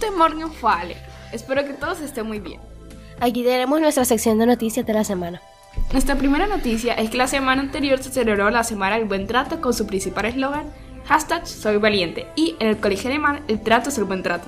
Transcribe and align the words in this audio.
Guten 0.00 0.16
Morgen 0.16 0.50
für 0.50 0.70
alle. 0.70 0.96
Espero 1.30 1.62
que 1.62 1.74
todos 1.74 2.00
estén 2.00 2.26
muy 2.26 2.40
bien. 2.40 2.58
Aquí 3.20 3.44
tenemos 3.44 3.82
nuestra 3.82 4.06
sección 4.06 4.38
de 4.38 4.46
noticias 4.46 4.86
de 4.86 4.94
la 4.94 5.04
semana. 5.04 5.42
Nuestra 5.92 6.14
primera 6.14 6.46
noticia 6.46 6.94
es 6.94 7.10
que 7.10 7.18
la 7.18 7.26
semana 7.26 7.60
anterior 7.60 8.02
se 8.02 8.10
celebró 8.10 8.48
la 8.48 8.64
Semana 8.64 8.96
del 8.96 9.06
Buen 9.06 9.26
Trato 9.26 9.60
con 9.60 9.74
su 9.74 9.86
principal 9.86 10.24
eslogan, 10.24 10.72
hashtag 11.04 11.46
Soy 11.46 11.76
Valiente, 11.76 12.26
y 12.34 12.56
en 12.60 12.68
el 12.68 12.78
colegio 12.78 13.10
alemán 13.10 13.42
el 13.46 13.60
trato 13.60 13.90
es 13.90 13.98
el 13.98 14.04
buen 14.04 14.22
trato, 14.22 14.46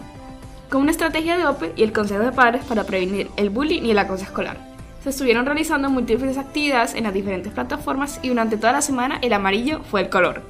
con 0.71 0.81
una 0.81 0.91
estrategia 0.91 1.37
de 1.37 1.45
OPE 1.45 1.75
y 1.77 1.83
el 1.83 1.93
Consejo 1.93 2.23
de 2.23 2.33
Padres 2.33 2.65
para 2.65 2.85
prevenir 2.85 3.29
el 3.37 3.51
bullying 3.51 3.83
y 3.83 3.91
el 3.91 3.99
acoso 3.99 4.25
escolar. 4.25 4.57
Se 5.05 5.11
estuvieron 5.11 5.45
realizando 5.45 5.91
múltiples 5.91 6.39
actividades 6.39 6.95
en 6.95 7.05
las 7.05 7.13
diferentes 7.13 7.53
plataformas 7.53 8.21
y 8.23 8.29
durante 8.31 8.57
toda 8.57 8.73
la 8.73 8.81
semana 8.81 9.19
el 9.21 9.35
amarillo 9.35 9.83
fue 9.83 10.01
el 10.01 10.09
color. 10.09 10.41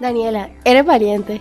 Daniela, 0.00 0.50
¿eres 0.64 0.84
valiente? 0.84 1.40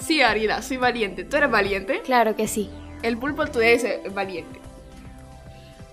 Sí, 0.00 0.22
Ariela, 0.22 0.62
soy 0.62 0.76
valiente. 0.76 1.24
¿Tú 1.24 1.36
eres 1.36 1.50
valiente? 1.50 2.00
Claro 2.02 2.36
que 2.36 2.48
sí. 2.48 2.70
El 3.02 3.18
pulpo 3.18 3.46
tú 3.46 3.60
ser 3.60 4.10
valiente. 4.10 4.60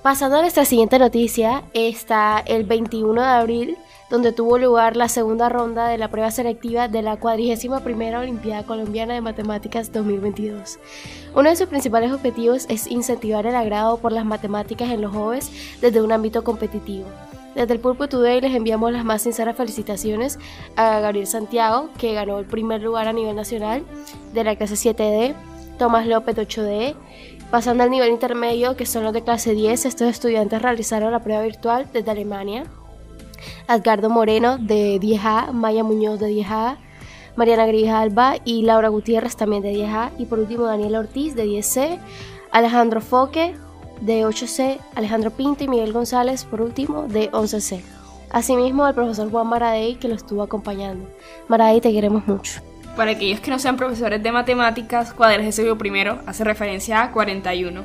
Pasando 0.02 0.38
a 0.38 0.42
nuestra 0.42 0.66
siguiente 0.66 1.00
noticia, 1.00 1.64
está 1.74 2.44
el 2.46 2.64
21 2.64 3.22
de 3.22 3.28
abril, 3.28 3.78
donde 4.10 4.32
tuvo 4.32 4.58
lugar 4.58 4.96
la 4.96 5.10
segunda 5.10 5.50
ronda 5.50 5.88
de 5.88 5.98
la 5.98 6.10
prueba 6.10 6.30
selectiva 6.30 6.88
de 6.88 7.02
la 7.02 7.18
41 7.18 8.20
Olimpiada 8.20 8.64
Colombiana 8.64 9.16
de 9.16 9.22
Matemáticas 9.22 9.92
2022. 9.92 10.78
Uno 11.34 11.50
de 11.50 11.56
sus 11.56 11.68
principales 11.68 12.12
objetivos 12.12 12.68
es 12.70 12.86
incentivar 12.88 13.48
el 13.48 13.56
agrado 13.56 13.98
por 13.98 14.12
las 14.12 14.26
matemáticas 14.26 14.92
en 14.92 15.02
los 15.02 15.12
jóvenes 15.12 15.52
desde 15.82 16.02
un 16.02 16.12
ámbito 16.12 16.44
competitivo. 16.44 17.08
Desde 17.56 17.74
el 17.74 17.80
Pulpo 17.80 18.08
Today 18.08 18.42
les 18.42 18.54
enviamos 18.54 18.92
las 18.92 19.06
más 19.06 19.22
sinceras 19.22 19.56
felicitaciones 19.56 20.38
a 20.76 21.00
Gabriel 21.00 21.26
Santiago, 21.26 21.90
que 21.98 22.14
ganó 22.14 22.38
el 22.38 22.46
primer 22.46 22.82
lugar 22.82 23.08
a 23.08 23.14
nivel 23.14 23.36
nacional 23.36 23.84
de 24.34 24.44
la 24.44 24.56
clase 24.56 24.76
7D, 24.76 25.34
Tomás 25.78 26.06
López 26.06 26.36
8D, 26.36 26.96
Pasando 27.52 27.84
al 27.84 27.92
nivel 27.92 28.12
intermedio, 28.12 28.76
que 28.76 28.86
son 28.86 29.04
los 29.04 29.14
de 29.14 29.24
clase 29.24 29.54
10, 29.54 29.86
estos 29.86 30.10
estudiantes 30.10 30.62
realizaron 30.62 31.12
la 31.12 31.22
prueba 31.22 31.44
virtual 31.44 31.88
desde 31.94 32.12
Alemania. 32.12 32.64
Edgardo 33.70 34.10
Moreno 34.10 34.58
de 34.58 35.00
10A, 35.00 35.52
Maya 35.52 35.84
Muñoz 35.84 36.20
de 36.20 36.32
10A, 36.32 36.78
Mariana 37.36 37.68
Grijalba 37.68 38.36
y 38.44 38.64
Laura 38.64 38.90
Gutiérrez 38.90 39.36
también 39.36 39.62
de 39.62 39.74
10A. 39.74 40.12
Y 40.18 40.26
por 40.26 40.40
último 40.40 40.66
Daniel 40.66 40.96
Ortiz 40.96 41.36
de 41.36 41.46
10C, 41.46 42.00
Alejandro 42.52 43.00
Foque 43.00 43.56
de 44.02 44.26
8C, 44.26 44.80
Alejandro 44.96 45.32
Pinto 45.32 45.64
y 45.64 45.68
Miguel 45.68 45.94
González 45.94 46.44
por 46.44 46.62
último 46.62 47.04
de 47.08 47.32
11C. 47.32 47.82
Asimismo 48.30 48.88
el 48.88 48.94
profesor 48.94 49.30
Juan 49.32 49.48
Maradei 49.48 49.96
que 49.96 50.08
lo 50.08 50.16
estuvo 50.16 50.44
acompañando. 50.44 51.08
Maradei 51.48 51.82
te 51.82 51.92
queremos 51.92 52.28
mucho. 52.28 52.62
Para 52.96 53.12
aquellos 53.12 53.40
que 53.42 53.52
no 53.52 53.60
sean 53.60 53.76
profesores 53.76 54.24
de 54.24 54.32
matemáticas, 54.32 55.14
cuadragésimo 55.14 55.78
primero 55.78 56.20
hace 56.26 56.44
referencia 56.44 57.04
a 57.04 57.12
41. 57.12 57.84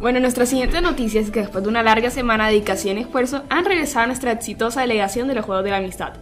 Bueno, 0.00 0.18
nuestra 0.18 0.46
siguiente 0.46 0.80
noticia 0.80 1.20
es 1.20 1.30
que 1.30 1.40
después 1.40 1.62
de 1.62 1.70
una 1.70 1.84
larga 1.84 2.10
semana 2.10 2.46
de 2.46 2.54
dedicación 2.54 2.98
y 2.98 3.02
esfuerzo, 3.02 3.44
han 3.48 3.64
regresado 3.64 4.04
a 4.04 4.06
nuestra 4.08 4.32
exitosa 4.32 4.80
delegación 4.80 5.28
de 5.28 5.36
los 5.36 5.44
Juegos 5.44 5.64
de 5.64 5.70
la 5.70 5.76
Amistad, 5.76 6.14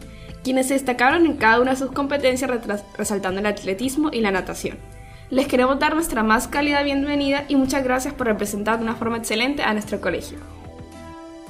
quienes 0.45 0.69
se 0.69 0.75
destacaron 0.75 1.25
en 1.25 1.39
cada 1.39 1.61
una 1.61 1.71
de 1.71 1.79
sus 1.79 1.91
competencias 1.91 2.51
resaltando 2.99 3.41
el 3.41 3.47
atletismo 3.47 4.11
y 4.13 4.21
la 4.21 4.33
natación. 4.33 4.77
Les 5.31 5.47
queremos 5.47 5.79
dar 5.79 5.95
nuestra 5.95 6.25
más 6.25 6.49
cálida 6.49 6.83
bienvenida 6.83 7.45
y 7.47 7.55
muchas 7.55 7.85
gracias 7.85 8.13
por 8.13 8.27
representar 8.27 8.79
de 8.79 8.83
una 8.83 8.97
forma 8.97 9.17
excelente 9.17 9.63
a 9.63 9.73
nuestro 9.73 10.01
colegio. 10.01 10.39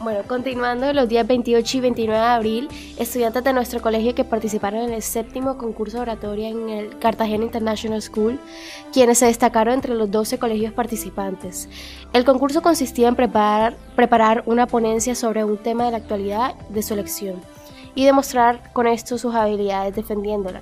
Bueno, 0.00 0.20
continuando 0.26 0.92
los 0.92 1.08
días 1.08 1.26
28 1.26 1.78
y 1.78 1.80
29 1.80 2.20
de 2.20 2.26
abril, 2.26 2.68
estudiantes 2.98 3.42
de 3.42 3.54
nuestro 3.54 3.80
colegio 3.80 4.14
que 4.14 4.24
participaron 4.24 4.80
en 4.80 4.92
el 4.92 5.00
séptimo 5.00 5.56
concurso 5.56 5.96
de 5.96 6.02
oratoria 6.02 6.48
en 6.50 6.68
el 6.68 6.98
Cartagena 6.98 7.44
International 7.44 8.02
School, 8.02 8.38
quienes 8.92 9.18
se 9.18 9.26
destacaron 9.26 9.72
entre 9.72 9.94
los 9.94 10.10
12 10.10 10.38
colegios 10.38 10.74
participantes. 10.74 11.68
El 12.12 12.26
concurso 12.26 12.60
consistía 12.60 13.08
en 13.08 13.16
preparar, 13.16 13.76
preparar 13.96 14.42
una 14.44 14.66
ponencia 14.66 15.14
sobre 15.14 15.44
un 15.44 15.56
tema 15.56 15.86
de 15.86 15.92
la 15.92 15.98
actualidad 15.98 16.54
de 16.68 16.82
su 16.82 16.92
elección 16.92 17.40
y 17.94 18.04
demostrar 18.04 18.72
con 18.74 18.86
esto 18.86 19.16
sus 19.16 19.34
habilidades 19.34 19.96
defendiéndola. 19.96 20.60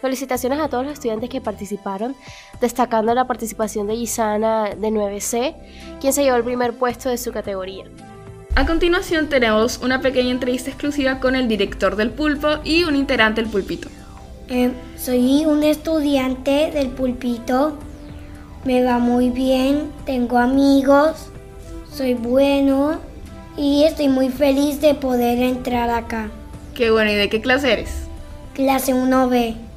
Felicitaciones 0.00 0.60
a 0.60 0.68
todos 0.68 0.84
los 0.84 0.92
estudiantes 0.92 1.28
que 1.28 1.40
participaron, 1.40 2.14
destacando 2.60 3.14
la 3.14 3.26
participación 3.26 3.88
de 3.88 3.96
Gisana 3.96 4.70
de 4.76 4.88
9C, 4.88 5.56
quien 6.00 6.12
se 6.12 6.22
llevó 6.22 6.36
el 6.36 6.44
primer 6.44 6.74
puesto 6.74 7.08
de 7.08 7.18
su 7.18 7.32
categoría. 7.32 7.84
A 8.54 8.66
continuación 8.66 9.28
tenemos 9.28 9.78
una 9.82 10.00
pequeña 10.00 10.30
entrevista 10.30 10.70
exclusiva 10.70 11.20
con 11.20 11.34
el 11.36 11.48
director 11.48 11.96
del 11.96 12.10
pulpo 12.10 12.58
y 12.64 12.84
un 12.84 12.96
integrante 12.96 13.40
del 13.40 13.50
pulpito. 13.50 13.88
Eh, 14.48 14.72
soy 14.96 15.44
un 15.44 15.62
estudiante 15.62 16.70
del 16.72 16.88
pulpito, 16.88 17.76
me 18.64 18.82
va 18.82 18.98
muy 18.98 19.30
bien, 19.30 19.90
tengo 20.06 20.38
amigos, 20.38 21.28
soy 21.92 22.14
bueno 22.14 22.98
y 23.56 23.84
estoy 23.84 24.08
muy 24.08 24.28
feliz 24.28 24.80
de 24.80 24.94
poder 24.94 25.38
entrar 25.38 25.90
acá. 25.90 26.30
Qué 26.74 26.90
bueno, 26.90 27.10
¿y 27.10 27.14
de 27.16 27.28
qué 27.28 27.40
clase 27.40 27.72
eres? 27.72 27.90
Clase 28.54 28.94
1B. 28.94 29.67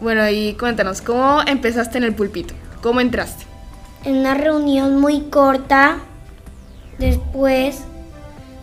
Bueno, 0.00 0.28
y 0.28 0.54
cuéntanos, 0.54 1.00
¿cómo 1.00 1.40
empezaste 1.46 1.98
en 1.98 2.04
el 2.04 2.14
pulpito? 2.14 2.54
¿Cómo 2.82 3.00
entraste? 3.00 3.44
En 4.04 4.16
una 4.16 4.34
reunión 4.34 5.00
muy 5.00 5.22
corta, 5.22 5.98
después 6.98 7.80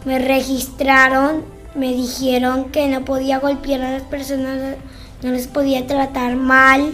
me 0.06 0.20
registraron, 0.20 1.44
me 1.76 1.94
dijeron 1.94 2.66
que 2.66 2.88
no 2.88 3.04
podía 3.04 3.40
golpear 3.40 3.82
a 3.82 3.92
las 3.92 4.04
personas, 4.04 4.78
no 5.24 5.32
les 5.32 5.48
podía 5.48 5.88
tratar 5.88 6.36
mal 6.36 6.94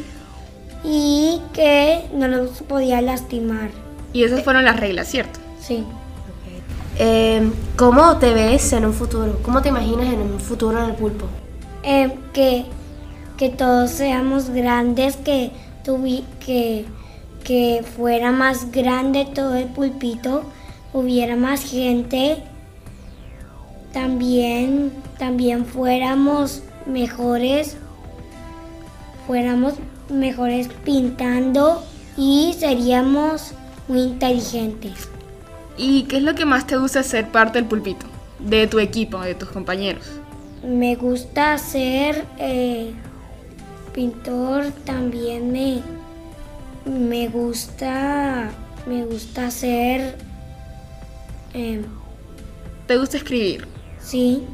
y 0.83 1.41
que 1.53 2.05
no 2.13 2.27
los 2.27 2.61
podía 2.61 3.01
lastimar. 3.01 3.69
Y 4.13 4.23
esas 4.23 4.43
fueron 4.43 4.63
las 4.63 4.79
reglas, 4.79 5.07
¿cierto? 5.07 5.39
Sí. 5.61 5.83
Eh, 6.97 7.49
¿Cómo 7.75 8.17
te 8.17 8.33
ves 8.33 8.73
en 8.73 8.85
un 8.85 8.93
futuro? 8.93 9.39
¿Cómo 9.43 9.61
te 9.61 9.69
imaginas 9.69 10.13
en 10.13 10.21
un 10.21 10.39
futuro 10.39 10.81
en 10.83 10.89
el 10.89 10.95
pulpo? 10.95 11.25
Eh, 11.83 12.13
que, 12.33 12.65
que 13.39 13.47
todos 13.47 13.91
seamos 13.91 14.49
grandes, 14.49 15.15
que, 15.15 15.51
tuvi, 15.85 16.25
que, 16.45 16.85
que 17.45 17.85
fuera 17.95 18.33
más 18.33 18.69
grande 18.73 19.25
todo 19.33 19.55
el 19.55 19.67
pulpito, 19.67 20.43
hubiera 20.91 21.37
más 21.37 21.63
gente 21.63 22.43
también, 23.93 24.91
también 25.17 25.65
fuéramos 25.65 26.63
mejores, 26.85 27.77
fuéramos 29.25 29.75
mejores 30.09 30.67
pintando 30.83 31.81
y 32.17 32.53
seríamos 32.59 33.53
muy 33.87 34.01
inteligentes. 34.01 35.07
¿Y 35.77 36.03
qué 36.03 36.17
es 36.17 36.23
lo 36.23 36.35
que 36.35 36.43
más 36.43 36.67
te 36.67 36.75
gusta 36.75 37.03
ser 37.03 37.29
parte 37.29 37.57
del 37.57 37.69
pulpito? 37.69 38.05
De 38.39 38.67
tu 38.67 38.79
equipo, 38.79 39.21
de 39.21 39.33
tus 39.33 39.47
compañeros. 39.47 40.03
Me 40.61 40.97
gusta 40.97 41.57
ser 41.57 42.25
eh, 42.37 42.93
pintor, 43.99 44.71
también 44.85 45.51
me, 45.51 45.81
me 46.85 47.27
gusta 47.27 48.49
me 48.87 49.03
gusta 49.03 49.51
ser 49.51 50.15
eh, 51.53 51.83
¿Te 52.87 52.97
gusta 52.97 53.17
escribir? 53.17 53.67
Sí. 54.01 54.45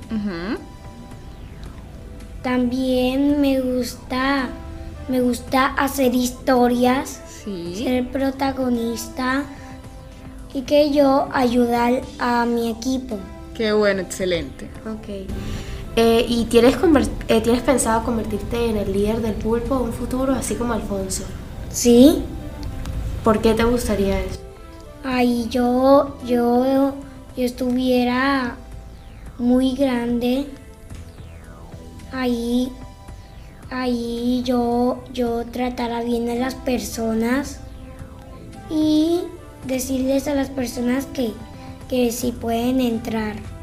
También 2.42 3.40
me 3.40 3.62
gusta, 3.62 4.50
me 5.10 5.22
gusta 5.22 5.68
hacer 5.68 6.16
historias, 6.16 7.22
ser 7.76 8.10
protagonista 8.10 9.44
y 10.56 10.64
que 10.64 10.92
yo 10.92 11.30
ayudar 11.32 12.02
a 12.18 12.46
mi 12.48 12.72
equipo. 12.72 13.20
Qué 13.54 13.74
bueno, 13.74 14.02
excelente. 14.02 14.72
Ok. 14.88 15.30
Eh, 15.98 16.26
¿Y 16.28 16.46
tienes, 16.46 16.76
eh, 17.30 17.40
tienes 17.40 17.62
pensado 17.62 18.04
convertirte 18.04 18.70
en 18.70 18.76
el 18.76 18.92
líder 18.92 19.22
del 19.22 19.34
pulpo 19.34 19.76
en 19.78 19.82
un 19.84 19.94
futuro, 19.94 20.34
así 20.34 20.56
como 20.56 20.74
Alfonso? 20.74 21.24
Sí. 21.72 22.22
¿Por 23.24 23.40
qué 23.40 23.54
te 23.54 23.64
gustaría 23.64 24.20
eso? 24.20 24.40
Ay, 25.06 25.48
yo, 25.50 26.18
yo, 26.26 26.94
yo 27.38 27.44
estuviera 27.44 28.58
muy 29.38 29.74
grande, 29.74 30.48
ahí, 32.12 32.72
ahí 33.70 34.42
yo, 34.44 35.02
yo 35.14 35.46
tratara 35.46 36.02
bien 36.02 36.30
a 36.30 36.36
las 36.36 36.56
personas 36.56 37.60
y 38.70 39.22
decirles 39.66 40.28
a 40.28 40.36
las 40.36 40.50
personas 40.50 41.06
que, 41.06 41.32
que 41.90 42.12
sí 42.12 42.32
pueden 42.32 42.82
entrar. 42.82 43.55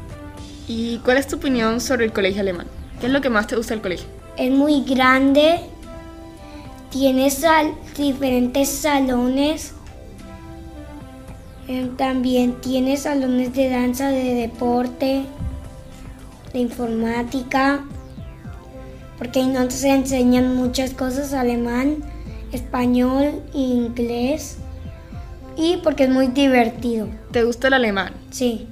¿Y 0.67 0.97
cuál 0.99 1.17
es 1.17 1.27
tu 1.27 1.37
opinión 1.37 1.81
sobre 1.81 2.05
el 2.05 2.13
colegio 2.13 2.41
alemán? 2.41 2.67
¿Qué 2.99 3.07
es 3.07 3.11
lo 3.11 3.21
que 3.21 3.29
más 3.29 3.47
te 3.47 3.55
gusta 3.55 3.73
del 3.73 3.81
colegio? 3.81 4.07
Es 4.37 4.51
muy 4.51 4.83
grande, 4.83 5.59
tiene 6.89 7.29
sal, 7.29 7.73
diferentes 7.97 8.69
salones 8.69 9.73
Em, 11.67 11.95
también 11.95 12.59
tiene 12.59 12.97
salones 12.97 13.53
de 13.53 13.69
danza, 13.69 14.09
de 14.09 14.33
deporte, 14.33 15.23
de 16.51 16.59
informática, 16.59 17.85
porque 19.17 19.39
ahí 19.39 19.47
nos 19.47 19.81
enseñan 19.83 20.55
muchas 20.57 20.93
cosas, 20.93 21.33
alemán, 21.33 21.97
español, 22.51 23.41
inglés 23.53 24.57
y 25.55 25.77
porque 25.77 26.03
es 26.03 26.09
muy 26.09 26.27
divertido. 26.27 27.07
¿Te 27.31 27.43
gusta 27.43 27.67
el 27.67 27.75
alemán? 27.75 28.11
Sí. 28.29 28.67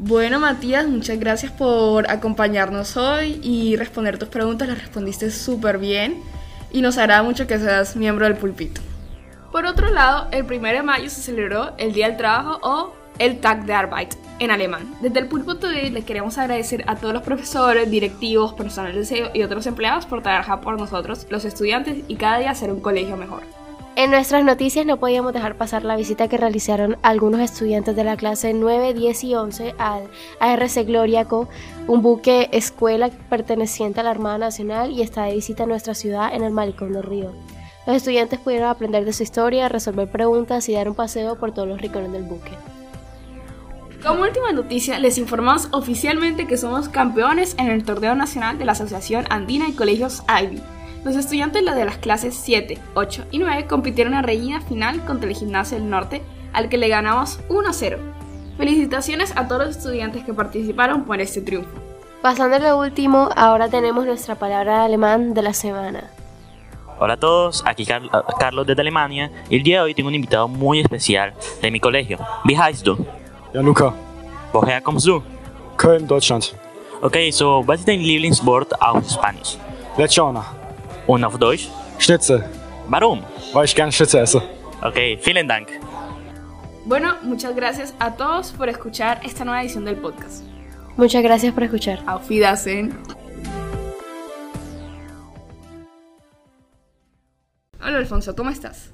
Bueno, 0.00 0.38
Matías, 0.38 0.86
muchas 0.86 1.18
gracias 1.18 1.50
por 1.50 2.08
acompañarnos 2.08 2.96
hoy 2.96 3.40
y 3.42 3.74
responder 3.74 4.16
tus 4.16 4.28
preguntas. 4.28 4.68
Las 4.68 4.78
respondiste 4.78 5.32
súper 5.32 5.78
bien 5.78 6.22
y 6.70 6.82
nos 6.82 6.98
hará 6.98 7.24
mucho 7.24 7.48
que 7.48 7.58
seas 7.58 7.96
miembro 7.96 8.24
del 8.24 8.36
pulpito. 8.36 8.80
Por 9.50 9.66
otro 9.66 9.90
lado, 9.90 10.28
el 10.30 10.44
1 10.44 10.68
de 10.68 10.82
mayo 10.84 11.10
se 11.10 11.20
celebró 11.20 11.72
el 11.78 11.92
Día 11.92 12.06
del 12.06 12.16
Trabajo 12.16 12.60
o 12.62 12.92
el 13.18 13.40
Tag 13.40 13.66
de 13.66 13.72
Arbeit 13.72 14.14
en 14.38 14.52
alemán. 14.52 14.94
Desde 15.00 15.18
el 15.18 15.26
Pulpo 15.26 15.56
Today 15.56 15.90
les 15.90 16.04
queremos 16.04 16.38
agradecer 16.38 16.84
a 16.86 16.94
todos 16.94 17.12
los 17.12 17.24
profesores, 17.24 17.90
directivos, 17.90 18.54
personal 18.54 18.94
de 18.94 19.04
SEO 19.04 19.30
y 19.34 19.42
otros 19.42 19.66
empleados 19.66 20.06
por 20.06 20.22
trabajar 20.22 20.60
por 20.60 20.78
nosotros, 20.78 21.26
los 21.28 21.44
estudiantes, 21.44 22.04
y 22.06 22.14
cada 22.14 22.38
día 22.38 22.52
hacer 22.52 22.70
un 22.70 22.80
colegio 22.80 23.16
mejor. 23.16 23.42
En 23.96 24.10
nuestras 24.12 24.44
noticias 24.44 24.86
no 24.86 24.98
podíamos 24.98 25.32
dejar 25.32 25.56
pasar 25.56 25.84
la 25.84 25.96
visita 25.96 26.28
que 26.28 26.36
realizaron 26.36 26.96
algunos 27.02 27.40
estudiantes 27.40 27.96
de 27.96 28.04
la 28.04 28.16
clase 28.16 28.54
9, 28.54 28.94
10 28.94 29.24
y 29.24 29.34
11 29.34 29.74
al 29.76 30.08
ARC 30.38 30.86
Gloriaco, 30.86 31.48
un 31.88 32.00
buque 32.00 32.48
escuela 32.52 33.10
perteneciente 33.28 34.00
a 34.00 34.04
la 34.04 34.10
Armada 34.10 34.38
Nacional 34.38 34.92
y 34.92 35.02
está 35.02 35.24
de 35.24 35.34
visita 35.34 35.64
a 35.64 35.66
nuestra 35.66 35.94
ciudad 35.94 36.32
en 36.32 36.44
el 36.44 36.52
Malecón 36.52 36.92
del 36.92 37.02
Río. 37.02 37.32
Los 37.86 37.96
estudiantes 37.96 38.38
pudieron 38.38 38.68
aprender 38.68 39.04
de 39.04 39.12
su 39.12 39.22
historia, 39.22 39.68
resolver 39.68 40.10
preguntas 40.10 40.68
y 40.68 40.74
dar 40.74 40.88
un 40.88 40.94
paseo 40.94 41.36
por 41.36 41.52
todos 41.52 41.66
los 41.66 41.80
rincones 41.80 42.12
del 42.12 42.22
buque. 42.22 42.52
Como 44.02 44.22
última 44.22 44.52
noticia, 44.52 44.98
les 45.00 45.18
informamos 45.18 45.68
oficialmente 45.72 46.46
que 46.46 46.56
somos 46.56 46.88
campeones 46.88 47.56
en 47.58 47.68
el 47.68 47.84
torneo 47.84 48.14
nacional 48.14 48.58
de 48.58 48.64
la 48.64 48.72
Asociación 48.72 49.24
Andina 49.28 49.68
y 49.68 49.72
Colegios 49.72 50.22
Ivy. 50.28 50.62
Los 51.08 51.16
estudiantes 51.16 51.64
de 51.64 51.84
las 51.86 51.96
clases 51.96 52.34
7, 52.34 52.76
8 52.92 53.24
y 53.30 53.38
9 53.38 53.66
compitieron 53.66 54.12
en 54.12 54.24
reñida 54.24 54.60
final 54.60 55.02
contra 55.06 55.26
el 55.26 55.34
Gimnasio 55.34 55.78
del 55.78 55.88
Norte, 55.88 56.20
al 56.52 56.68
que 56.68 56.76
le 56.76 56.88
ganamos 56.88 57.40
1-0. 57.48 57.96
Felicitaciones 58.58 59.34
a 59.34 59.48
todos 59.48 59.68
los 59.68 59.76
estudiantes 59.78 60.22
que 60.24 60.34
participaron 60.34 61.04
por 61.04 61.18
este 61.22 61.40
triunfo. 61.40 61.70
Pasando 62.20 62.56
a 62.56 62.58
lo 62.58 62.78
último, 62.78 63.30
ahora 63.36 63.70
tenemos 63.70 64.04
nuestra 64.04 64.34
palabra 64.34 64.84
alemán 64.84 65.32
de 65.32 65.40
la 65.40 65.54
semana. 65.54 66.10
Hola 66.98 67.14
a 67.14 67.16
todos, 67.16 67.64
aquí 67.64 67.86
Carlos 67.86 68.66
desde 68.66 68.82
Alemania 68.82 69.30
y 69.48 69.56
el 69.56 69.62
día 69.62 69.76
de 69.78 69.84
hoy 69.84 69.94
tengo 69.94 70.10
un 70.10 70.14
invitado 70.14 70.46
muy 70.46 70.80
especial 70.80 71.32
de 71.62 71.70
mi 71.70 71.80
colegio. 71.80 72.18
Wie 72.44 72.54
heißt 72.54 72.84
du? 72.84 72.98
Ja, 73.54 73.62
Luca. 73.62 73.94
Woher 74.52 74.82
kommst 74.82 75.06
du? 75.06 75.22
Köln, 75.78 76.06
Deutschland. 76.06 76.54
Okay, 77.00 77.32
so 77.32 77.66
was 77.66 77.78
ist 77.78 77.88
dein 77.88 78.00
Lieblingswort 78.00 78.78
auf 78.82 79.08
Spanisch? 79.08 79.56
Lechona. 79.96 80.57
Und 81.08 81.24
auf 81.24 81.38
Deutsch? 81.38 81.70
Schnitzel. 81.98 82.44
Warum? 82.86 83.24
Weil 83.54 83.64
ich 83.64 83.74
gerne 83.74 83.90
Schnitzel 83.90 84.20
esse. 84.20 84.42
Okay, 84.82 85.18
vielen 85.22 85.48
Dank. 85.48 85.68
Bueno, 86.84 87.16
muchas 87.22 87.56
gracias 87.56 87.94
a 87.98 88.14
todos 88.14 88.52
por 88.52 88.68
escuchar 88.68 89.18
esta 89.24 89.42
nueva 89.46 89.62
edición 89.62 89.86
del 89.86 89.96
podcast. 89.96 90.44
Muchas 90.98 91.22
gracias 91.22 91.54
por 91.54 91.62
escuchar. 91.62 92.02
Auf 92.06 92.28
Wiedersehen. 92.28 92.94
Hola 97.80 97.96
Alfonso, 97.96 98.36
¿cómo 98.36 98.50
estás? 98.50 98.90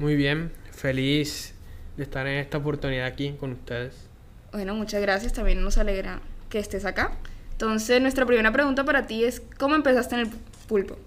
Muy 0.00 0.16
bien, 0.16 0.50
feliz 0.72 1.54
de 1.96 2.02
estar 2.02 2.26
en 2.26 2.38
esta 2.38 2.58
oportunidad 2.58 3.06
aquí 3.06 3.36
con 3.38 3.52
ustedes. 3.52 4.08
Bueno, 4.50 4.74
muchas 4.74 5.00
gracias, 5.00 5.32
también 5.32 5.62
nos 5.62 5.78
alegra 5.78 6.18
que 6.48 6.58
estés 6.58 6.84
acá. 6.84 7.12
Entonces, 7.52 8.02
nuestra 8.02 8.26
primera 8.26 8.50
pregunta 8.50 8.82
para 8.82 9.06
ti 9.06 9.22
es, 9.22 9.40
¿cómo 9.58 9.76
empezaste 9.76 10.16
en 10.16 10.20
el 10.22 10.30
pulpo? 10.66 10.98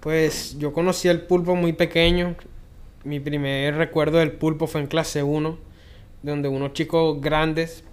Pues 0.00 0.58
yo 0.58 0.72
conocí 0.72 1.08
el 1.08 1.20
pulpo 1.20 1.54
muy 1.56 1.74
pequeño. 1.74 2.34
Mi 3.04 3.20
primer 3.20 3.74
recuerdo 3.76 4.16
del 4.16 4.32
pulpo 4.32 4.66
fue 4.66 4.80
en 4.80 4.86
clase 4.86 5.22
1, 5.22 5.58
donde 6.22 6.48
unos 6.48 6.72
chicos 6.72 7.20
grandes, 7.20 7.84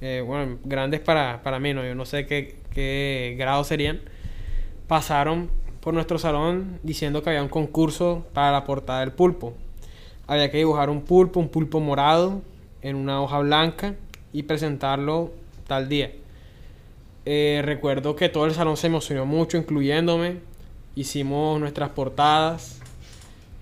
eh, 0.00 0.24
bueno, 0.26 0.58
grandes 0.64 0.98
para, 0.98 1.40
para 1.44 1.60
mí, 1.60 1.72
no, 1.72 1.84
yo 1.84 1.94
no 1.94 2.04
sé 2.04 2.26
qué, 2.26 2.56
qué 2.72 3.36
grado 3.38 3.62
serían, 3.62 4.00
pasaron 4.88 5.50
por 5.80 5.94
nuestro 5.94 6.18
salón 6.18 6.80
diciendo 6.82 7.22
que 7.22 7.30
había 7.30 7.42
un 7.42 7.48
concurso 7.48 8.26
para 8.32 8.50
la 8.50 8.64
portada 8.64 9.00
del 9.00 9.12
pulpo. 9.12 9.54
Había 10.26 10.50
que 10.50 10.58
dibujar 10.58 10.90
un 10.90 11.02
pulpo, 11.02 11.38
un 11.38 11.48
pulpo 11.48 11.78
morado, 11.78 12.42
en 12.82 12.96
una 12.96 13.22
hoja 13.22 13.38
blanca 13.38 13.94
y 14.32 14.42
presentarlo 14.42 15.30
tal 15.68 15.88
día. 15.88 16.10
Eh, 17.24 17.62
recuerdo 17.64 18.16
que 18.16 18.28
todo 18.28 18.46
el 18.46 18.52
salón 18.52 18.76
se 18.76 18.88
emocionó 18.88 19.26
mucho, 19.26 19.56
incluyéndome. 19.56 20.38
Hicimos 20.94 21.58
nuestras 21.58 21.90
portadas. 21.90 22.80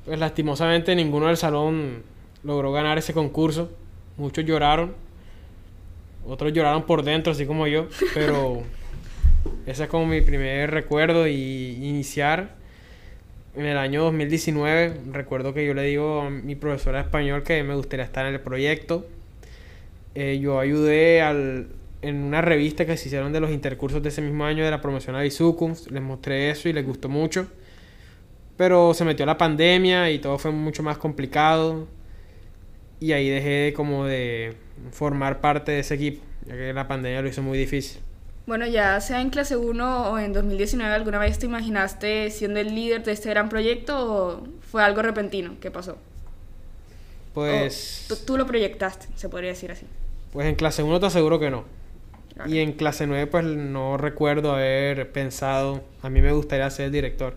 Pues 0.05 0.19
lastimosamente 0.19 0.95
ninguno 0.97 1.29
del 1.29 1.37
salón 1.37 2.03
logró 2.43 2.73
ganar 2.73 2.99
ese 2.99 3.13
concurso. 3.13 3.71
Muchos 4.17 4.45
lloraron. 4.45 4.95
Otros 6.27 6.53
lloraron 6.53 6.85
por 6.85 7.03
dentro, 7.03 7.33
así 7.33 7.47
como 7.47 7.67
yo. 7.67 7.87
Pero 8.15 8.63
ese 9.67 9.85
es 9.85 9.89
como 9.89 10.07
mi 10.07 10.21
primer 10.21 10.71
recuerdo 10.71 11.27
y 11.29 11.79
iniciar 11.83 12.57
en 13.55 13.67
el 13.67 13.79
año 13.79 14.03
2019. 14.05 15.01
Recuerdo 15.13 15.55
que 15.55 15.67
yo 15.67 15.75
le 15.75 15.83
digo 15.83 16.23
a 16.23 16.31
mi 16.31 16.55
profesora 16.57 16.99
de 16.99 17.05
español 17.05 17.43
que 17.43 17.63
me 17.63 17.75
gustaría 17.75 18.05
estar 18.05 18.27
en 18.27 18.35
el 18.35 18.41
proyecto. 18.41 19.07
Eh, 20.15 20.41
yo 20.41 20.59
ayudé 20.59 21.23
al, 21.23 21.69
en 22.03 22.17
una 22.17 22.41
revista 22.41 22.87
que 22.87 22.97
se 22.97 23.09
hicieron 23.09 23.33
de 23.33 23.41
los 23.41 23.51
intercursos 23.51 24.03
de 24.03 24.09
ese 24.09 24.23
mismo 24.23 24.45
año 24.45 24.65
de 24.65 24.71
la 24.71 24.81
promoción 24.81 25.17
a. 25.17 25.23
Les 25.23 26.03
mostré 26.03 26.51
eso 26.51 26.69
y 26.69 26.73
les 26.73 26.87
gustó 26.87 27.09
mucho. 27.09 27.47
Pero 28.57 28.95
se 28.95 29.05
metió 29.05 29.25
la 29.27 29.39
pandemia 29.39 30.11
y 30.11 30.19
todo 30.19 30.39
fue 30.39 30.51
mucho 30.51 30.83
más 30.83 30.99
complicado. 30.99 31.89
Y 33.01 33.13
ahí 33.13 33.29
dejé 33.29 33.73
como 33.75 34.05
de 34.05 34.55
formar 34.93 35.41
parte 35.41 35.73
de 35.73 35.81
ese 35.81 35.95
equipo, 35.95 36.23
ya 36.47 36.55
que 36.55 36.73
la 36.73 36.87
pandemia 36.87 37.23
lo 37.23 37.29
hizo 37.29 37.43
muy 37.43 37.59
difícil. 37.59 38.01
Bueno, 38.47 38.67
ya 38.67 39.01
sea 39.01 39.21
en 39.21 39.31
clase 39.31 39.57
1 39.57 40.11
o 40.11 40.19
en 40.19 40.33
2019, 40.33 40.93
¿alguna 40.93 41.19
vez 41.19 41.39
te 41.39 41.47
imaginaste 41.47 42.31
siendo 42.31 42.61
el 42.61 42.75
líder 42.75 43.05
de 43.05 43.13
este 43.13 43.31
gran 43.31 43.49
proyecto 43.49 44.13
o 44.13 44.49
fue 44.61 44.83
algo 44.83 45.03
repentino? 45.03 45.55
¿Qué 45.61 45.71
pasó? 45.71 45.99
Pues... 47.33 48.07
¿Tú, 48.09 48.17
tú 48.17 48.37
lo 48.37 48.47
proyectaste, 48.47 49.07
se 49.15 49.29
podría 49.29 49.51
decir 49.51 49.71
así. 49.71 49.87
Pues 50.33 50.47
en 50.47 50.57
clase 50.57 50.83
1 50.83 51.01
te 51.01 51.07
aseguro 51.07 51.39
que 51.39 51.51
no. 51.51 51.65
Y 52.47 52.59
en 52.59 52.73
clase 52.73 53.07
9 53.07 53.27
pues 53.27 53.45
no 53.45 53.97
recuerdo 53.97 54.53
haber 54.53 55.11
pensado, 55.13 55.83
a 56.03 56.11
mí 56.11 56.21
me 56.21 56.33
gustaría 56.33 56.69
ser 56.71 56.91
director. 56.91 57.37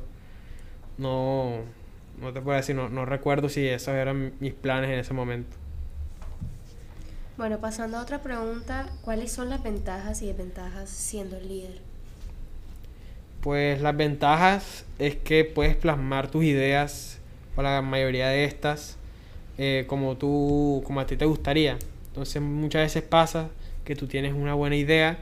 No, 0.97 1.61
no 2.21 2.33
te 2.33 2.41
puedo 2.41 2.57
decir, 2.57 2.75
no, 2.75 2.89
no 2.89 3.05
recuerdo 3.05 3.49
si 3.49 3.67
esos 3.67 3.95
eran 3.95 4.33
mis 4.39 4.53
planes 4.53 4.89
en 4.89 4.99
ese 4.99 5.13
momento. 5.13 5.57
Bueno, 7.35 7.57
pasando 7.59 7.97
a 7.97 8.01
otra 8.01 8.21
pregunta, 8.21 8.89
¿cuáles 9.01 9.31
son 9.31 9.49
las 9.49 9.63
ventajas 9.63 10.21
y 10.21 10.27
desventajas 10.27 10.89
siendo 10.89 11.37
el 11.37 11.47
líder? 11.47 11.81
Pues 13.41 13.81
las 13.81 13.97
ventajas 13.97 14.85
es 14.99 15.15
que 15.15 15.43
puedes 15.43 15.75
plasmar 15.75 16.29
tus 16.29 16.43
ideas, 16.43 17.17
o 17.55 17.61
la 17.61 17.81
mayoría 17.81 18.29
de 18.29 18.45
estas, 18.45 18.97
eh, 19.57 19.85
como 19.87 20.15
tú, 20.15 20.83
como 20.85 20.99
a 20.99 21.07
ti 21.07 21.17
te 21.17 21.25
gustaría. 21.25 21.77
Entonces 22.07 22.41
muchas 22.41 22.83
veces 22.83 23.01
pasa 23.01 23.49
que 23.83 23.95
tú 23.95 24.07
tienes 24.07 24.33
una 24.33 24.53
buena 24.53 24.75
idea 24.75 25.19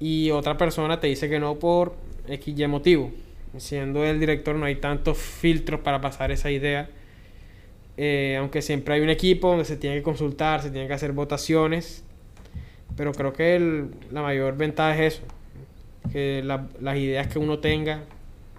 y 0.00 0.30
otra 0.30 0.56
persona 0.56 1.00
te 1.00 1.06
dice 1.06 1.28
que 1.28 1.38
no 1.40 1.58
por 1.58 1.94
X 2.28 2.68
motivo. 2.68 3.12
Siendo 3.56 4.04
el 4.04 4.20
director 4.20 4.54
no 4.56 4.66
hay 4.66 4.76
tantos 4.76 5.18
filtros 5.18 5.80
para 5.80 6.00
pasar 6.00 6.30
esa 6.30 6.50
idea. 6.50 6.88
Eh, 7.96 8.36
aunque 8.38 8.62
siempre 8.62 8.94
hay 8.94 9.00
un 9.00 9.10
equipo 9.10 9.48
donde 9.48 9.64
se 9.64 9.76
tiene 9.76 9.96
que 9.96 10.02
consultar, 10.02 10.62
se 10.62 10.70
tienen 10.70 10.86
que 10.88 10.94
hacer 10.94 11.12
votaciones. 11.12 12.04
Pero 12.96 13.12
creo 13.12 13.32
que 13.32 13.56
el- 13.56 13.90
la 14.10 14.22
mayor 14.22 14.56
ventaja 14.56 15.04
es 15.04 15.14
eso. 15.14 15.22
Que 16.12 16.42
la- 16.44 16.68
las 16.80 16.96
ideas 16.96 17.26
que 17.28 17.38
uno 17.38 17.58
tenga 17.58 18.02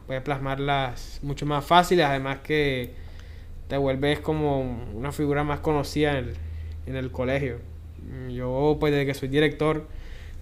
puede 0.08 0.22
plasmarlas 0.22 1.20
mucho 1.24 1.46
más 1.46 1.64
fáciles. 1.66 2.06
Además 2.06 2.40
que 2.40 2.92
te 3.68 3.78
vuelves 3.78 4.20
como 4.20 4.62
una 4.94 5.12
figura 5.12 5.44
más 5.44 5.60
conocida 5.60 6.18
en 6.18 6.26
el, 6.30 6.34
en 6.88 6.96
el 6.96 7.12
colegio. 7.12 7.58
Yo, 8.29 8.77
pues 8.79 8.91
desde 8.91 9.06
que 9.06 9.13
soy 9.13 9.29
director, 9.29 9.88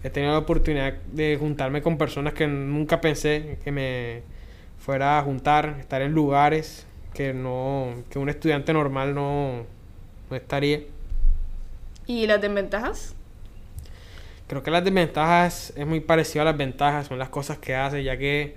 he 0.04 0.10
tenido 0.10 0.34
la 0.34 0.40
oportunidad 0.40 0.94
de 1.12 1.38
juntarme 1.40 1.82
con 1.82 1.98
personas 1.98 2.34
que 2.34 2.48
nunca 2.48 3.02
pensé 3.02 3.58
que 3.64 3.72
me 3.72 4.22
fuera 4.78 5.20
a 5.20 5.24
juntar, 5.24 5.78
estar 5.80 6.02
en 6.02 6.14
lugares 6.14 6.86
que 7.14 7.34
no 7.34 8.04
que 8.12 8.20
un 8.20 8.30
estudiante 8.30 8.72
normal 8.74 9.16
no, 9.16 9.66
no 10.30 10.36
estaría. 10.36 10.82
¿Y 12.06 12.28
las 12.28 12.40
desventajas? 12.40 13.16
Creo 14.48 14.64
que 14.64 14.72
las 14.72 14.84
desventajas 14.84 15.74
es 15.76 15.86
muy 15.86 16.00
parecido 16.00 16.44
a 16.44 16.46
las 16.46 16.58
ventajas, 16.58 17.08
son 17.08 17.20
las 17.20 17.30
cosas 17.30 17.58
que 17.58 17.76
haces, 17.76 18.06
ya 18.06 18.18
que 18.18 18.56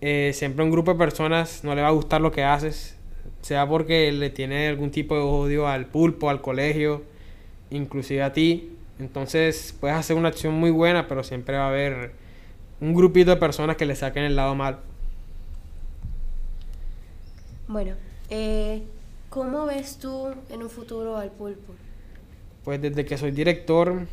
eh, 0.00 0.32
siempre 0.34 0.62
a 0.62 0.64
un 0.64 0.72
grupo 0.72 0.92
de 0.92 0.98
personas 0.98 1.62
no 1.62 1.74
le 1.74 1.82
va 1.82 1.88
a 1.88 1.92
gustar 1.92 2.20
lo 2.20 2.32
que 2.32 2.42
haces, 2.42 2.96
sea 3.42 3.68
porque 3.68 4.10
le 4.10 4.30
tiene 4.30 4.66
algún 4.66 4.90
tipo 4.90 5.14
de 5.14 5.20
odio 5.20 5.68
al 5.68 5.86
pulpo, 5.86 6.30
al 6.30 6.40
colegio, 6.40 7.02
inclusive 7.74 8.22
a 8.22 8.32
ti. 8.32 8.72
Entonces 8.98 9.74
puedes 9.78 9.96
hacer 9.96 10.16
una 10.16 10.28
acción 10.28 10.54
muy 10.54 10.70
buena, 10.70 11.08
pero 11.08 11.22
siempre 11.24 11.56
va 11.56 11.64
a 11.64 11.68
haber 11.68 12.12
un 12.80 12.94
grupito 12.94 13.30
de 13.30 13.36
personas 13.36 13.76
que 13.76 13.86
le 13.86 13.96
saquen 13.96 14.24
el 14.24 14.36
lado 14.36 14.54
mal. 14.54 14.78
Bueno, 17.66 17.94
eh, 18.30 18.82
¿cómo 19.30 19.66
ves 19.66 19.98
tú 19.98 20.28
en 20.50 20.62
un 20.62 20.70
futuro 20.70 21.16
al 21.16 21.30
pulpo? 21.30 21.74
Pues 22.62 22.80
desde 22.80 23.04
que 23.04 23.18
soy 23.18 23.30
director, 23.30 24.06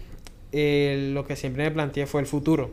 eh, 0.52 1.12
lo 1.14 1.26
que 1.26 1.36
siempre 1.36 1.64
me 1.64 1.72
planteé 1.72 2.08
fue 2.08 2.22
el 2.22 2.28
futuro. 2.28 2.72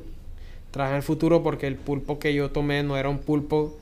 Traje 0.71 0.97
el 0.97 1.03
futuro 1.03 1.43
porque 1.43 1.67
el 1.67 1.77
pulpo 1.77 2.19
que 2.19 2.35
yo 2.35 2.51
tomé 2.51 2.83
no 2.83 2.97
era 2.97 3.09
un 3.09 3.19
pulpo 3.19 3.77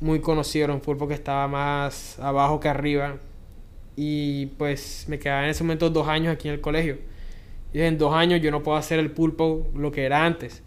muy 0.00 0.20
conocido, 0.20 0.64
era 0.64 0.74
un 0.74 0.80
pulpo 0.80 1.06
que 1.06 1.14
estaba 1.14 1.46
más 1.48 2.18
abajo 2.18 2.60
que 2.60 2.68
arriba. 2.68 3.16
Y 3.96 4.46
pues 4.58 5.06
me 5.08 5.18
quedaba 5.18 5.44
en 5.44 5.50
ese 5.50 5.64
momento 5.64 5.90
dos 5.90 6.08
años 6.08 6.34
aquí 6.34 6.48
en 6.48 6.54
el 6.54 6.60
colegio. 6.60 6.98
Y 7.72 7.80
en 7.80 7.98
dos 7.98 8.14
años 8.14 8.40
yo 8.40 8.50
no 8.50 8.62
puedo 8.62 8.76
hacer 8.76 8.98
el 8.98 9.10
pulpo 9.10 9.66
lo 9.74 9.92
que 9.92 10.04
era 10.04 10.24
antes. 10.24 10.62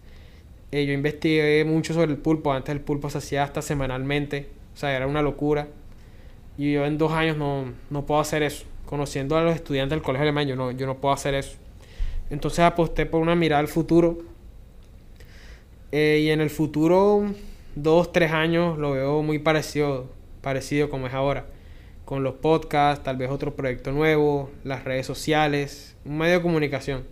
Eh, 0.72 0.86
yo 0.86 0.92
investigué 0.92 1.64
mucho 1.64 1.94
sobre 1.94 2.12
el 2.12 2.18
pulpo. 2.18 2.52
Antes 2.52 2.74
el 2.74 2.80
pulpo 2.80 3.10
se 3.10 3.18
hacía 3.18 3.44
hasta 3.44 3.62
semanalmente. 3.62 4.48
O 4.74 4.76
sea, 4.76 4.94
era 4.96 5.06
una 5.06 5.22
locura. 5.22 5.68
Y 6.58 6.72
yo 6.72 6.86
en 6.86 6.98
dos 6.98 7.12
años 7.12 7.36
no, 7.36 7.72
no 7.90 8.06
puedo 8.06 8.20
hacer 8.20 8.42
eso. 8.42 8.64
Conociendo 8.86 9.36
a 9.36 9.42
los 9.42 9.54
estudiantes 9.54 9.96
del 9.96 10.02
colegio 10.02 10.22
alemán, 10.22 10.46
yo 10.46 10.56
no, 10.56 10.70
yo 10.70 10.86
no 10.86 10.96
puedo 10.96 11.14
hacer 11.14 11.34
eso. 11.34 11.56
Entonces 12.30 12.60
aposté 12.60 13.06
por 13.06 13.20
una 13.20 13.34
mirada 13.34 13.60
al 13.60 13.68
futuro. 13.68 14.18
Eh, 15.92 16.20
y 16.24 16.30
en 16.30 16.40
el 16.40 16.50
futuro, 16.50 17.32
dos, 17.74 18.12
tres 18.12 18.32
años, 18.32 18.78
lo 18.78 18.92
veo 18.92 19.22
muy 19.22 19.38
parecido, 19.38 20.10
parecido 20.40 20.90
como 20.90 21.06
es 21.06 21.14
ahora. 21.14 21.46
Con 22.06 22.22
los 22.22 22.36
podcasts, 22.36 23.04
tal 23.04 23.16
vez 23.16 23.30
otro 23.30 23.54
proyecto 23.54 23.90
nuevo, 23.90 24.48
las 24.64 24.84
redes 24.84 25.04
sociales, 25.04 25.96
un 26.04 26.16
medio 26.16 26.34
de 26.36 26.42
comunicación. 26.42 27.04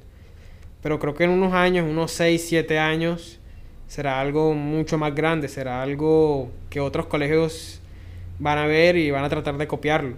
Pero 0.83 1.01
creo 1.01 1.15
que 1.15 1.25
en 1.25 1.31
unos 1.31 1.53
años, 1.53 1.85
unos 1.87 2.13
seis, 2.13 2.47
siete 2.49 2.79
años, 2.79 3.41
será 3.89 4.21
algo 4.21 4.55
mucho 4.55 4.97
más 4.97 5.13
grande, 5.13 5.49
será 5.49 5.83
algo 5.83 6.49
que 6.71 6.79
otros 6.79 7.07
colegios 7.07 7.81
van 8.39 8.57
a 8.59 8.67
ver 8.67 8.97
y 8.97 9.11
van 9.11 9.25
a 9.25 9.29
tratar 9.29 9.59
de 9.59 9.67
copiarlo. 9.67 10.17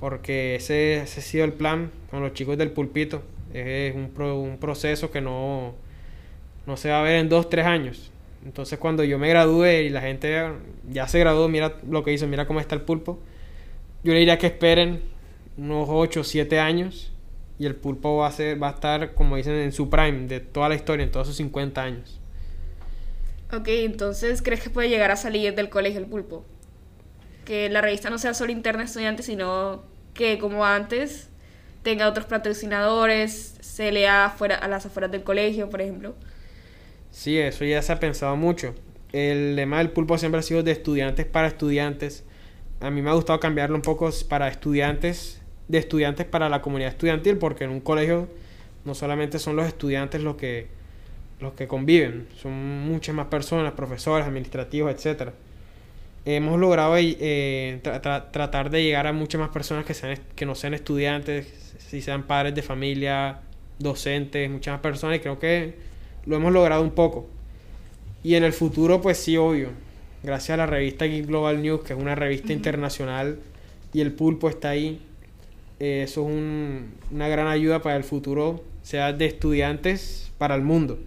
Porque 0.00 0.56
ese, 0.56 1.00
ha 1.00 1.06
sido 1.06 1.46
el 1.46 1.54
plan 1.54 1.90
con 2.10 2.20
los 2.20 2.34
chicos 2.34 2.58
del 2.58 2.72
pulpito. 2.72 3.22
Es 3.54 3.94
un, 3.94 4.12
un 4.22 4.58
proceso 4.58 5.10
que 5.10 5.22
no, 5.22 5.72
no 6.66 6.76
se 6.76 6.90
va 6.90 7.00
a 7.00 7.02
ver 7.02 7.16
en 7.16 7.30
dos, 7.30 7.48
tres 7.48 7.64
años. 7.64 8.12
Entonces 8.44 8.78
cuando 8.78 9.02
yo 9.02 9.18
me 9.18 9.30
gradúe 9.30 9.64
y 9.64 9.88
la 9.88 10.02
gente 10.02 10.46
ya 10.90 11.08
se 11.08 11.18
graduó, 11.20 11.48
mira 11.48 11.76
lo 11.88 12.04
que 12.04 12.12
hizo, 12.12 12.26
mira 12.26 12.46
cómo 12.46 12.60
está 12.60 12.74
el 12.74 12.82
pulpo. 12.82 13.18
Yo 14.04 14.12
le 14.12 14.20
diría 14.20 14.38
que 14.38 14.46
esperen 14.46 15.00
unos 15.56 15.88
8 15.90 16.22
7 16.22 16.60
años 16.60 17.10
y 17.58 17.66
el 17.66 17.74
pulpo 17.74 18.18
va 18.18 18.28
a, 18.28 18.32
ser, 18.32 18.62
va 18.62 18.68
a 18.68 18.72
estar, 18.72 19.14
como 19.14 19.36
dicen, 19.36 19.54
en 19.54 19.72
su 19.72 19.88
prime 19.88 20.26
de 20.26 20.40
toda 20.40 20.68
la 20.68 20.74
historia, 20.74 21.04
en 21.04 21.10
todos 21.10 21.28
sus 21.28 21.36
50 21.36 21.82
años. 21.82 22.20
Ok, 23.52 23.68
entonces, 23.68 24.42
¿crees 24.42 24.60
que 24.60 24.70
puede 24.70 24.88
llegar 24.88 25.10
a 25.10 25.16
salir 25.16 25.54
del 25.54 25.68
colegio 25.68 26.00
el 26.00 26.06
pulpo? 26.06 26.44
Que 27.44 27.68
la 27.70 27.80
revista 27.80 28.10
no 28.10 28.18
sea 28.18 28.34
solo 28.34 28.52
interna 28.52 28.80
de 28.80 28.86
estudiantes, 28.86 29.26
sino 29.26 29.84
que 30.12 30.38
como 30.38 30.64
antes 30.64 31.28
tenga 31.82 32.08
otros 32.08 32.26
patrocinadores, 32.26 33.56
se 33.60 33.92
lea 33.92 34.34
fuera, 34.36 34.56
a 34.56 34.68
las 34.68 34.86
afueras 34.86 35.12
del 35.12 35.22
colegio, 35.22 35.70
por 35.70 35.80
ejemplo. 35.80 36.14
Sí, 37.10 37.38
eso 37.38 37.64
ya 37.64 37.80
se 37.82 37.92
ha 37.92 38.00
pensado 38.00 38.36
mucho. 38.36 38.74
El 39.12 39.54
lema 39.54 39.78
del 39.78 39.90
pulpo 39.90 40.18
siempre 40.18 40.40
ha 40.40 40.42
sido 40.42 40.62
de 40.62 40.72
estudiantes 40.72 41.26
para 41.26 41.46
estudiantes. 41.46 42.24
A 42.84 42.90
mí 42.90 43.00
me 43.00 43.08
ha 43.08 43.14
gustado 43.14 43.40
cambiarlo 43.40 43.76
un 43.76 43.82
poco 43.82 44.10
para 44.28 44.48
estudiantes, 44.48 45.40
de 45.68 45.78
estudiantes 45.78 46.26
para 46.26 46.50
la 46.50 46.60
comunidad 46.60 46.90
estudiantil, 46.90 47.38
porque 47.38 47.64
en 47.64 47.70
un 47.70 47.80
colegio 47.80 48.28
no 48.84 48.94
solamente 48.94 49.38
son 49.38 49.56
los 49.56 49.66
estudiantes 49.66 50.22
los 50.22 50.36
que, 50.36 50.66
los 51.40 51.54
que 51.54 51.66
conviven, 51.66 52.28
son 52.36 52.52
muchas 52.52 53.14
más 53.14 53.28
personas, 53.28 53.72
profesores, 53.72 54.26
administrativos, 54.26 54.92
etcétera. 54.92 55.32
Hemos 56.26 56.60
logrado 56.60 56.94
eh, 56.98 57.80
tra- 57.82 58.02
tra- 58.02 58.30
tratar 58.30 58.68
de 58.68 58.82
llegar 58.82 59.06
a 59.06 59.14
muchas 59.14 59.40
más 59.40 59.48
personas 59.48 59.86
que, 59.86 59.94
sean, 59.94 60.18
que 60.36 60.44
no 60.44 60.54
sean 60.54 60.74
estudiantes, 60.74 61.74
si 61.78 62.02
sean 62.02 62.24
padres 62.24 62.54
de 62.54 62.60
familia, 62.62 63.40
docentes, 63.78 64.50
muchas 64.50 64.72
más 64.72 64.80
personas, 64.82 65.16
y 65.16 65.20
creo 65.20 65.38
que 65.38 65.74
lo 66.26 66.36
hemos 66.36 66.52
logrado 66.52 66.82
un 66.82 66.90
poco. 66.90 67.26
Y 68.22 68.34
en 68.34 68.44
el 68.44 68.52
futuro, 68.52 69.00
pues 69.00 69.16
sí, 69.16 69.38
obvio. 69.38 69.68
Gracias 70.24 70.50
a 70.54 70.56
la 70.56 70.66
revista 70.66 71.04
Geek 71.04 71.26
Global 71.26 71.60
News, 71.60 71.82
que 71.82 71.92
es 71.92 71.98
una 71.98 72.14
revista 72.14 72.52
internacional, 72.54 73.38
y 73.92 74.00
el 74.00 74.12
pulpo 74.12 74.48
está 74.48 74.70
ahí. 74.70 75.00
eh, 75.80 76.04
eso 76.04 76.20
es 76.22 76.32
un- 76.32 76.94
una 77.10 77.26
gran 77.26 77.48
ayuda 77.48 77.82
para 77.82 77.96
el 77.96 78.04
futuro, 78.04 78.62
sea 78.84 79.12
de 79.12 79.26
estudiantes 79.26 80.30
para 80.38 80.54
el 80.54 80.62
mundo. 80.62 81.00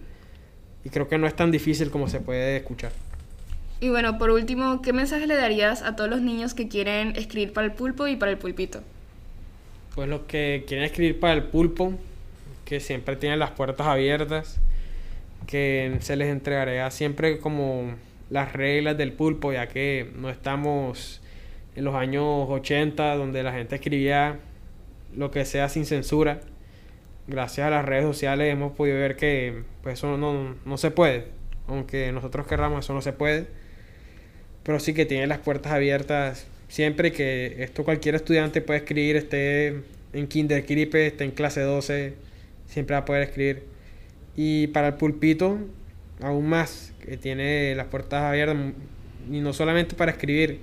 Y 0.84 0.90
creo 0.90 1.08
que 1.08 1.16
no 1.16 1.26
es 1.26 1.34
tan 1.34 1.50
difícil 1.50 1.90
como 1.90 2.06
se 2.06 2.20
puede 2.20 2.58
escuchar. 2.58 2.92
Y 3.80 3.88
bueno, 3.88 4.18
por 4.18 4.30
último, 4.30 4.82
¿qué 4.82 4.92
mensaje 4.92 5.26
le 5.26 5.36
darías 5.36 5.82
a 5.82 5.96
todos 5.96 6.10
los 6.10 6.20
niños 6.20 6.52
que 6.52 6.68
quieren 6.68 7.14
escribir 7.16 7.54
para 7.54 7.66
el 7.66 7.72
pulpo 7.72 8.06
y 8.08 8.16
para 8.16 8.30
el 8.30 8.36
pulpito? 8.36 8.82
Pues 9.94 10.06
los 10.06 10.20
que 10.28 10.64
quieren 10.68 10.84
escribir 10.84 11.18
para 11.18 11.32
el 11.32 11.44
pulpo, 11.44 11.94
que 12.66 12.78
siempre 12.78 13.16
tienen 13.16 13.38
las 13.38 13.52
puertas 13.52 13.86
abiertas, 13.86 14.60
que 15.46 15.96
se 16.00 16.14
les 16.14 16.28
entregará 16.28 16.90
siempre 16.90 17.38
como 17.38 17.94
las 18.30 18.52
reglas 18.52 18.96
del 18.98 19.12
pulpo, 19.12 19.52
ya 19.52 19.68
que 19.68 20.10
no 20.16 20.30
estamos 20.30 21.20
en 21.76 21.84
los 21.84 21.94
años 21.94 22.46
80 22.48 23.16
donde 23.16 23.42
la 23.42 23.52
gente 23.52 23.76
escribía 23.76 24.40
lo 25.16 25.30
que 25.30 25.44
sea 25.44 25.68
sin 25.68 25.86
censura. 25.86 26.40
Gracias 27.26 27.66
a 27.66 27.70
las 27.70 27.84
redes 27.84 28.04
sociales 28.04 28.52
hemos 28.52 28.72
podido 28.72 28.98
ver 28.98 29.16
que 29.16 29.62
pues 29.82 29.98
eso 29.98 30.16
no, 30.16 30.54
no 30.64 30.76
se 30.78 30.90
puede, 30.90 31.26
aunque 31.66 32.10
nosotros 32.12 32.46
querramos 32.46 32.84
eso 32.84 32.94
no 32.94 33.02
se 33.02 33.12
puede, 33.12 33.46
pero 34.62 34.80
sí 34.80 34.94
que 34.94 35.06
tiene 35.06 35.26
las 35.26 35.38
puertas 35.38 35.72
abiertas 35.72 36.46
siempre 36.68 37.12
que 37.12 37.56
esto 37.62 37.84
cualquier 37.84 38.14
estudiante 38.14 38.60
puede 38.60 38.80
escribir, 38.80 39.16
esté 39.16 39.82
en 40.12 40.28
Kinder 40.28 40.64
Cripe, 40.64 41.06
esté 41.06 41.24
en 41.24 41.32
clase 41.32 41.62
12, 41.62 42.14
siempre 42.66 42.94
va 42.94 43.00
a 43.00 43.04
poder 43.04 43.22
escribir. 43.22 43.64
Y 44.36 44.68
para 44.68 44.88
el 44.88 44.94
pulpito, 44.94 45.58
aún 46.22 46.48
más, 46.48 46.92
que 47.04 47.16
tiene 47.16 47.74
las 47.74 47.86
puertas 47.86 48.22
abiertas, 48.22 48.56
y 49.30 49.40
no 49.40 49.52
solamente 49.52 49.94
para 49.96 50.12
escribir. 50.12 50.60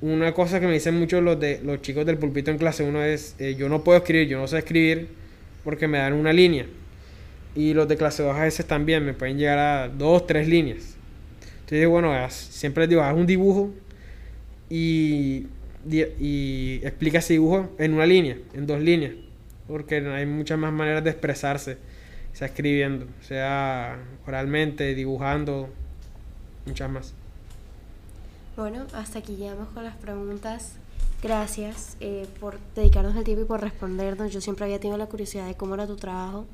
Una 0.00 0.32
cosa 0.32 0.60
que 0.60 0.66
me 0.66 0.74
dicen 0.74 0.94
muchos 0.98 1.22
los, 1.22 1.40
de, 1.40 1.60
los 1.64 1.82
chicos 1.82 2.06
del 2.06 2.18
pulpito 2.18 2.50
en 2.50 2.58
clase 2.58 2.84
1 2.84 3.02
es, 3.04 3.34
eh, 3.38 3.56
yo 3.58 3.68
no 3.68 3.82
puedo 3.82 3.98
escribir, 3.98 4.28
yo 4.28 4.38
no 4.38 4.46
sé 4.46 4.58
escribir, 4.58 5.08
porque 5.64 5.88
me 5.88 5.98
dan 5.98 6.12
una 6.12 6.32
línea. 6.32 6.66
Y 7.56 7.74
los 7.74 7.88
de 7.88 7.96
clase 7.96 8.22
2 8.22 8.36
a 8.36 8.42
veces 8.44 8.66
también 8.66 9.04
me 9.04 9.12
pueden 9.14 9.38
llegar 9.38 9.58
a 9.58 9.88
dos, 9.88 10.26
tres 10.26 10.46
líneas. 10.48 10.96
Entonces, 11.60 11.88
bueno, 11.88 12.14
siempre 12.30 12.86
digo, 12.86 13.02
haz 13.02 13.14
un 13.16 13.26
dibujo 13.26 13.72
y, 14.70 15.46
di- 15.84 16.06
y 16.20 16.80
explica 16.84 17.18
ese 17.18 17.34
dibujo 17.34 17.74
en 17.78 17.94
una 17.94 18.06
línea, 18.06 18.36
en 18.54 18.66
dos 18.66 18.80
líneas, 18.80 19.12
porque 19.66 19.96
hay 19.96 20.26
muchas 20.26 20.58
más 20.58 20.72
maneras 20.72 21.02
de 21.04 21.10
expresarse, 21.10 21.78
sea 22.38 22.46
escribiendo, 22.46 23.04
sea 23.20 23.98
oralmente, 24.24 24.94
dibujando, 24.94 25.68
muchas 26.66 26.88
más. 26.88 27.14
Bueno, 28.56 28.86
hasta 28.94 29.18
aquí 29.18 29.34
llegamos 29.34 29.66
con 29.70 29.82
las 29.82 29.96
preguntas. 29.96 30.74
Gracias 31.20 31.96
eh, 31.98 32.28
por 32.38 32.60
dedicarnos 32.76 33.16
el 33.16 33.24
tiempo 33.24 33.42
y 33.42 33.46
por 33.46 33.60
respondernos. 33.60 34.32
Yo 34.32 34.40
siempre 34.40 34.66
había 34.66 34.78
tenido 34.78 34.96
la 34.96 35.06
curiosidad 35.06 35.48
de 35.48 35.56
cómo 35.56 35.74
era 35.74 35.88
tu 35.88 35.96
trabajo. 35.96 36.46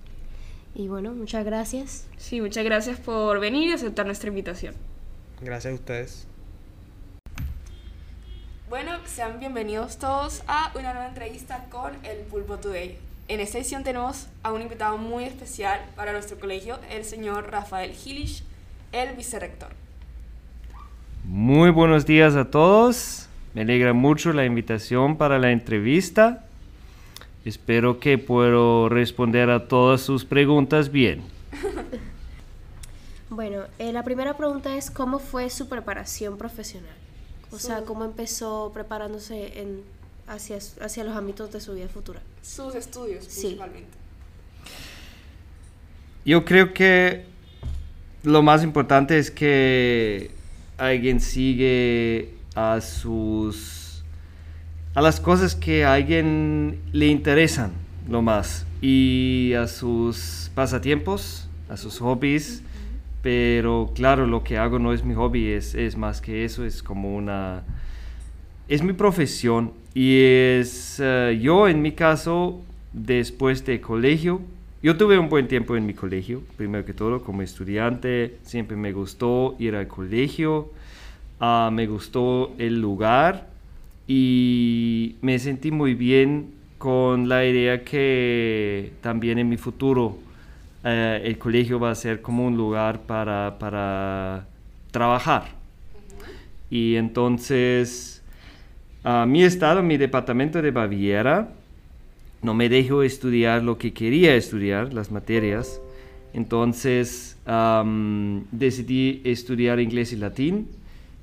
Y 0.75 0.89
bueno, 0.89 1.13
muchas 1.13 1.45
gracias. 1.45 2.07
Sí, 2.17 2.41
muchas 2.41 2.65
gracias 2.65 2.99
por 2.99 3.39
venir 3.39 3.69
y 3.69 3.73
aceptar 3.73 4.07
nuestra 4.07 4.31
invitación. 4.31 4.75
Gracias 5.43 5.71
a 5.71 5.75
ustedes. 5.75 6.27
Bueno, 8.71 8.93
sean 9.05 9.39
bienvenidos 9.39 9.99
todos 9.99 10.45
a 10.47 10.73
una 10.75 10.95
nueva 10.95 11.09
entrevista 11.09 11.67
con 11.69 11.93
el 12.07 12.21
Pulpo 12.21 12.57
Today. 12.57 13.04
En 13.27 13.41
esta 13.41 13.57
edición 13.57 13.85
tenemos 13.85 14.27
a 14.43 14.53
un 14.53 14.61
invitado 14.61 14.99
muy 14.99 15.25
especial 15.25 15.81
para 15.97 16.13
nuestro 16.13 16.39
colegio, 16.39 16.79
el 16.91 17.05
señor 17.07 17.51
Rafael 17.51 17.93
Gilish, 17.93 18.43
el 18.93 19.17
vicerrector. 19.17 19.71
Muy 21.25 21.71
buenos 21.71 22.05
días 22.05 22.37
a 22.37 22.51
todos. 22.51 23.31
Me 23.55 23.63
alegra 23.63 23.95
mucho 23.95 24.35
la 24.35 24.45
invitación 24.45 25.17
para 25.17 25.39
la 25.39 25.53
entrevista. 25.53 26.45
Espero 27.47 27.99
que 27.99 28.19
puedo 28.19 28.91
responder 28.91 29.49
a 29.49 29.69
todas 29.69 30.03
sus 30.03 30.25
preguntas 30.25 30.91
bien. 30.93 31.23
Bueno, 33.31 33.63
eh, 33.81 33.93
la 33.93 34.05
primera 34.05 34.37
pregunta 34.37 34.77
es 34.77 34.93
cómo 34.93 35.19
fue 35.19 35.51
su 35.51 35.69
preparación 35.69 36.39
profesional. 36.39 36.95
O 37.51 37.59
sea, 37.59 37.83
cómo 37.83 38.05
empezó 38.05 38.71
preparándose 38.73 39.61
en, 39.61 39.83
hacia, 40.27 40.59
hacia 40.81 41.05
los 41.05 41.17
ámbitos 41.17 41.53
de 41.53 41.61
su 41.61 41.75
vida 41.75 41.89
futura. 41.89 42.21
Sus 42.43 42.75
estudios, 42.75 43.25
Sí. 43.25 43.41
principalmente. 43.43 43.91
Yo 46.25 46.45
creo 46.45 46.73
que 46.73 47.25
lo 48.23 48.43
más 48.43 48.63
importante 48.65 49.19
es 49.19 49.31
que 49.31 50.31
alguien 50.79 51.21
sigue 51.21 52.35
a 52.55 52.81
sus 52.81 54.03
a 54.95 55.03
las 55.03 55.21
cosas 55.21 55.55
que 55.57 55.85
a 55.85 55.95
alguien 55.95 56.81
le 56.93 57.09
interesan 57.09 57.73
lo 58.09 58.23
más 58.23 58.65
y 58.81 59.53
a 59.55 59.67
sus 59.67 60.51
pasatiempos, 60.55 61.49
a 61.69 61.77
sus 61.77 61.99
hobbies. 61.99 62.63
Pero 63.21 63.91
claro, 63.95 64.27
lo 64.27 64.45
que 64.45 64.57
hago 64.59 64.79
no 64.79 64.93
es 64.93 65.03
mi 65.03 65.15
hobby, 65.15 65.49
es, 65.51 65.75
es 65.75 65.97
más 65.97 66.21
que 66.21 66.45
eso, 66.45 66.65
es 66.65 66.83
como 66.83 67.17
una 67.17 67.65
es 68.69 68.83
mi 68.83 68.93
profesión 68.93 69.73
y 69.95 70.21
es 70.21 71.01
eh, 71.03 71.39
yo 71.41 71.69
en 71.69 71.83
mi 71.83 71.93
caso 71.93 72.61
después 72.93 73.65
de 73.65 73.81
colegio 73.81 74.41
yo 74.83 74.97
tuve 74.97 75.19
un 75.19 75.29
buen 75.29 75.49
tiempo 75.49 75.77
en 75.77 75.87
mi 75.87 75.95
colegio 75.95 76.43
primero 76.57 76.85
que 76.85 76.93
todo 76.93 77.23
como 77.23 77.43
estudiante 77.43 78.37
siempre 78.43 78.77
me 78.77 78.93
gustó 78.93 79.57
ir 79.59 79.75
al 79.75 79.87
colegio 79.87 80.71
ah, 81.41 81.71
me 81.73 81.87
gustó 81.87 82.53
el 82.59 82.81
lugar 82.81 83.49
y 84.07 85.17
me 85.23 85.39
sentí 85.39 85.71
muy 85.71 85.95
bien 85.95 86.53
con 86.79 87.29
la 87.29 87.47
idea 87.47 87.83
que 87.83 88.93
también 89.01 89.39
en 89.39 89.49
mi 89.49 89.57
futuro 89.57 90.19
eh, 90.85 91.23
el 91.25 91.39
colegio 91.39 91.81
va 91.81 91.91
a 91.91 91.95
ser 91.95 92.21
como 92.21 92.47
un 92.47 92.59
lugar 92.59 93.01
para, 93.01 93.57
para 93.59 94.47
trabajar. 94.91 95.47
Y 96.69 96.97
entonces, 96.97 98.14
a 99.05 99.27
mi 99.27 99.45
estado, 99.45 99.83
mi 99.83 99.99
departamento 99.99 100.63
de 100.63 100.71
Baviera, 100.71 101.51
no 102.43 102.55
me 102.55 102.69
dejó 102.69 103.03
estudiar 103.03 103.63
lo 103.63 103.79
que 103.79 103.93
quería 103.93 104.35
estudiar, 104.35 104.93
las 104.93 105.11
materias. 105.13 105.81
Entonces, 106.33 107.37
am, 107.47 108.45
decidí 108.51 109.21
estudiar 109.25 109.79
inglés 109.79 110.13
y 110.13 110.17
latín. 110.17 110.69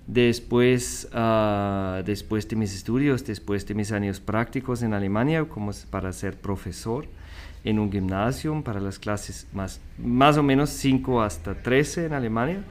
Después, 0.07 1.09
ah, 1.13 2.01
después 2.05 2.47
de 2.47 2.55
mis 2.55 2.73
estudios, 2.75 3.25
después 3.25 3.67
de 3.67 3.73
mis 3.73 3.91
años 3.91 4.19
prácticos 4.19 4.83
en 4.83 4.93
Alemania, 4.93 5.45
como 5.45 5.71
para 5.89 6.13
ser 6.13 6.37
profesor 6.37 7.05
en 7.63 7.79
un 7.79 7.91
gimnasio 7.91 8.59
para 8.63 8.79
las 8.79 8.97
clases 8.97 9.47
más, 9.53 9.79
más 9.97 10.37
o 10.37 10.43
menos 10.43 10.69
5 10.71 11.21
hasta 11.21 11.53
13 11.53 12.07
en 12.07 12.13
Alemania, 12.13 12.63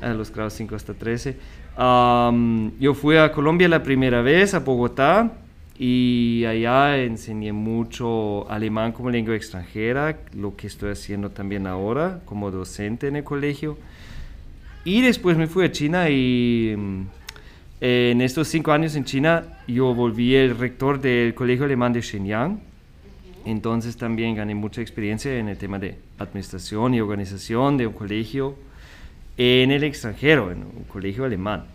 a 0.00 0.14
los 0.14 0.32
grados 0.32 0.54
5 0.54 0.74
hasta 0.74 0.94
13. 0.94 1.36
Am, 1.76 2.72
yo 2.78 2.94
fui 2.94 3.16
a 3.16 3.32
Colombia 3.32 3.68
la 3.68 3.82
primera 3.82 4.20
vez, 4.20 4.52
a 4.54 4.60
Bogotá, 4.60 5.32
y 5.78 6.44
allá 6.44 6.98
enseñé 6.98 7.52
mucho 7.52 8.48
alemán 8.50 8.92
como 8.92 9.10
lengua 9.10 9.34
extranjera, 9.34 10.18
lo 10.34 10.54
que 10.54 10.66
estoy 10.66 10.92
haciendo 10.92 11.30
también 11.30 11.66
ahora 11.66 12.20
como 12.24 12.50
docente 12.50 13.08
en 13.08 13.16
el 13.16 13.24
colegio. 13.24 13.78
Y 14.84 15.00
después 15.00 15.36
me 15.36 15.46
fui 15.46 15.64
a 15.64 15.72
China 15.72 16.10
y 16.10 16.74
mm, 16.76 17.02
en 17.80 18.20
estos 18.20 18.48
cinco 18.48 18.72
años 18.72 18.94
en 18.94 19.04
China 19.04 19.44
yo 19.66 19.94
volví 19.94 20.34
el 20.34 20.56
rector 20.58 21.00
del 21.00 21.34
Colegio 21.34 21.64
Alemán 21.64 21.92
de 21.92 22.02
Shenyang. 22.02 22.60
Entonces 23.44 23.96
también 23.96 24.36
gané 24.36 24.54
mucha 24.54 24.82
experiencia 24.82 25.36
en 25.36 25.48
el 25.48 25.56
tema 25.56 25.78
de 25.78 25.96
administración 26.18 26.94
y 26.94 27.00
organización 27.00 27.76
de 27.76 27.86
un 27.86 27.94
colegio 27.94 28.56
en 29.36 29.70
el 29.70 29.84
extranjero, 29.84 30.50
en 30.50 30.62
un 30.62 30.84
colegio 30.84 31.24
alemán. 31.24 31.66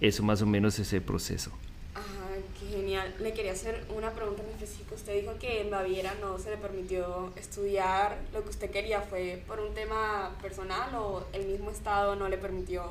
Eso 0.00 0.22
más 0.22 0.40
o 0.40 0.46
menos 0.46 0.78
es 0.78 0.92
el 0.92 1.02
proceso. 1.02 1.50
Ajá, 1.94 2.28
qué 2.58 2.66
genial. 2.76 3.14
Le 3.20 3.32
quería 3.32 3.52
hacer 3.52 3.84
una 3.94 4.10
pregunta 4.12 4.42
en 4.42 4.48
específico. 4.50 4.94
Usted 4.94 5.20
dijo 5.20 5.38
que 5.38 5.60
en 5.60 5.70
Baviera 5.70 6.14
no 6.20 6.38
se 6.38 6.50
le 6.50 6.56
permitió 6.56 7.32
estudiar 7.36 8.16
lo 8.32 8.42
que 8.42 8.50
usted 8.50 8.70
quería. 8.70 9.02
¿Fue 9.02 9.42
por 9.46 9.60
un 9.60 9.74
tema 9.74 10.36
personal 10.40 10.94
o 10.94 11.26
el 11.32 11.46
mismo 11.46 11.70
Estado 11.70 12.16
no 12.16 12.28
le 12.28 12.38
permitió 12.38 12.90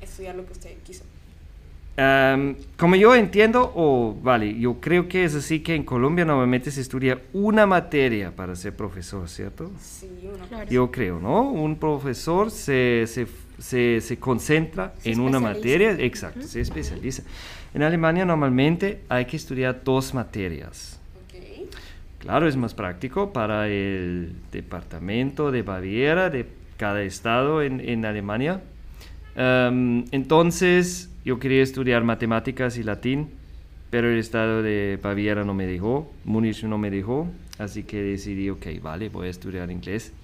estudiar 0.00 0.36
lo 0.36 0.46
que 0.46 0.52
usted 0.52 0.76
quiso? 0.84 1.04
Am, 1.98 2.54
como 2.76 2.94
yo 2.94 3.12
entiendo, 3.16 3.72
o 3.74 4.16
vale, 4.22 4.56
yo 4.56 4.74
creo 4.80 5.08
que 5.08 5.24
es 5.24 5.34
así 5.34 5.60
que 5.60 5.74
en 5.74 5.82
Colombia 5.82 6.24
normalmente 6.24 6.70
se 6.70 6.80
estudia 6.80 7.20
una 7.32 7.66
materia 7.66 8.30
para 8.30 8.54
ser 8.54 8.76
profesor, 8.76 9.28
¿cierto? 9.28 9.72
Sí, 9.80 10.08
uno. 10.22 10.46
Claro. 10.46 10.70
Yo 10.70 10.92
creo, 10.92 11.18
¿no? 11.18 11.42
Un 11.50 11.74
profesor 11.74 12.52
se, 12.52 13.04
se, 13.08 13.26
se, 13.58 14.00
se 14.00 14.16
concentra 14.16 14.94
Se 14.98 15.10
en 15.10 15.18
una 15.18 15.40
materia, 15.40 15.90
exacto, 15.98 16.42
se 16.42 16.60
especializa. 16.60 17.24
En 17.74 17.82
Alemania 17.82 18.24
normalmente 18.24 19.00
hay 19.08 19.24
que 19.24 19.36
estudiar 19.36 19.82
dos 19.82 20.14
materias. 20.14 21.00
Ok. 21.24 21.68
Claro, 22.20 22.46
es 22.46 22.56
más 22.56 22.74
práctico 22.74 23.32
para 23.32 23.66
el 23.66 24.36
departamento 24.52 25.50
de 25.50 25.62
Baviera 25.62 26.30
de 26.30 26.46
cada 26.76 27.02
estado 27.02 27.60
en, 27.60 27.80
en 27.80 28.04
Alemania. 28.04 28.62
Am, 29.34 30.04
entonces, 30.12 31.10
yo 31.28 31.38
quería 31.38 31.62
estudiar 31.62 32.04
matemáticas 32.04 32.78
y 32.78 32.82
latín, 32.82 33.28
pero 33.90 34.10
el 34.10 34.18
estado 34.18 34.62
de 34.62 34.98
Baviera 35.02 35.44
no 35.44 35.52
me 35.52 35.66
dejó, 35.66 36.10
Múnich 36.24 36.64
no 36.64 36.78
me 36.78 36.90
dejó, 36.90 37.28
así 37.58 37.82
que 37.82 38.00
decidí, 38.02 38.48
ok, 38.48 38.64
vale, 38.80 39.10
voy 39.10 39.26
a 39.26 39.30
estudiar 39.30 39.70
inglés. 39.70 40.14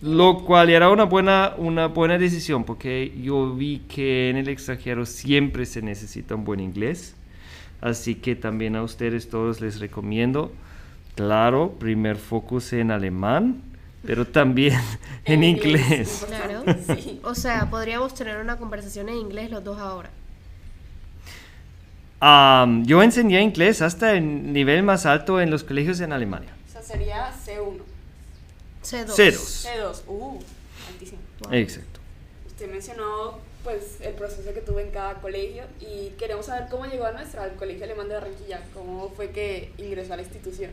Lo 0.00 0.38
cual 0.46 0.70
era 0.70 0.88
una 0.88 1.04
buena, 1.04 1.52
una 1.58 1.88
buena 1.88 2.16
decisión, 2.16 2.64
porque 2.64 3.12
yo 3.22 3.54
vi 3.54 3.80
que 3.80 4.30
en 4.30 4.38
el 4.38 4.48
extranjero 4.48 5.04
siempre 5.04 5.66
se 5.66 5.82
necesita 5.82 6.34
un 6.34 6.46
buen 6.46 6.60
inglés. 6.60 7.14
Así 7.82 8.14
que 8.14 8.34
también 8.34 8.76
a 8.76 8.82
ustedes 8.82 9.28
todos 9.28 9.60
les 9.60 9.78
recomiendo, 9.78 10.52
claro, 11.16 11.76
primer 11.78 12.16
focus 12.16 12.72
en 12.72 12.90
alemán, 12.90 13.60
pero 14.06 14.26
también 14.26 14.80
en 15.26 15.44
inglés. 15.44 16.24
Claro. 16.26 16.55
Sí. 16.86 17.20
O 17.22 17.34
sea, 17.34 17.70
podríamos 17.70 18.14
tener 18.14 18.38
una 18.38 18.56
conversación 18.56 19.08
en 19.08 19.16
inglés 19.16 19.50
los 19.50 19.62
dos 19.62 19.78
ahora. 19.78 20.10
Yo 22.84 23.02
enseñé 23.02 23.42
inglés 23.42 23.82
hasta 23.82 24.12
el 24.12 24.52
nivel 24.52 24.82
más 24.82 25.06
alto 25.06 25.40
en 25.40 25.50
los 25.50 25.62
colegios 25.62 26.00
en 26.00 26.12
Alemania. 26.12 26.52
O 26.68 26.72
sea, 26.72 26.82
sería 26.82 27.32
C1. 27.32 27.78
C2. 28.82 29.14
Ceros. 29.14 29.66
C2. 29.66 30.02
Uh, 30.08 30.38
altísimo. 30.88 31.20
Exacto. 31.52 32.00
Usted 32.46 32.70
mencionó 32.70 33.38
pues 33.62 33.98
el 34.00 34.14
proceso 34.14 34.54
que 34.54 34.60
tuvo 34.60 34.78
en 34.78 34.90
cada 34.90 35.14
colegio 35.14 35.64
y 35.80 36.10
queremos 36.18 36.46
saber 36.46 36.68
cómo 36.70 36.86
llegó 36.86 37.04
a 37.04 37.12
nuestra, 37.12 37.42
al 37.42 37.54
Colegio 37.56 37.84
Alemán 37.84 38.08
de 38.08 38.14
Barranquilla, 38.14 38.60
cómo 38.72 39.10
fue 39.10 39.30
que 39.30 39.72
ingresó 39.78 40.12
a 40.14 40.16
la 40.16 40.22
institución. 40.22 40.70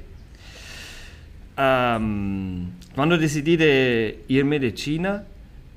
Cuando 1.56 3.18
decidí 3.18 3.58
de 3.58 4.24
irme 4.28 4.60
de 4.60 4.74
China, 4.74 5.26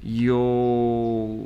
yo, 0.07 1.37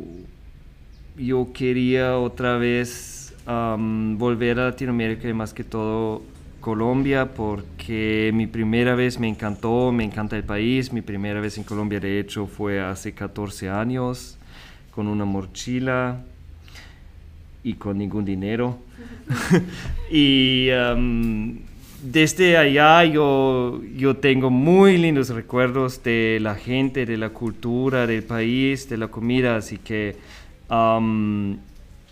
yo 1.17 1.53
quería 1.53 2.19
otra 2.19 2.59
vez 2.59 3.35
volver 3.47 4.61
a 4.61 4.67
Latinoamérica 4.67 5.29
y 5.29 5.33
más 5.33 5.53
que 5.53 5.65
todo 5.65 6.23
Colombia 6.61 7.33
porque 7.35 8.31
mi 8.35 8.47
primera 8.47 8.95
vez 8.95 9.19
me 9.19 9.29
encantó, 9.29 9.93
me 9.93 10.05
encanta 10.05 10.37
el 10.37 10.45
país. 10.45 10.93
Mi 10.93 11.01
primera 11.01 11.41
vez 11.41 11.57
en 11.59 11.65
Colombia 11.65 12.01
de 12.01 12.21
hecho 12.21 12.47
fue 12.47 12.81
hace 12.81 13.13
14 13.13 13.71
años 13.71 14.37
con 14.91 15.09
una 15.09 15.25
mochila 15.25 16.21
y 17.63 17.75
con 17.75 17.99
ningún 17.99 18.25
dinero. 18.25 18.79
y 20.13 20.69
desde 22.03 22.57
allá 22.57 23.05
yo, 23.05 23.81
yo 23.97 24.17
tengo 24.17 24.51
muy 24.51 24.99
lindos 24.99 25.29
recuerdos 25.29 26.03
de 26.03 26.39
la 26.41 26.55
gente, 26.55 27.07
de 27.07 27.17
la 27.17 27.31
cultura, 27.31 28.07
del 28.07 28.23
país, 28.23 28.89
de 28.89 28.97
la 28.97 29.09
comida, 29.09 29.57
así 29.57 29.79
que 29.79 30.17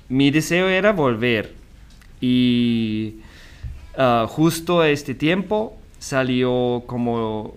mi 0.08 0.30
deseo 0.30 0.68
era 0.68 0.92
volver. 0.92 1.54
Y 2.20 3.16
ah, 3.96 4.26
justo 4.28 4.80
a 4.80 4.88
este 4.88 5.14
tiempo 5.14 5.76
salió 5.98 6.82
como 6.86 7.56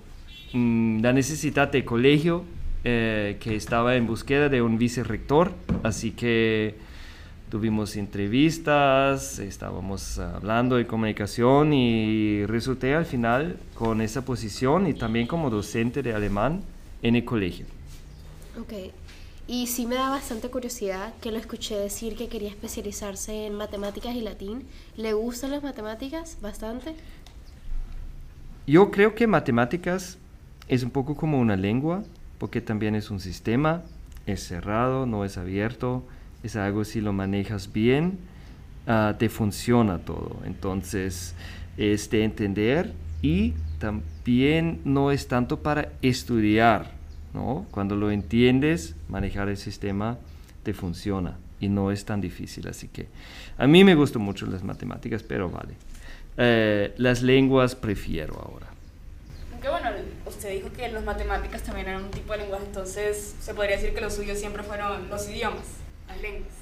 mm, 0.54 1.02
la 1.02 1.14
necesidad 1.14 1.72
de 1.72 1.84
colegio 1.84 2.44
eh, 2.84 3.38
que 3.40 3.56
estaba 3.56 3.96
en 3.96 4.08
búsqueda 4.08 4.50
de 4.50 4.62
un 4.62 4.78
vicerrector, 4.78 5.54
así 5.84 6.12
que 6.12 6.76
tuvimos 7.52 7.98
entrevistas, 7.98 9.38
estábamos 9.38 10.18
hablando 10.20 10.78
de 10.78 10.88
comunicación 10.88 11.74
y 11.74 12.46
resulté 12.46 12.96
al 12.96 13.06
final 13.06 13.58
con 13.76 14.00
esa 14.00 14.24
posición 14.24 14.88
y 14.88 14.94
también 14.94 15.28
como 15.28 15.50
docente 15.50 16.02
de 16.02 16.14
alemán 16.14 16.62
en 17.02 17.18
el 17.18 17.26
colegio. 17.26 17.66
Ok. 18.58 18.94
Y 19.48 19.68
sí 19.68 19.86
me 19.86 19.96
da 19.96 20.10
bastante 20.10 20.50
curiosidad 20.50 21.14
que 21.20 21.30
lo 21.30 21.38
escuché 21.38 21.78
decir 21.78 22.16
que 22.16 22.30
quería 22.30 22.48
especializarse 22.48 23.48
en 23.48 23.56
matemáticas 23.56 24.16
y 24.16 24.22
latín. 24.22 24.66
¿Le 24.96 25.12
gustan 25.12 25.52
las 25.52 25.62
matemáticas 25.62 26.38
bastante? 26.42 26.96
Yo 28.66 28.92
creo 28.92 29.14
que 29.14 29.28
matemáticas 29.28 30.18
es 30.70 30.84
un 30.84 30.90
poco 30.90 31.18
como 31.18 31.38
una 31.38 31.58
lengua, 31.58 32.06
porque 32.38 32.62
también 32.62 32.96
es 32.96 33.12
un 33.12 33.20
sistema, 33.20 33.82
es 34.26 34.42
cerrado, 34.42 35.06
no 35.06 35.26
es 35.26 35.38
abierto, 35.38 36.06
es 36.44 36.56
algo 36.56 36.84
si 36.84 37.02
lo 37.02 37.14
manejas 37.14 37.72
bien, 37.72 38.20
ah, 38.88 39.16
te 39.18 39.30
funciona 39.30 40.00
todo. 40.00 40.42
Entonces, 40.46 41.36
es 41.78 42.10
de 42.10 42.24
entender 42.24 42.94
y 43.22 43.54
también 43.80 44.82
no 44.84 45.12
es 45.12 45.28
tanto 45.28 45.60
para 45.62 45.92
estudiar, 46.02 46.92
¿no? 47.34 47.66
Cuando 47.72 47.96
lo 47.96 48.12
entiendes, 48.12 48.96
manejar 49.10 49.50
el 49.50 49.58
sistema 49.58 50.18
te 50.64 50.74
funciona 50.74 51.38
y 51.60 51.70
no 51.70 51.92
es 51.92 52.06
tan 52.06 52.22
difícil. 52.22 52.68
Así 52.68 52.88
que 52.88 53.08
a 53.58 53.68
mí 53.68 53.84
me 53.84 53.96
gustan 53.96 54.22
mucho 54.22 54.46
las 54.46 54.64
matemáticas, 54.64 55.24
pero 55.24 55.50
vale. 55.50 55.76
Eh, 56.38 56.94
las 56.98 57.22
lenguas 57.22 57.76
prefiero 57.76 58.36
ahora. 58.36 58.68
Aunque 59.52 59.70
bueno, 59.70 59.90
usted 60.26 60.52
dijo 60.52 60.72
que 60.74 60.90
las 60.90 61.04
matemáticas 61.04 61.62
también 61.62 61.88
eran 61.88 62.04
un 62.04 62.12
tipo 62.12 62.34
de 62.34 62.40
lenguaje, 62.40 62.66
entonces 62.66 63.36
se 63.40 63.54
podría 63.54 63.76
decir 63.76 63.94
que 63.94 64.02
lo 64.02 64.10
suyo 64.10 64.36
siempre 64.36 64.64
fueron 64.64 65.10
los 65.10 65.30
idiomas, 65.30 65.81
las 66.12 66.22
lenguas. 66.22 66.54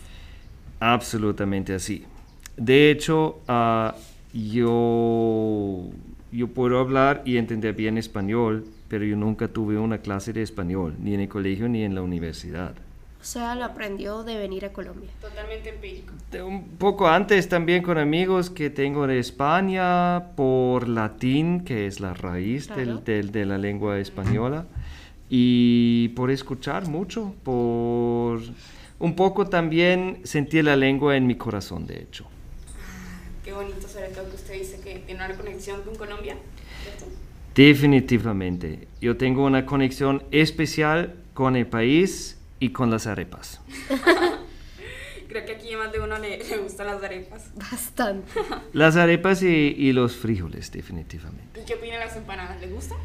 Absolutamente 0.80 1.74
así. 1.74 2.06
De 2.58 2.92
hecho, 2.92 3.40
ah, 3.48 3.96
yo, 4.34 5.84
yo 6.32 6.48
puedo 6.48 6.80
hablar 6.80 7.22
y 7.26 7.38
entender 7.38 7.74
bien 7.74 7.98
español, 7.98 8.66
pero 8.88 9.06
yo 9.06 9.16
nunca 9.16 9.48
tuve 9.48 9.78
una 9.78 10.00
clase 10.00 10.34
de 10.34 10.42
español, 10.42 10.96
ni 11.00 11.14
en 11.14 11.22
el 11.22 11.30
colegio 11.30 11.68
ni 11.70 11.84
en 11.84 11.96
la 11.96 12.02
universidad. 12.02 12.74
O 13.22 13.24
sea, 13.24 13.54
lo 13.56 13.66
aprendió 13.66 14.24
de 14.24 14.38
venir 14.38 14.64
a 14.64 14.72
Colombia. 14.72 15.10
Totalmente 15.20 15.70
empírico. 15.70 16.14
De 16.32 16.42
Un 16.42 16.64
poco 16.78 17.08
antes 17.10 17.50
también 17.50 17.84
con 17.84 17.98
amigos 17.98 18.50
que 18.50 18.70
tengo 18.70 19.08
de 19.08 19.20
España 19.20 20.24
por 20.38 20.88
latín, 20.88 21.66
que 21.66 21.86
es 21.86 22.00
la 22.00 22.14
raíz 22.14 22.68
del- 22.70 22.86
Claro. 22.86 23.02
del- 23.02 23.32
de 23.34 23.46
la 23.46 23.58
lengua 23.58 24.00
española, 24.00 24.66
y 25.30 26.08
por 26.10 26.32
escuchar 26.32 26.88
mucho, 26.88 27.36
por 27.44 28.40
un 29.00 29.16
poco 29.16 29.48
también 29.48 30.22
sentir 30.24 30.66
la 30.66 30.76
lengua 30.76 31.16
en 31.16 31.26
mi 31.26 31.36
corazón, 31.36 31.88
de 31.88 32.02
hecho. 32.02 32.26
Qué 33.44 33.54
bonito, 33.54 33.88
sobre 33.88 34.10
todo 34.10 34.30
que 34.30 34.36
usted 34.36 34.54
dice 34.54 34.80
que 34.82 35.00
tiene 35.00 35.26
una 35.26 35.36
conexión 35.36 35.82
con 35.82 35.96
Colombia. 35.96 36.38
¿cierto? 36.84 37.06
Definitivamente. 37.56 38.88
Yo 39.02 39.18
tengo 39.18 39.46
una 39.46 39.66
conexión 39.66 40.24
especial 40.32 41.16
con 41.34 41.56
el 41.56 41.66
país 41.66 42.38
y 42.60 42.70
con 42.70 42.92
las 42.92 43.08
arepas. 43.08 43.62
Creo 45.30 45.46
que 45.46 45.52
aquí 45.54 45.74
a 45.74 45.78
más 45.78 45.92
de 45.92 46.00
uno 46.00 46.18
le, 46.18 46.44
le 46.44 46.58
gustan 46.58 46.88
las 46.88 47.04
arepas. 47.04 47.52
Bastante. 47.56 48.32
Las 48.74 48.96
arepas 48.96 49.44
y, 49.44 49.48
y 49.48 49.94
los 49.94 50.16
frijoles, 50.16 50.72
definitivamente. 50.72 51.62
¿Y 51.62 51.66
qué 51.66 51.76
opinan 51.76 52.00
las 52.00 52.16
empanadas? 52.16 52.60
¿Les 52.60 52.72
gusta? 52.72 52.96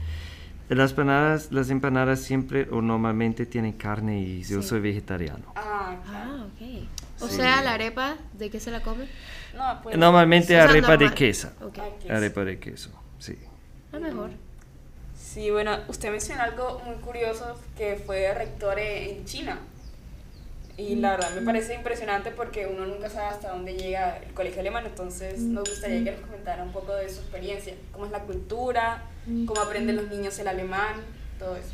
Las 0.68 0.90
empanadas, 0.90 1.52
las 1.52 1.68
empanadas 1.70 2.20
siempre 2.20 2.66
o 2.70 2.80
normalmente 2.80 3.44
tienen 3.46 3.72
carne 3.72 4.20
y 4.20 4.42
yo 4.44 4.62
soy 4.62 4.80
vegetariano. 4.80 5.44
Ah, 5.56 5.96
claro. 6.04 6.30
Ah, 6.30 6.46
ok. 6.46 6.88
O 7.20 7.28
Sí. 7.28 7.36
sea, 7.36 7.62
la 7.62 7.74
arepa, 7.74 8.16
¿de 8.32 8.50
qué 8.50 8.58
se 8.60 8.70
la 8.70 8.82
come? 8.82 9.06
No, 9.54 9.80
pues. 9.82 9.96
Normalmente 9.96 10.58
arepa 10.58 10.92
de 10.92 11.04
normal. 11.04 11.14
queso. 11.14 11.50
Ok. 11.60 11.78
Ah. 12.10 12.16
Arepa 12.16 12.44
de 12.44 12.58
queso, 12.58 12.90
sí. 13.18 13.38
A 13.92 13.96
lo 13.98 14.00
mejor. 14.06 14.30
Sí, 15.16 15.50
bueno, 15.50 15.78
usted 15.88 16.10
mencionó 16.10 16.42
algo 16.42 16.80
muy 16.86 16.96
curioso 16.96 17.60
que 17.76 18.02
fue 18.04 18.32
rector 18.34 18.78
en 18.78 19.24
China. 19.26 19.58
Y 20.76 20.96
la 20.96 21.10
verdad 21.12 21.30
me 21.36 21.42
parece 21.42 21.74
impresionante 21.74 22.30
porque 22.32 22.66
uno 22.66 22.84
nunca 22.86 23.08
sabe 23.08 23.26
hasta 23.28 23.50
dónde 23.52 23.74
llega 23.74 24.16
el 24.18 24.32
colegio 24.34 24.60
alemán, 24.60 24.84
entonces 24.86 25.38
nos 25.40 25.68
gustaría 25.68 26.02
que 26.04 26.10
nos 26.12 26.20
comentara 26.20 26.64
un 26.64 26.72
poco 26.72 26.94
de 26.96 27.08
su 27.08 27.20
experiencia, 27.20 27.74
cómo 27.92 28.06
es 28.06 28.10
la 28.12 28.20
cultura, 28.20 29.04
cómo 29.46 29.60
aprenden 29.60 29.94
los 29.96 30.08
niños 30.10 30.36
el 30.40 30.48
alemán, 30.48 30.94
todo 31.38 31.56
eso. 31.56 31.70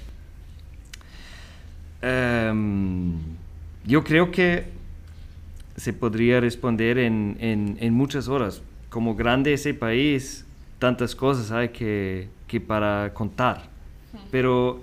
Em, 2.03 3.15
yo 3.85 4.05
creo 4.05 4.31
que 4.31 4.65
se 5.77 5.93
podría 5.93 6.41
responder 6.41 6.99
en, 6.99 7.37
en- 7.41 7.79
en 7.81 7.95
muchas 7.95 8.29
horas. 8.29 8.63
Como 8.91 9.15
grande 9.15 9.53
ese 9.53 9.73
país, 9.75 10.45
tantas 10.79 11.15
cosas 11.15 11.51
hay 11.53 11.71
que, 11.71 12.29
que 12.47 12.61
para 12.61 13.13
contar. 13.15 13.69
Pero 14.31 14.81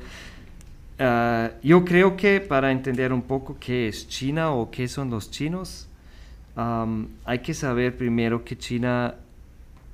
ah, 1.00 1.52
yo 1.64 1.86
creo 1.86 2.16
que 2.18 2.42
para 2.42 2.72
entender 2.72 3.14
un 3.14 3.22
poco 3.22 3.58
qué 3.60 3.88
es 3.88 4.08
China 4.08 4.52
o 4.52 4.72
qué 4.72 4.88
son 4.88 5.10
los 5.10 5.32
chinos, 5.32 5.88
hay 7.26 7.40
que 7.40 7.54
saber 7.54 7.96
primero 7.96 8.44
que 8.44 8.58
China 8.58 9.16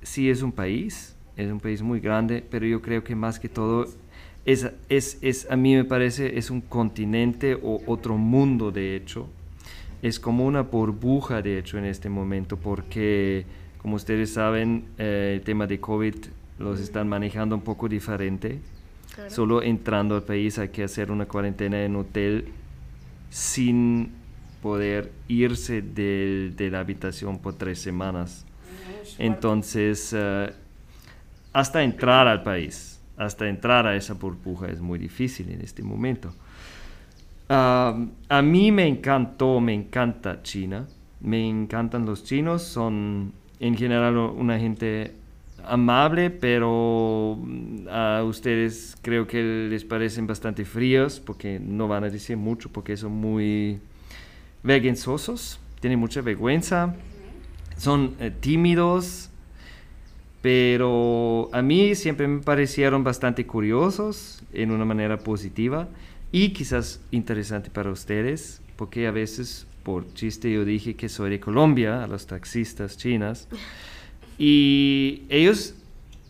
sí 0.01 0.29
es 0.29 0.41
un 0.41 0.51
país, 0.51 1.15
es 1.35 1.51
un 1.51 1.59
país 1.59 1.81
muy 1.81 1.99
grande, 1.99 2.43
pero 2.49 2.65
yo 2.65 2.81
creo 2.81 3.03
que 3.03 3.15
más 3.15 3.39
que 3.39 3.49
todo 3.49 3.87
es, 4.45 4.69
es, 4.89 5.17
es, 5.21 5.49
a 5.49 5.55
mí 5.55 5.75
me 5.75 5.85
parece, 5.85 6.37
es 6.37 6.49
un 6.49 6.61
continente 6.61 7.57
o 7.61 7.81
otro 7.87 8.17
mundo, 8.17 8.71
de 8.71 8.95
hecho. 8.95 9.27
Es 10.01 10.19
como 10.19 10.45
una 10.45 10.63
burbuja, 10.63 11.41
de 11.41 11.57
hecho, 11.57 11.77
en 11.77 11.85
este 11.85 12.09
momento, 12.09 12.57
porque, 12.57 13.45
como 13.81 13.95
ustedes 13.95 14.33
saben, 14.33 14.85
eh, 14.97 15.33
el 15.35 15.41
tema 15.41 15.65
de 15.65 15.79
COVID 15.79 16.15
los 16.59 16.81
están 16.81 17.07
manejando 17.07 17.55
un 17.55 17.61
poco 17.61 17.87
diferente. 17.87 18.59
Claro. 19.15 19.29
Solo 19.29 19.61
entrando 19.61 20.15
al 20.15 20.23
país 20.23 20.57
hay 20.59 20.69
que 20.69 20.83
hacer 20.83 21.11
una 21.11 21.25
cuarentena 21.27 21.83
en 21.83 21.95
hotel 21.95 22.45
sin 23.29 24.11
poder 24.61 25.11
irse 25.27 25.81
del- 25.81 26.55
de 26.55 26.69
la 26.71 26.79
habitación 26.79 27.37
por 27.39 27.53
tres 27.55 27.79
semanas. 27.79 28.45
Entonces, 29.19 30.13
eh, 30.17 30.51
hasta 31.51 31.83
entrar 31.83 32.27
al 32.27 32.41
país, 32.43 32.99
hasta 33.17 33.47
entrar 33.47 33.85
a 33.85 33.95
esa 33.95 34.13
burbuja 34.15 34.67
es 34.67 34.79
muy 34.81 34.97
difícil 34.97 35.49
en 35.51 35.61
este 35.61 35.83
momento. 35.83 36.33
A 37.49 38.41
mí 38.43 38.71
me 38.71 38.87
encantó, 38.87 39.59
me 39.59 39.73
encanta 39.73 40.41
China, 40.41 40.87
me 41.21 41.47
encantan 41.47 42.05
los 42.05 42.23
chinos, 42.23 42.63
son 42.63 43.31
en 43.59 43.77
general 43.77 44.17
una 44.17 44.57
gente 44.57 45.13
amable, 45.65 46.29
pero 46.29 47.37
mm, 47.39 47.87
a 47.89 48.23
ustedes 48.23 48.95
creo 49.01 49.27
que 49.27 49.67
les 49.69 49.83
parecen 49.85 50.27
bastante 50.27 50.65
fríos 50.65 51.19
porque 51.19 51.59
no 51.59 51.87
van 51.87 52.03
a 52.03 52.09
decir 52.09 52.37
mucho 52.37 52.69
porque 52.69 52.97
son 52.97 53.13
muy 53.13 53.79
vergonzosos, 54.63 55.59
tienen 55.79 55.99
mucha 55.99 56.21
vergüenza, 56.21 56.95
son 57.77 58.15
eh, 58.19 58.31
tímidos, 58.31 59.29
pero 60.41 61.49
a 61.53 61.61
mí 61.61 61.95
siempre 61.95 62.27
me 62.27 62.41
parecieron 62.41 63.03
bastante 63.03 63.45
curiosos 63.45 64.43
en 64.53 64.71
una 64.71 64.85
manera 64.85 65.17
positiva 65.17 65.87
y 66.31 66.49
quizás 66.49 67.01
interesante 67.11 67.69
para 67.69 67.91
ustedes, 67.91 68.61
porque 68.75 69.07
a 69.07 69.11
veces 69.11 69.67
por 69.83 70.13
chiste 70.13 70.51
yo 70.51 70.65
dije 70.65 70.95
que 70.95 71.09
soy 71.09 71.29
de 71.29 71.39
Colombia 71.39 72.03
a 72.03 72.07
los 72.07 72.25
taxistas 72.25 72.97
chinas 72.97 73.47
y 74.45 75.21
ellos 75.29 75.73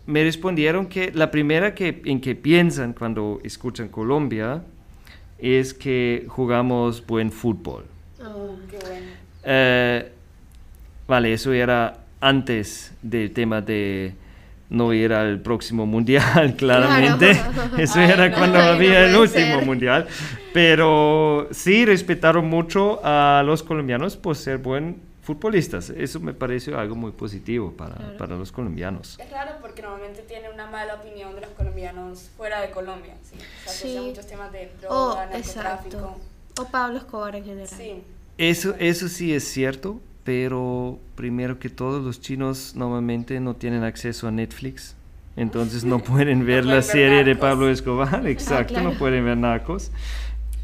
me 0.06 0.23
respondieron 0.23 0.86
que 0.86 1.12
la 1.15 1.32
primera 1.32 1.73
que, 1.73 2.04
en 2.06 2.21
que 2.21 2.36
piensan 2.36 2.93
cuando 2.93 3.39
escuchan 3.43 3.88
Colombia 3.88 4.62
es 5.39 5.73
que 5.73 6.26
jugamos 6.28 7.04
buen 7.08 7.32
fútbol. 7.32 7.86
Oh, 8.23 8.56
Qué 8.69 8.78
bueno. 8.78 9.06
Eh, 9.45 10.12
vale, 11.08 11.34
eso 11.34 11.52
era 11.54 12.02
antes 12.21 12.93
del 13.02 13.32
tema 13.32 13.62
de 13.62 14.13
no 14.69 14.93
ir 14.93 15.12
al 15.12 15.39
próximo 15.39 15.88
mundial, 15.88 16.56
claramente. 16.58 17.32
Claro. 17.34 17.78
Eso 17.80 17.99
Ay, 17.99 18.12
era 18.12 18.30
no, 18.30 18.36
cuando 18.38 18.60
no 18.60 18.63
había 18.65 19.06
el 19.08 19.15
puede 19.15 19.21
último 19.23 19.56
ser. 19.58 19.65
mundial. 19.65 20.08
Pero 20.54 21.47
sí 21.49 21.84
respetaron 21.84 22.47
mucho 22.47 22.99
a 23.04 23.41
los 23.43 23.63
colombianos 23.63 24.17
por 24.17 24.36
ser 24.36 24.60
buen 24.60 24.97
futbolistas. 25.23 25.89
Eso 25.89 26.19
me 26.19 26.33
pareció 26.33 26.77
algo 26.77 26.95
muy 26.95 27.12
positivo 27.12 27.71
para, 27.71 27.95
Claro. 27.95 28.17
para 28.17 28.36
los 28.36 28.51
colombianos. 28.51 29.17
Es 29.19 29.31
raro 29.31 29.53
porque 29.62 29.81
normalmente 29.81 30.21
tiene 30.21 30.49
una 30.49 30.67
mala 30.69 30.95
opinión 30.95 31.33
de 31.36 31.41
los 31.41 31.49
colombianos 31.51 32.29
fuera 32.38 32.62
de 32.62 32.69
Colombia. 32.71 33.15
Sí, 33.23 33.38
se 33.65 33.69
asocia 33.69 34.01
Sí. 34.01 34.07
muchos 34.09 34.27
temas 34.27 34.51
de 34.51 34.69
Oh, 34.89 35.09
droga, 35.09 35.25
narcotráfico. 35.27 35.97
exacto. 35.97 36.17
O 36.62 36.65
Pablo 36.65 36.97
Escobar 36.99 37.36
en 37.36 37.45
general. 37.45 37.67
Sí, 37.67 38.03
Eso, 38.38 38.75
eso 38.79 39.07
sí 39.09 39.33
es 39.33 39.43
cierto, 39.43 39.99
pero 40.23 40.99
primero 41.15 41.57
que 41.59 41.69
todo 41.69 41.99
los 41.99 42.19
chinos 42.19 42.75
normalmente 42.75 43.39
no 43.39 43.55
tienen 43.55 43.83
acceso 43.83 44.27
a 44.27 44.31
Netflix, 44.31 44.95
entonces 45.36 45.83
no 45.86 45.99
pueden 46.03 46.39
ver 46.45 46.63
pueden 46.63 46.67
la 46.67 46.73
ver 46.75 46.83
serie 46.83 47.23
de. 47.23 47.36
Pablo 47.36 47.69
Escobar, 47.69 48.25
exacto, 48.27 48.73
claro. 48.73 48.91
no 48.91 48.97
pueden 48.99 49.23
ver 49.25 49.38
Narcos. 49.38 49.91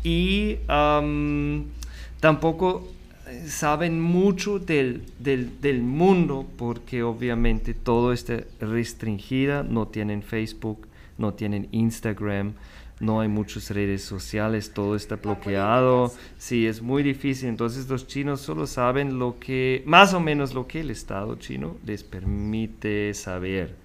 Y 0.03 0.57
am, 0.67 1.65
tampoco 2.19 2.87
saben 3.47 3.99
mucho 3.99 4.59
del, 4.59 5.03
del, 5.19 5.61
del 5.61 5.81
mundo 5.81 6.45
porque 6.57 7.03
obviamente 7.03 7.73
todo 7.73 8.13
está 8.13 8.43
restringido, 8.59 9.63
no 9.63 9.87
tienen 9.87 10.23
Facebook, 10.23 10.87
no 11.17 11.33
tienen 11.33 11.67
Instagram, 11.71 12.53
no 12.99 13.21
hay 13.21 13.27
muchas 13.29 13.69
redes 13.69 14.03
sociales, 14.03 14.71
todo 14.73 14.95
está 14.95 15.15
bloqueado. 15.15 16.11
Sí, 16.37 16.67
es 16.67 16.81
muy 16.81 17.03
difícil. 17.03 17.49
Entonces 17.49 17.87
los 17.89 18.07
chinos 18.07 18.41
solo 18.41 18.67
saben 18.67 19.19
lo 19.19 19.39
que, 19.39 19.83
más 19.85 20.13
o 20.13 20.19
menos 20.19 20.53
lo 20.53 20.67
que 20.67 20.81
el 20.81 20.91
Estado 20.91 21.35
chino 21.35 21.77
les 21.85 22.03
permite 22.03 23.13
saber. 23.13 23.75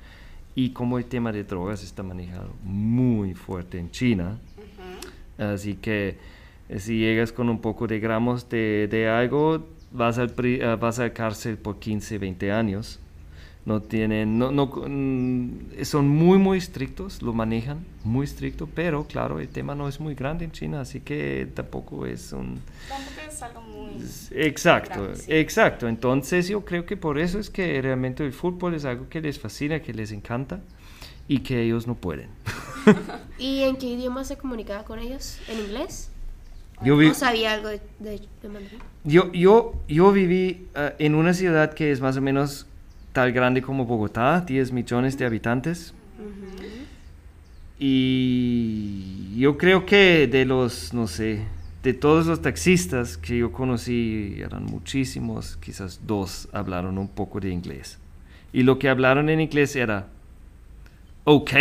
Y 0.57 0.71
como 0.71 0.99
el 0.99 1.05
tema 1.07 1.33
de 1.33 1.45
drogas 1.45 1.83
está 1.83 2.03
manejado 2.03 2.51
muy 2.63 3.35
fuerte 3.35 3.79
en 3.79 3.91
China, 3.91 4.39
así 5.37 5.75
que 5.75 6.17
si 6.79 6.99
llegas 6.99 7.33
con 7.33 7.49
un 7.49 7.61
poco 7.61 7.87
de 7.87 8.01
gramos 8.01 8.49
de, 8.49 8.89
de 8.91 9.09
algo, 9.09 9.67
vas 9.93 10.19
al, 10.19 10.31
pri- 10.31 10.61
ah, 10.63 10.77
vas 10.77 10.99
a 10.99 11.13
cárcel 11.13 11.57
por 11.57 11.79
15, 11.79 12.19
20 12.19 12.53
años. 12.53 12.99
No 13.67 13.81
tienen, 13.81 14.39
no, 14.39 14.51
no, 14.53 14.67
mm, 14.67 15.83
son 15.85 16.07
muy, 16.07 16.37
muy 16.37 16.59
estrictos, 16.59 17.23
lo 17.23 17.33
manejan 17.33 17.79
muy 18.05 18.25
estricto, 18.25 18.69
pero 18.75 19.05
claro, 19.07 19.41
el 19.41 19.49
tema 19.49 19.75
no 19.75 19.89
es 19.89 20.01
muy 20.01 20.15
grande 20.15 20.45
en 20.45 20.53
China, 20.53 20.83
así 20.83 21.01
que 21.01 21.49
tampoco 21.55 22.05
es 22.05 22.33
un... 22.35 22.61
tampoco 22.91 23.21
es 23.27 23.43
algo 23.43 23.63
muy... 23.63 23.93
Exacto, 24.33 25.01
grande, 25.05 25.17
sí. 25.17 25.33
exacto. 25.33 25.89
Entonces 25.89 26.47
yo 26.49 26.63
creo 26.67 26.85
que 26.85 26.99
por 26.99 27.19
eso 27.19 27.39
es 27.39 27.49
que 27.49 27.81
realmente 27.81 28.23
el 28.27 28.35
fútbol 28.35 28.75
es 28.75 28.85
algo 28.85 29.09
que 29.09 29.23
les 29.23 29.39
fascina, 29.39 29.81
que 29.81 29.95
les 29.95 30.13
encanta 30.13 30.61
y 31.27 31.39
que 31.39 31.63
ellos 31.63 31.87
no 31.87 31.95
pueden. 31.95 32.29
¿Y 33.39 33.61
en 33.63 33.77
qué 33.77 33.87
idioma 33.87 34.25
se 34.25 34.37
comunicaba 34.37 34.85
con 34.85 34.99
ellos? 34.99 35.39
¿En 35.49 35.59
inglés? 35.61 36.11
Yo, 36.83 36.97
vi- 36.97 37.09
No 37.09 37.15
sabía 37.15 37.53
algo 37.53 37.69
de, 37.69 37.81
de, 38.01 38.21
de 38.43 38.49
mandarín. 38.49 38.79
yo, 39.05 39.33
yo, 39.33 39.75
yo 39.89 40.13
viví 40.13 40.67
eh, 40.75 40.95
en 40.99 41.15
una 41.15 41.33
ciudad 41.35 41.73
que 41.75 41.91
es 41.93 42.01
más 42.01 42.17
o 42.17 42.21
menos 42.21 42.67
tal 43.13 43.33
grande 43.33 43.63
como 43.63 43.85
Bogotá, 43.87 44.41
10 44.41 44.73
millones 44.73 45.17
de 45.17 45.25
habitantes. 45.27 45.95
Y 47.79 49.39
yo 49.39 49.59
creo 49.59 49.85
que 49.85 50.27
de 50.27 50.45
los, 50.45 50.93
no 50.95 51.07
sé, 51.07 51.41
de 51.83 51.93
todos 51.93 52.27
los 52.27 52.41
taxistas 52.41 53.17
que 53.19 53.39
yo 53.39 53.53
conocí, 53.53 54.37
eran 54.39 54.65
muchísimos, 54.65 55.57
quizás 55.59 56.01
dos 56.07 56.49
hablaron 56.53 56.99
un 56.99 57.09
poco 57.09 57.41
de 57.41 57.51
inglés. 57.51 57.99
Y 58.53 58.63
lo 58.63 58.79
que 58.79 58.89
hablaron 58.89 59.29
en 59.29 59.41
inglés 59.41 59.75
era 59.77 60.07
ok 61.25 61.53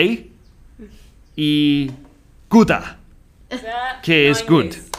y 1.36 1.91
guda, 2.49 2.99
que 4.04 4.26
no 4.28 4.32
es 4.32 4.45
good. 4.47 4.63
inglés. 4.65 4.89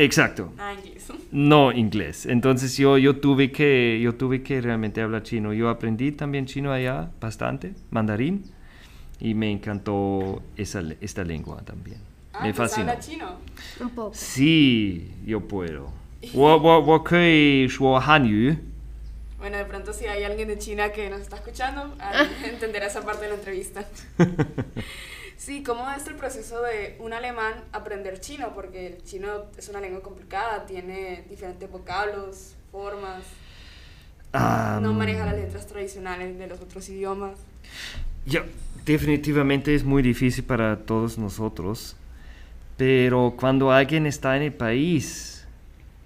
Exacto. 0.00 0.52
No 1.30 1.72
inglés. 1.72 2.24
Entonces 2.26 2.76
yo, 2.76 2.96
yo, 2.96 3.16
tuve 3.16 3.52
que, 3.52 4.00
yo 4.02 4.14
tuve 4.14 4.42
que 4.42 4.60
realmente 4.60 5.02
hablar 5.02 5.22
chino. 5.22 5.52
Yo 5.52 5.68
aprendí 5.68 6.12
también 6.12 6.46
chino 6.46 6.72
allá 6.72 7.10
bastante, 7.20 7.74
mandarín, 7.90 8.44
y 9.20 9.34
me 9.34 9.50
encantó 9.50 10.42
esa, 10.56 10.82
esta 11.00 11.22
lengua 11.22 11.62
también. 11.62 11.98
Ah, 12.32 12.44
me 12.44 12.54
pues 12.54 12.70
fascina. 12.70 12.98
Chino? 12.98 13.36
Un 13.80 13.90
poco. 13.90 14.12
Sí, 14.14 15.10
yo 15.26 15.40
puedo. 15.46 15.92
Bueno, 19.38 19.56
de 19.56 19.64
pronto 19.64 19.92
si 19.92 20.06
hay 20.06 20.24
alguien 20.24 20.48
de 20.48 20.58
China 20.58 20.92
que 20.92 21.08
nos 21.10 21.20
está 21.20 21.36
escuchando, 21.36 21.94
entenderá 22.44 22.86
esa 22.86 23.02
parte 23.04 23.24
de 23.24 23.28
la 23.30 23.34
entrevista. 23.34 23.84
Sí, 25.40 25.62
¿cómo 25.62 25.90
es 25.90 26.06
el 26.06 26.16
proceso 26.16 26.60
de 26.60 26.96
un 26.98 27.14
alemán 27.14 27.54
aprender 27.72 28.20
chino? 28.20 28.52
Porque 28.54 28.88
el 28.88 29.02
chino 29.04 29.46
es 29.56 29.70
una 29.70 29.80
lengua 29.80 30.02
complicada, 30.02 30.66
tiene 30.66 31.24
diferentes 31.30 31.70
vocablos, 31.70 32.56
formas, 32.70 33.24
Ah, 34.32 34.78
no 34.80 34.92
maneja 34.92 35.24
las 35.24 35.34
letras 35.34 35.66
tradicionales 35.66 36.38
de 36.38 36.46
los 36.46 36.60
otros 36.60 36.88
idiomas. 36.88 37.38
Ya, 38.26 38.44
definitivamente 38.84 39.74
es 39.74 39.82
muy 39.82 40.02
difícil 40.02 40.44
para 40.44 40.76
todos 40.76 41.18
nosotros, 41.18 41.96
pero 42.76 43.34
cuando 43.36 43.72
alguien 43.72 44.06
está 44.06 44.36
en 44.36 44.42
el 44.42 44.52
país 44.52 45.46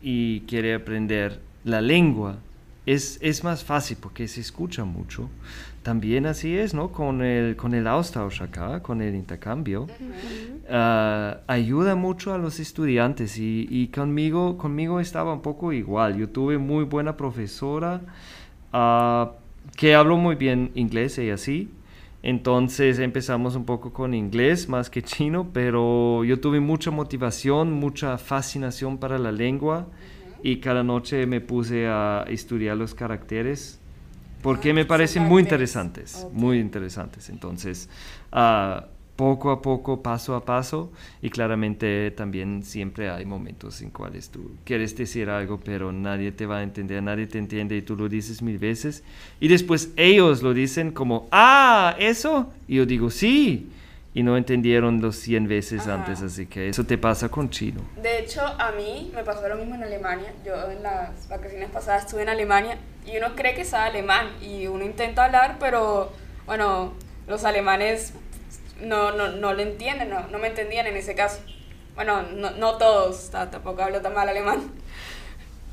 y 0.00 0.42
quiere 0.42 0.74
aprender 0.74 1.40
la 1.64 1.80
lengua, 1.80 2.38
es, 2.86 3.18
es 3.22 3.44
más 3.44 3.64
fácil 3.64 3.96
porque 4.00 4.28
se 4.28 4.40
escucha 4.40 4.84
mucho. 4.84 5.30
También 5.82 6.24
así 6.24 6.56
es, 6.56 6.72
¿no? 6.72 6.92
Con 6.92 7.22
el, 7.22 7.56
con 7.56 7.74
el 7.74 7.86
Austausch 7.86 8.40
acá, 8.40 8.82
con 8.82 9.02
el 9.02 9.14
intercambio. 9.14 9.86
Ah, 10.70 11.40
ayuda 11.46 11.94
mucho 11.94 12.32
a 12.32 12.38
los 12.38 12.58
estudiantes 12.58 13.38
y, 13.38 13.66
y 13.70 13.88
conmigo, 13.88 14.56
conmigo 14.56 15.00
estaba 15.00 15.34
un 15.34 15.42
poco 15.42 15.72
igual. 15.72 16.16
Yo 16.16 16.28
tuve 16.28 16.56
muy 16.56 16.84
buena 16.84 17.16
profesora 17.16 18.00
ah, 18.72 19.32
que 19.76 19.94
habló 19.94 20.16
muy 20.16 20.36
bien 20.36 20.70
inglés 20.74 21.18
y 21.18 21.30
así. 21.30 21.70
Entonces 22.22 22.98
empezamos 22.98 23.54
un 23.54 23.66
poco 23.66 23.92
con 23.92 24.14
inglés 24.14 24.70
más 24.70 24.88
que 24.88 25.02
chino, 25.02 25.48
pero 25.52 26.24
yo 26.24 26.40
tuve 26.40 26.60
mucha 26.60 26.90
motivación, 26.90 27.72
mucha 27.72 28.16
fascinación 28.16 28.96
para 28.96 29.18
la 29.18 29.30
lengua 29.30 29.86
y 30.44 30.58
cada 30.58 30.82
noche 30.82 31.26
me 31.26 31.40
puse 31.40 31.86
a 31.88 32.26
estudiar 32.28 32.76
los 32.76 32.94
caracteres 32.94 33.80
porque 34.42 34.70
Ah, 34.70 34.74
me 34.74 34.84
parecen 34.84 35.24
muy 35.24 35.40
interesantes, 35.40 36.26
muy 36.32 36.58
interesantes. 36.58 37.30
Entonces, 37.30 37.88
ah, 38.30 38.84
poco 39.16 39.50
a 39.50 39.62
poco, 39.62 40.02
paso 40.02 40.34
a 40.34 40.44
paso, 40.44 40.92
y 41.22 41.30
claramente 41.30 42.10
también 42.10 42.62
siempre 42.62 43.08
hay 43.08 43.24
momentos 43.24 43.80
en 43.80 43.88
cuales 43.88 44.28
tú 44.28 44.50
quieres 44.64 44.94
decir 44.94 45.30
algo, 45.30 45.60
pero 45.64 45.92
nadie 45.92 46.30
te 46.30 46.44
va 46.44 46.58
a 46.58 46.62
entender, 46.62 47.02
nadie 47.02 47.26
te 47.26 47.38
entiende 47.38 47.78
y 47.78 47.80
tú 47.80 47.96
lo 47.96 48.10
dices 48.10 48.42
mil 48.42 48.58
veces, 48.58 49.02
y 49.40 49.48
después 49.48 49.94
ellos 49.96 50.42
lo 50.42 50.52
dicen 50.52 50.90
como, 50.92 51.26
ah, 51.32 51.96
eso, 51.98 52.52
y 52.68 52.74
yo 52.74 52.84
digo, 52.84 53.08
sí, 53.08 53.70
y 54.14 54.22
no 54.22 54.36
entendieron 54.36 55.00
los 55.02 55.16
100 55.16 55.48
veces 55.48 55.82
Ajá. 55.82 55.94
antes, 55.94 56.22
así 56.22 56.46
que 56.46 56.68
eso 56.68 56.84
te 56.84 56.96
pasa 56.96 57.28
con 57.28 57.50
chino. 57.50 57.80
De 58.00 58.20
hecho, 58.20 58.40
a 58.46 58.70
mí 58.72 59.10
me 59.14 59.24
pasó 59.24 59.48
lo 59.48 59.56
mismo 59.56 59.74
en 59.74 59.82
Alemania. 59.82 60.32
Yo 60.46 60.70
en 60.70 60.82
las 60.84 61.28
vacaciones 61.28 61.68
pasadas 61.70 62.04
estuve 62.04 62.22
en 62.22 62.28
Alemania 62.28 62.78
y 63.04 63.16
uno 63.18 63.34
cree 63.34 63.54
que 63.54 63.64
sabe 63.64 63.90
alemán 63.90 64.28
y 64.40 64.68
uno 64.68 64.84
intenta 64.84 65.24
hablar, 65.24 65.56
pero 65.58 66.12
bueno, 66.46 66.94
los 67.26 67.44
alemanes 67.44 68.14
no, 68.80 69.10
no, 69.12 69.32
no 69.32 69.52
lo 69.52 69.62
entienden, 69.62 70.10
no, 70.10 70.28
no 70.28 70.38
me 70.38 70.46
entendían 70.46 70.86
en 70.86 70.96
ese 70.96 71.14
caso. 71.16 71.40
Bueno, 71.96 72.22
no, 72.22 72.52
no 72.52 72.76
todos, 72.78 73.30
ta- 73.30 73.50
tampoco 73.50 73.82
hablo 73.82 74.00
tan 74.00 74.14
mal 74.14 74.28
alemán. 74.28 74.70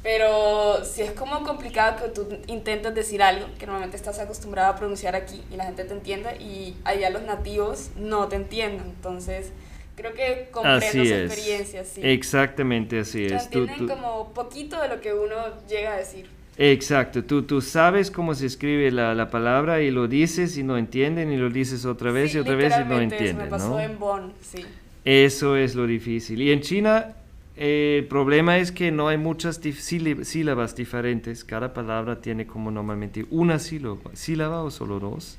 Pero 0.04 0.84
sí 0.84 1.04
es 1.04 1.12
como 1.12 1.44
complicado 1.44 2.02
que 2.04 2.10
tú 2.10 2.28
intentas 2.48 2.96
decir 2.96 3.22
algo 3.22 3.46
que 3.60 3.66
normalmente 3.68 3.98
estás 3.98 4.18
acostumbrado 4.20 4.72
a 4.74 4.76
pronunciar 4.76 5.16
aquí 5.16 5.42
y 5.54 5.56
la 5.58 5.66
gente 5.66 5.84
te 5.84 5.94
entienda 5.94 6.36
y 6.36 6.76
allá 6.84 7.12
los 7.12 7.22
nativos 7.22 7.92
no 7.98 8.28
te 8.28 8.36
entienden. 8.38 8.82
Entonces, 8.88 9.52
creo 9.96 10.14
que 10.16 10.48
comprendo 10.52 11.04
es. 11.04 11.12
experiencia. 11.32 11.84
Sí. 11.86 12.02
Exactamente 12.04 13.00
así 13.02 13.26
es. 13.26 13.48
Tú- 13.52 13.60
entienden 13.60 13.78
tú- 13.78 13.88
como 13.94 14.34
poquito 14.34 14.82
de 14.82 14.88
lo 14.88 15.00
que 15.02 15.14
uno 15.14 15.36
llega 15.70 15.94
a 15.94 15.98
decir. 15.98 16.28
Exacto, 16.58 17.24
tú, 17.24 17.44
tú 17.44 17.62
sabes 17.62 18.12
cómo 18.12 18.34
se 18.36 18.46
escribe 18.46 18.92
la, 18.92 19.16
la 19.16 19.30
palabra 19.30 19.82
y 19.82 19.90
lo 19.90 20.08
dices 20.08 20.58
y 20.58 20.64
no 20.64 20.78
entienden 20.78 21.32
y 21.32 21.38
lo 21.38 21.50
dices 21.50 21.86
otra 21.86 22.12
vez 22.12 22.32
Sí, 22.32 22.38
y 22.38 22.42
otra 22.42 22.56
vez 22.56 22.66
y 22.66 22.70
no 22.70 22.78
literalmente 23.00 23.16
eso 23.16 23.24
entienden, 23.24 23.46
me 23.46 23.50
pasó 23.52 23.70
¿no? 23.70 23.80
en 23.80 24.00
Bonn, 24.00 24.34
sí. 24.42 24.66
Eso 25.06 25.56
es 25.56 25.76
lo 25.76 25.88
difícil. 25.88 26.42
Y 26.42 26.52
en 26.52 26.62
China 26.62 27.14
eh, 27.58 27.98
el 28.00 28.08
problema 28.08 28.58
es 28.58 28.72
que 28.72 28.92
no 28.92 29.08
hay 29.08 29.18
muchas 29.18 29.62
dif- 29.62 30.24
sílabas 30.24 30.76
diferentes. 30.76 31.44
Cada 31.44 31.74
palabra 31.74 32.22
tiene 32.22 32.46
como 32.48 32.72
normalmente 32.72 33.26
una 33.30 33.60
sílaba, 33.60 33.98
sílaba 34.14 34.64
o 34.64 34.72
solo 34.72 35.00
dos. 35.00 35.38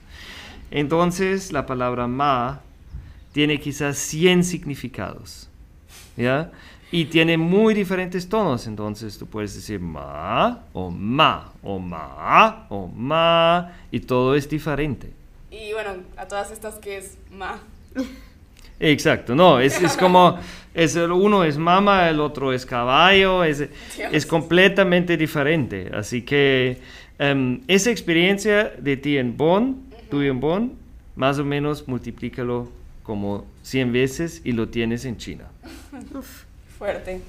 Entonces 0.70 1.52
la 1.52 1.66
palabra 1.66 2.06
ma 2.06 2.60
tiene 3.32 3.58
quizás 3.60 3.96
100 3.98 4.44
significados. 4.44 5.48
¿Ya? 6.16 6.50
Y 6.90 7.06
tiene 7.06 7.38
muy 7.38 7.72
diferentes 7.72 8.28
tonos. 8.28 8.66
Entonces 8.66 9.16
tú 9.18 9.26
puedes 9.26 9.54
decir 9.54 9.80
ma 9.80 10.60
o 10.74 10.90
ma 10.90 11.52
o 11.62 11.78
ma 11.78 12.66
o 12.68 12.86
ma 12.88 13.72
y 13.90 14.00
todo 14.00 14.34
es 14.34 14.48
diferente. 14.48 15.10
Y 15.50 15.72
bueno, 15.72 15.90
a 16.16 16.26
todas 16.28 16.50
estas 16.50 16.74
que 16.76 16.98
es 16.98 17.16
ma. 17.30 17.60
Exacto, 18.84 19.34
no, 19.36 19.60
es, 19.60 19.80
es 19.80 19.96
como, 19.96 20.38
es, 20.74 20.96
el 20.96 21.12
uno 21.12 21.44
es 21.44 21.56
mama, 21.56 22.08
el 22.08 22.18
otro 22.20 22.52
es 22.52 22.66
caballo, 22.66 23.44
es, 23.44 23.64
es 24.10 24.26
completamente 24.26 25.16
diferente. 25.16 25.90
Así 25.94 26.22
que 26.22 26.78
em, 27.18 27.60
esa 27.68 27.90
experiencia 27.92 28.72
de 28.76 28.96
ti 28.96 29.18
en 29.18 29.36
Bonn, 29.36 29.84
tuyo 30.10 30.30
en 30.32 30.40
Bonn, 30.40 30.72
más 31.14 31.38
o 31.38 31.44
menos 31.44 31.86
multiplícalo 31.86 32.68
como 33.04 33.46
100 33.62 33.92
veces 33.92 34.40
y 34.44 34.50
lo 34.52 34.68
tienes 34.68 35.04
en 35.04 35.16
China. 35.16 35.44
Fuerte. 36.78 37.20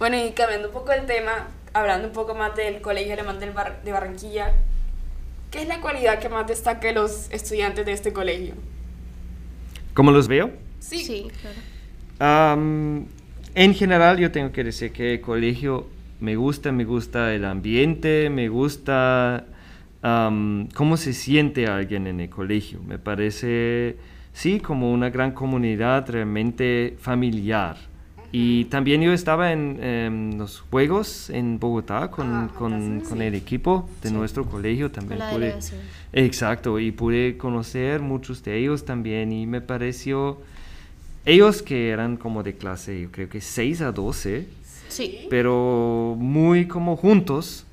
Bueno, 0.00 0.16
y 0.16 0.32
cambiando 0.32 0.68
un 0.68 0.74
poco 0.74 0.90
el 0.90 1.06
tema, 1.06 1.46
hablando 1.72 2.08
un 2.08 2.12
poco 2.14 2.34
más 2.34 2.56
del 2.56 2.80
Colegio 2.80 3.12
Alemán 3.12 3.38
del 3.38 3.52
Bar- 3.52 3.80
de 3.84 3.92
Barranquilla, 3.92 4.50
¿qué 5.52 5.62
es 5.62 5.68
la 5.68 5.80
cualidad 5.80 6.18
que 6.18 6.28
más 6.28 6.48
destaca 6.48 6.88
de 6.88 6.94
los 6.94 7.30
estudiantes 7.30 7.86
de 7.86 7.92
este 7.92 8.12
colegio? 8.12 8.54
¿Cómo 9.94 10.10
los 10.10 10.26
veo? 10.26 10.50
Sí. 10.88 10.98
Sí, 11.04 11.26
claro. 11.40 12.52
Am, 12.52 13.06
en 13.54 13.74
general 13.74 14.18
yo 14.18 14.30
tengo 14.30 14.52
que 14.52 14.64
decir 14.64 14.92
que 14.92 15.14
el 15.14 15.20
colegio 15.20 15.86
me 16.20 16.36
gusta, 16.36 16.72
me 16.72 16.84
gusta 16.84 17.34
el 17.34 17.44
ambiente, 17.44 18.30
me 18.30 18.48
gusta 18.48 19.46
cómo 20.74 20.96
se 20.98 21.12
siente 21.14 21.66
alguien 21.66 22.06
en 22.06 22.20
el 22.20 22.28
colegio. 22.28 22.78
Me 22.86 22.98
parece, 22.98 23.96
sí, 24.34 24.60
como 24.60 24.92
una 24.92 25.08
gran 25.10 25.32
comunidad 25.32 26.08
realmente 26.10 26.94
familiar. 27.00 27.76
Y 28.30 28.64
también 28.66 29.00
yo 29.00 29.12
estaba 29.12 29.52
en 29.52 29.78
em, 29.80 30.36
los 30.38 30.60
juegos 30.60 31.30
en 31.30 31.58
Bogotá 31.60 32.10
con, 32.10 32.26
Ah, 32.34 32.50
con- 32.58 33.00
con 33.00 33.22
el 33.22 33.34
equipo 33.34 33.88
de 34.02 34.10
nuestro 34.10 34.44
colegio. 34.44 34.90
También 34.90 35.20
la 35.20 35.30
pude. 35.30 35.54
Exacto, 36.12 36.78
y 36.80 36.90
pude 36.90 37.36
conocer 37.38 38.00
muchos 38.00 38.42
de 38.42 38.58
ellos 38.58 38.84
también 38.84 39.32
y 39.32 39.46
me 39.46 39.60
pareció, 39.60 40.38
ellos 41.24 41.62
que 41.62 41.90
eran 41.90 42.16
como 42.16 42.42
de 42.42 42.54
clase, 42.54 43.00
yo 43.00 43.10
creo 43.10 43.28
que 43.28 43.40
6 43.40 43.80
a 43.80 43.92
12, 43.92 44.46
Sí. 44.88 45.26
pero 45.30 46.14
muy 46.18 46.66
como 46.68 46.96
juntos. 46.96 47.66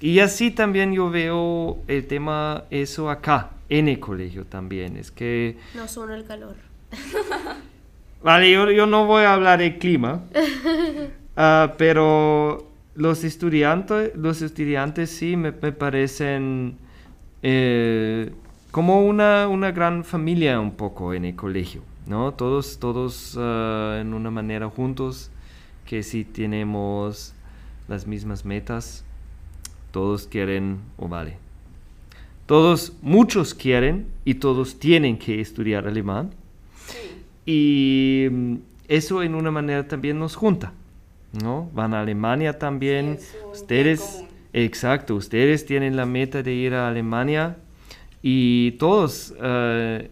Y 0.00 0.20
así 0.20 0.50
también 0.52 0.92
yo 0.92 1.10
veo 1.10 1.78
el 1.88 2.06
tema 2.06 2.64
eso 2.70 3.10
acá, 3.10 3.50
en 3.68 3.88
el 3.88 3.98
colegio 3.98 4.44
también, 4.44 4.96
es 4.96 5.10
que, 5.10 5.56
No 5.74 5.88
son 5.88 6.12
el 6.12 6.24
calor. 6.24 6.54
vale, 8.22 8.50
yo, 8.50 8.70
yo 8.70 8.86
no 8.86 9.06
voy 9.06 9.24
a 9.24 9.34
hablar 9.34 9.58
del 9.58 9.78
clima, 9.78 10.22
ah, 11.36 11.74
pero 11.76 12.68
los 12.94 13.24
estudiantes, 13.24 14.12
los 14.16 14.42
estudiantes 14.42 15.10
sí 15.10 15.36
me, 15.36 15.52
me 15.52 15.72
parecen 15.72 16.76
eh, 17.42 18.30
como 18.70 19.04
una, 19.06 19.48
una 19.48 19.70
gran 19.72 20.04
familia 20.04 20.60
un 20.60 20.72
poco 20.72 21.14
en 21.14 21.24
el 21.24 21.34
colegio, 21.36 21.82
¿no? 22.08 22.32
Todos, 22.32 22.78
todos 22.78 23.36
ah, 23.38 23.98
en 24.00 24.14
una 24.14 24.30
manera 24.30 24.68
juntos, 24.68 25.30
que 25.86 26.02
si 26.02 26.24
tenemos 26.24 27.34
las 27.86 28.06
mismas 28.06 28.44
metas, 28.44 29.04
todos 29.92 30.26
quieren, 30.26 30.78
o 30.96 31.06
vale, 31.06 31.36
todos, 32.46 32.94
muchos 33.02 33.54
quieren 33.54 34.06
y 34.24 34.34
todos 34.34 34.78
tienen 34.78 35.18
que 35.18 35.40
estudiar 35.40 35.86
alemán. 35.86 36.30
Y 37.44 38.26
mm, 38.30 38.54
eso 38.88 39.22
en 39.22 39.34
una 39.34 39.50
manera 39.50 39.86
también 39.86 40.18
nos 40.18 40.34
junta, 40.34 40.72
¿no? 41.42 41.70
Van 41.74 41.92
a 41.92 42.00
Alemania 42.00 42.58
también, 42.58 43.18
Sí, 43.20 43.36
ustedes, 43.52 44.24
exacto, 44.54 45.14
ustedes 45.14 45.66
tienen 45.66 45.94
la 45.94 46.06
meta 46.06 46.42
de 46.42 46.54
ir 46.54 46.72
a 46.72 46.88
Alemania 46.88 47.58
y 48.22 48.72
todos 48.72 49.34
eh, 49.40 50.10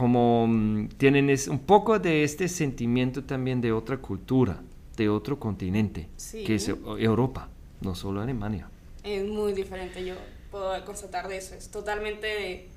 como 0.00 0.46
mm, 0.48 0.88
tienen 0.96 1.28
es, 1.28 1.46
un 1.46 1.58
poco 1.58 1.98
de 1.98 2.24
este 2.24 2.48
sentimiento 2.48 3.22
también 3.22 3.60
de 3.60 3.70
otra 3.70 3.98
cultura, 3.98 4.62
de 4.96 5.10
otro 5.10 5.38
continente, 5.38 6.08
Sí. 6.16 6.42
que 6.42 6.54
es 6.54 6.70
Eu- 6.70 6.98
Europa, 6.98 7.50
no 7.82 7.94
solo 7.94 8.22
Alemania. 8.22 8.66
Es 9.04 9.26
muy 9.28 9.52
diferente, 9.52 10.02
yo 10.02 10.14
puedo 10.50 10.82
constatar 10.86 11.28
de 11.28 11.36
eso. 11.36 11.54
Es 11.54 11.70
totalmente 11.70 12.68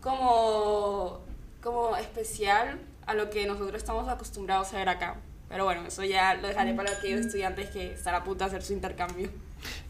como, 0.00 1.18
como 1.60 1.96
especial 1.96 2.78
a 3.04 3.14
lo 3.14 3.28
que 3.28 3.44
nosotros 3.48 3.74
estamos 3.74 4.06
acostumbrados 4.08 4.72
a 4.74 4.76
ver 4.78 4.88
acá. 4.90 5.16
Pero 5.48 5.64
bueno, 5.64 5.84
eso 5.84 6.04
ya 6.04 6.34
lo 6.34 6.46
dejaré 6.46 6.74
para 6.74 6.92
aquellos 6.92 7.22
estudiantes 7.26 7.70
que 7.70 7.94
están 7.94 8.14
a 8.14 8.22
punto 8.22 8.44
de 8.44 8.50
hacer 8.50 8.62
su 8.62 8.72
intercambio. 8.72 9.30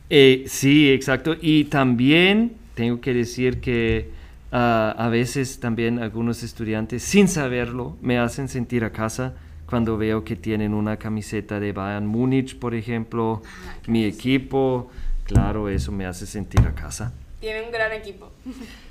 Eh, 0.08 0.44
sí, 0.48 0.90
exacto. 0.90 1.36
Y 1.38 1.64
también 1.64 2.56
tengo 2.74 2.98
que 3.02 3.12
decir 3.12 3.60
que 3.60 4.16
ah, 4.52 4.94
a 4.96 5.08
veces 5.08 5.60
también 5.60 5.98
algunos 5.98 6.42
estudiantes, 6.42 7.02
sin 7.02 7.28
saberlo, 7.28 7.96
me 8.00 8.18
hacen 8.18 8.48
sentir 8.48 8.84
a 8.84 8.92
casa 8.92 9.34
cuando 9.68 9.98
veo 9.98 10.24
que 10.24 10.34
tienen 10.34 10.72
una 10.72 10.96
camiseta 10.96 11.60
de 11.60 11.72
Bayern 11.72 12.06
Múnich, 12.06 12.58
por 12.58 12.74
ejemplo, 12.74 13.42
mi 13.86 14.04
equipo. 14.04 14.90
Claro, 15.24 15.68
eso 15.68 15.92
me 15.92 16.06
hace 16.06 16.26
sentir 16.26 16.60
a 16.60 16.74
casa. 16.74 17.12
Tienen 17.40 17.66
un 17.66 17.70
gran 17.70 17.92
equipo. 17.92 18.30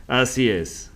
Así 0.07 0.49
es. 0.49 0.91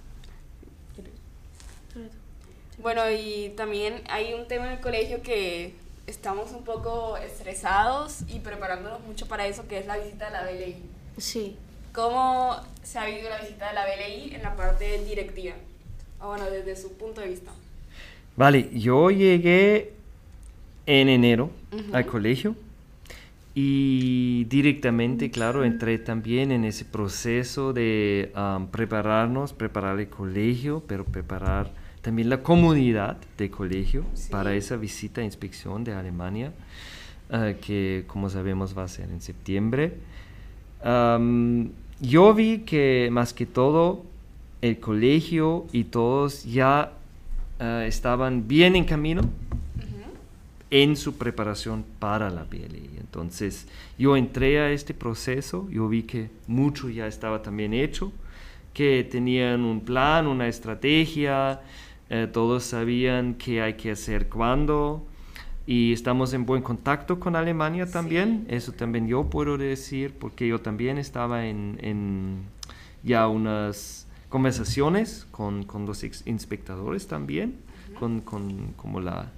Bueno, 2.78 3.02
y 3.12 3.54
también 3.58 4.02
hay 4.10 4.34
un 4.34 4.48
tema 4.48 4.68
en 4.68 4.74
el 4.74 4.80
colegio 4.80 5.22
que 5.22 5.74
estamos 6.08 6.52
un 6.52 6.64
poco 6.64 7.18
estresados 7.18 8.22
y 8.28 8.40
preparándonos 8.40 9.02
mucho 9.02 9.28
para 9.28 9.48
eso, 9.48 9.68
que 9.68 9.80
es 9.80 9.88
la 9.88 9.98
visita 9.98 10.26
de 10.26 10.32
la 10.32 10.44
BLI. 10.44 10.76
Sí. 11.18 11.58
¿Cómo 11.94 12.56
se 12.84 13.00
ha 13.00 13.06
vivido 13.06 13.30
la 13.30 13.40
visita 13.42 13.68
de 13.70 13.74
la 13.74 13.86
BLI 13.86 14.36
en 14.36 14.44
la 14.44 14.56
parte 14.56 15.04
directiva? 15.04 15.56
O 16.20 16.28
bueno, 16.28 16.46
desde 16.46 16.76
su 16.76 16.94
punto 16.94 17.22
de 17.22 17.28
vista. 17.28 17.52
Vale, 18.38 18.70
yo 18.74 19.12
llegué 19.12 19.94
en 20.86 21.10
enero 21.10 21.50
al 21.92 22.06
colegio 22.06 22.56
y 23.54 24.46
directamente, 24.46 25.30
claro, 25.30 25.66
entré 25.66 25.98
también 25.98 26.52
en 26.52 26.64
ese 26.64 26.86
proceso 26.86 27.74
de 27.74 28.32
am, 28.34 28.68
prepararnos, 28.68 29.52
preparar 29.52 30.00
el 30.00 30.08
colegio, 30.08 30.82
pero 30.88 31.04
preparar 31.04 31.72
también 32.02 32.30
la 32.30 32.42
comunidad 32.42 33.18
del 33.38 33.52
colegio 33.52 34.06
para 34.30 34.56
esa 34.56 34.78
visita 34.78 35.22
e 35.22 35.26
inspección 35.26 35.84
de 35.84 35.94
Alemania, 35.94 36.54
eh, 37.32 37.58
que 37.62 38.06
como 38.08 38.30
sabemos 38.30 38.78
va 38.78 38.84
a 38.84 38.88
ser 38.88 39.10
en 39.10 39.22
septiembre. 39.22 39.96
Am, 40.84 41.72
yo 42.02 42.34
vi 42.34 42.60
que 42.60 43.10
más 43.12 43.34
que 43.34 43.46
todo 43.46 44.04
el 44.62 44.80
colegio 44.80 45.66
y 45.72 45.86
todos 45.86 46.44
ya 46.44 46.94
eh, 47.60 47.86
estaban 47.88 48.48
bien 48.48 48.76
en 48.76 48.86
camino 48.86 49.22
en 50.72 50.96
su 50.96 51.18
preparación 51.18 51.84
para 52.00 52.30
la 52.30 52.46
BLI. 52.46 52.90
Entonces 53.00 53.68
yo 53.98 54.16
entré 54.16 54.60
a 54.60 54.72
este 54.72 54.94
proceso, 54.94 55.70
yo 55.70 55.88
vi 55.90 56.04
que 56.04 56.30
mucho 56.48 56.90
ya 56.90 57.08
estaba 57.08 57.42
también 57.42 57.74
hecho, 57.74 58.12
que 58.74 59.04
tenían 59.04 59.62
un 59.62 59.82
plan, 59.82 60.28
una 60.28 60.48
estrategia, 60.48 61.60
eh, 62.10 62.28
todos 62.32 62.64
sabían 62.64 63.36
qué 63.36 63.62
hay 63.62 63.74
que 63.74 63.92
hacer 63.92 64.30
cuándo. 64.30 65.06
Y 65.72 65.94
estamos 65.94 66.34
en 66.34 66.46
buen 66.46 66.62
contacto 66.62 67.18
con 67.18 67.38
Alemania 67.38 67.90
también, 67.90 68.46
eso 68.50 68.74
también 68.74 69.08
yo 69.08 69.30
puedo 69.30 69.58
decir, 69.58 70.14
porque 70.20 70.46
yo 70.46 70.60
también 70.60 70.98
estaba 70.98 71.46
en, 71.46 71.78
en 71.82 72.40
ya 73.04 73.30
unas 73.30 74.06
conversaciones 74.28 75.26
con, 75.32 75.64
con 75.64 75.86
los 75.86 76.04
inspectadores 76.26 77.08
también, 77.08 77.56
con, 77.98 78.20
con 78.20 78.74
como 78.74 79.00
la, 79.00 79.32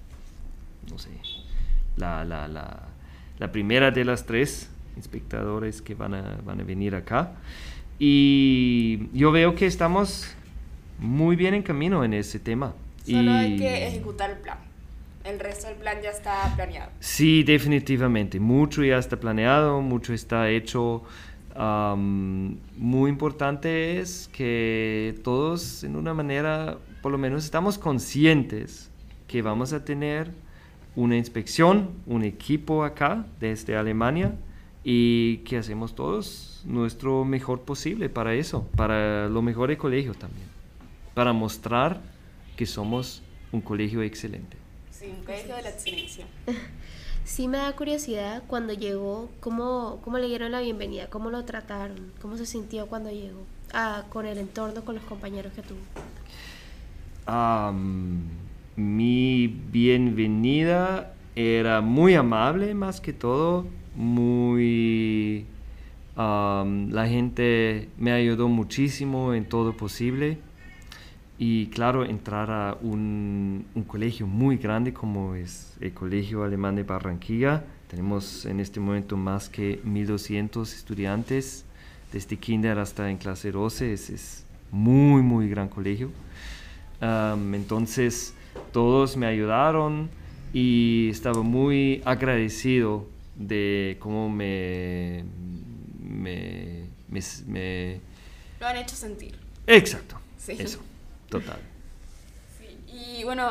no 0.89 0.97
sé, 0.97 1.11
la, 1.97 2.25
la, 2.25 2.47
la, 2.47 2.87
la 3.37 3.51
primera 3.51 3.91
de 3.91 4.03
las 4.03 4.25
tres 4.25 4.71
inspectadores 4.95 5.83
que 5.83 5.93
van 5.93 6.15
a, 6.15 6.39
van 6.43 6.61
a 6.61 6.63
venir 6.63 6.95
acá. 6.95 7.33
Y 7.99 9.07
yo 9.13 9.31
veo 9.31 9.53
que 9.53 9.67
estamos 9.67 10.33
muy 10.97 11.35
bien 11.35 11.53
en 11.53 11.61
camino 11.61 12.03
en 12.03 12.15
ese 12.15 12.39
tema. 12.39 12.73
Solo 13.05 13.33
hay 13.33 13.55
que 13.55 13.87
ejecutar 13.87 14.31
el 14.31 14.37
plan. 14.37 14.72
El 15.23 15.39
resto 15.39 15.67
del 15.67 15.77
plan 15.77 15.97
ya 16.01 16.09
está 16.09 16.53
planeado. 16.55 16.91
Sí, 16.99 17.43
definitivamente. 17.43 18.39
Mucho 18.39 18.83
ya 18.83 18.97
está 18.97 19.17
planeado, 19.17 19.81
mucho 19.81 20.13
está 20.13 20.49
hecho. 20.49 21.03
Am, 21.55 22.57
muy 22.75 23.09
importante 23.09 23.99
es 23.99 24.29
que 24.33 25.15
todos, 25.23 25.83
en 25.83 25.95
una 25.95 26.13
manera, 26.13 26.77
por 27.01 27.11
lo 27.11 27.17
menos 27.17 27.45
estamos 27.45 27.77
conscientes 27.77 28.89
que 29.27 29.41
vamos 29.41 29.71
a 29.71 29.85
tener 29.85 30.31
una 30.95 31.15
inspección, 31.15 31.91
un 32.05 32.23
equipo 32.23 32.83
acá 32.83 33.25
desde 33.39 33.77
Alemania 33.77 34.35
y 34.83 35.37
que 35.37 35.57
hacemos 35.57 35.95
todos 35.95 36.61
nuestro 36.65 37.23
mejor 37.23 37.61
posible 37.61 38.09
para 38.09 38.33
eso, 38.33 38.67
para 38.75 39.29
lo 39.29 39.41
mejor 39.41 39.69
del 39.69 39.77
colegio 39.77 40.13
también, 40.13 40.47
para 41.13 41.33
mostrar 41.33 42.01
que 42.57 42.65
somos 42.65 43.21
un 43.51 43.61
colegio 43.61 44.01
excelente. 44.01 44.62
Colegio 45.25 45.55
de 45.55 45.61
la 45.61 45.69
excelencia. 45.69 46.25
Sí 47.25 47.47
me 47.47 47.57
da 47.57 47.73
curiosidad 47.73 48.43
cuando 48.47 48.73
llegó, 48.73 49.29
cómo, 49.39 50.01
cómo 50.03 50.17
le 50.17 50.27
dieron 50.27 50.51
la 50.51 50.59
bienvenida, 50.59 51.07
cómo 51.07 51.29
lo 51.29 51.45
trataron, 51.45 52.11
cómo 52.21 52.35
se 52.35 52.45
sintió 52.45 52.87
cuando 52.87 53.11
llegó, 53.11 53.39
ah, 53.73 54.03
con 54.09 54.25
el 54.25 54.37
entorno, 54.37 54.83
con 54.83 54.95
los 54.95 55.03
compañeros 55.05 55.53
que 55.53 55.61
tuvo. 55.61 55.79
Am, 57.25 58.23
mi 58.75 59.47
bienvenida 59.47 61.13
era 61.33 61.79
muy 61.79 62.13
amable 62.13 62.73
más 62.73 62.99
que 62.99 63.13
todo, 63.13 63.67
muy... 63.95 65.45
am, 66.17 66.91
la 66.91 67.07
gente 67.07 67.87
me 67.97 68.11
ayudó 68.11 68.49
muchísimo 68.49 69.33
en 69.33 69.45
todo 69.45 69.77
posible 69.77 70.39
y 71.39 71.67
claro, 71.67 72.05
entrar 72.05 72.51
a 72.51 72.77
un, 72.81 73.65
un 73.73 73.83
colegio 73.83 74.27
muy 74.27 74.57
grande 74.57 74.93
como 74.93 75.35
es 75.35 75.73
el 75.81 75.93
Colegio 75.93 76.43
Alemán 76.43 76.75
de 76.75 76.83
Barranquilla. 76.83 77.63
Tenemos 77.89 78.45
en 78.45 78.59
este 78.59 78.79
momento 78.79 79.17
más 79.17 79.49
que 79.49 79.79
1200 79.83 80.73
estudiantes, 80.73 81.65
desde 82.11 82.37
kinder 82.37 82.77
hasta 82.79 83.09
en 83.09 83.17
clase 83.17 83.51
12. 83.51 83.93
Es, 83.93 84.09
es 84.09 84.45
muy, 84.71 85.21
muy 85.21 85.49
gran 85.49 85.67
colegio. 85.69 86.11
Am, 87.01 87.53
entonces, 87.55 88.33
todos 88.71 89.17
me 89.17 89.25
ayudaron 89.25 90.09
y 90.53 91.09
estaba 91.09 91.41
muy 91.41 92.01
agradecido 92.05 93.07
de 93.35 93.97
cómo 93.99 94.29
me... 94.29 95.25
me, 95.99 96.83
me, 97.09 97.19
me- 97.47 97.99
Lo 98.59 98.67
han 98.67 98.77
hecho 98.77 98.95
sentir. 98.95 99.35
exacto. 99.67 100.17
Sí. 100.37 100.53
Eso, 100.59 100.79
total. 101.39 101.59
Sí, 102.57 102.77
Y 103.19 103.23
bueno, 103.23 103.45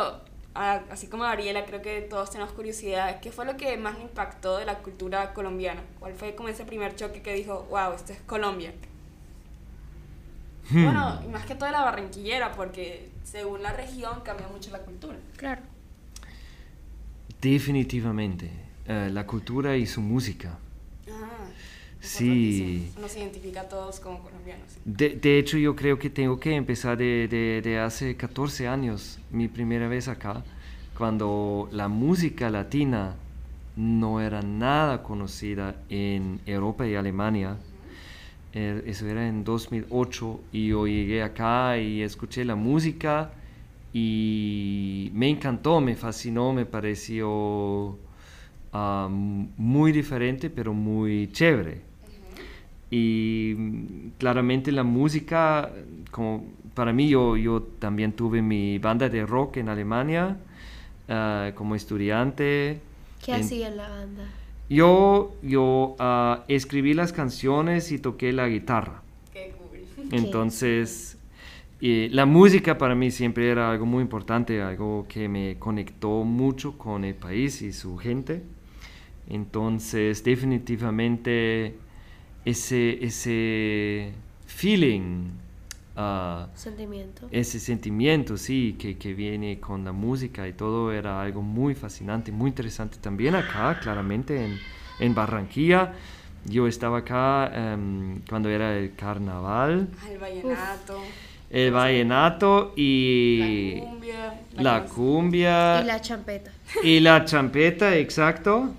a- 0.54 0.82
así 0.90 1.06
como 1.08 1.22
Gabriela, 1.24 1.64
creo 1.64 1.82
que 1.82 2.00
todos 2.02 2.30
tenemos 2.30 2.52
curiosidad. 2.52 3.20
¿Qué 3.20 3.32
fue 3.32 3.44
lo 3.44 3.56
que 3.56 3.76
más 3.76 3.96
le 3.98 4.04
impactó 4.04 4.58
de 4.58 4.64
la 4.64 4.78
cultura 4.78 5.32
colombiana? 5.34 5.80
¿Cuál 5.98 6.14
fue 6.14 6.34
como 6.34 6.48
ese 6.48 6.64
primer 6.64 6.94
choque 6.96 7.22
que 7.22 7.34
dijo, 7.34 7.66
wow, 7.70 7.92
esto 7.94 8.12
es 8.12 8.20
Colombia? 8.22 8.72
Hmm. 10.70 10.84
Bueno, 10.84 11.20
y 11.24 11.28
más 11.28 11.44
que 11.46 11.54
todo 11.54 11.66
de 11.66 11.72
la 11.72 11.82
barranquillera, 11.82 12.52
porque 12.52 13.10
según 13.24 13.62
la 13.62 13.72
región 13.72 14.20
cambia 14.22 14.46
mucho 14.48 14.70
la 14.70 14.78
cultura. 14.78 15.16
Claro. 15.36 15.62
Definitivamente. 17.40 18.50
eh, 18.86 19.10
la 19.12 19.26
cultura 19.26 19.76
y 19.76 19.86
su 19.86 20.00
música. 20.00 20.58
Sí. 22.02 22.90
Nos 23.00 23.16
identifica 23.16 23.60
a 23.62 23.68
todos 23.68 24.00
como 24.00 24.18
colombianos. 24.20 24.66
De, 24.84 25.10
de 25.10 25.38
hecho, 25.38 25.56
yo 25.56 25.76
creo 25.76 25.98
que 25.98 26.10
tengo 26.10 26.38
que 26.40 26.54
empezar 26.54 26.98
de, 26.98 27.28
de- 27.28 27.62
de 27.62 27.78
hace 27.78 28.16
14 28.16 28.66
años, 28.66 29.18
mi 29.30 29.48
primera 29.48 29.86
vez 29.88 30.08
acá, 30.08 30.42
cuando 30.98 31.68
la 31.72 31.88
música 31.88 32.50
latina 32.50 33.14
no 33.76 34.20
era 34.20 34.42
nada 34.42 35.02
conocida 35.02 35.76
en 35.88 36.40
Europa 36.44 36.86
y 36.86 36.94
Alemania. 36.96 37.56
Eh, 38.54 38.82
eso 38.86 39.06
era 39.06 39.26
en 39.26 39.44
2008 39.44 40.40
y 40.52 40.68
yo 40.68 40.86
llegué 40.86 41.22
acá 41.22 41.78
y 41.78 42.02
escuché 42.02 42.44
la 42.44 42.54
música 42.56 43.30
y 43.94 45.10
me 45.14 45.28
encantó, 45.30 45.80
me 45.80 45.94
fascinó, 45.94 46.52
me 46.52 46.66
pareció 46.66 47.96
ah, 48.72 49.08
muy 49.10 49.92
diferente, 49.92 50.50
pero 50.50 50.74
muy 50.74 51.30
chévere. 51.32 51.91
Y 52.92 53.54
mm, 53.56 54.10
claramente 54.18 54.70
la 54.72 54.84
música, 54.84 55.72
como 56.12 56.44
para 56.74 56.92
mí, 56.92 57.08
yo, 57.08 57.36
yo 57.36 57.62
también 57.80 58.12
tuve 58.12 58.42
mi 58.42 58.78
banda 58.78 59.08
de 59.08 59.26
rock 59.26 59.56
en 59.58 59.68
Alemania 59.70 60.36
ah, 61.08 61.52
como 61.54 61.74
estudiante. 61.74 62.80
¿Qué 63.24 63.32
En- 63.32 63.40
hacía 63.42 63.68
en 63.68 63.76
la 63.78 63.88
banda? 63.88 64.24
Yo, 64.70 65.34
yo 65.42 65.96
ah, 65.98 66.44
escribí 66.48 66.94
las 66.94 67.12
canciones 67.12 67.92
y 67.92 67.98
toqué 67.98 68.32
la 68.32 68.48
guitarra. 68.48 69.02
Qué 69.32 69.52
cool. 69.58 69.80
Entonces, 70.10 71.18
eh, 71.80 72.08
la 72.12 72.26
música 72.26 72.78
para 72.78 72.94
mí 72.94 73.10
siempre 73.10 73.50
era 73.50 73.70
algo 73.70 73.86
muy 73.86 74.02
importante, 74.02 74.62
algo 74.62 75.06
que 75.08 75.28
me 75.28 75.56
conectó 75.58 76.24
mucho 76.24 76.78
con 76.78 77.04
el 77.04 77.14
país 77.14 77.62
y 77.62 77.72
su 77.72 77.96
gente. 77.98 78.42
Entonces, 79.28 80.24
definitivamente, 80.24 81.74
ese, 82.44 83.04
ese 83.04 84.12
feeling, 84.46 85.28
ah, 85.96 86.48
Sentimiento. 86.54 87.28
ese 87.30 87.58
sentimiento, 87.60 88.36
sí, 88.36 88.76
que, 88.78 88.96
que 88.98 89.14
viene 89.14 89.60
con 89.60 89.84
la 89.84 89.92
música 89.92 90.46
y 90.48 90.52
todo 90.52 90.92
era 90.92 91.20
algo 91.22 91.42
muy 91.42 91.74
fascinante, 91.74 92.32
muy 92.32 92.48
interesante. 92.50 92.98
También 93.00 93.34
acá, 93.34 93.78
claramente, 93.80 94.44
en, 94.44 94.58
en 95.00 95.14
Barranquilla. 95.14 95.92
Yo 96.44 96.66
estaba 96.66 96.98
acá 96.98 97.52
em, 97.54 98.20
cuando 98.28 98.48
era 98.48 98.76
el 98.76 98.96
carnaval 98.96 99.88
El 100.10 100.18
vallenato. 100.18 100.98
el 101.50 101.70
vallenato 101.70 102.72
y 102.76 103.78
La 103.78 103.84
cumbia. 103.86 104.40
la 104.56 104.78
canción. 104.80 104.96
cumbia 104.96 105.82
Y 105.82 105.84
la 105.86 106.00
champeta. 106.00 106.50
y 106.82 106.98
la 107.00 107.24
champeta, 107.24 107.96
exacto. 107.96 108.74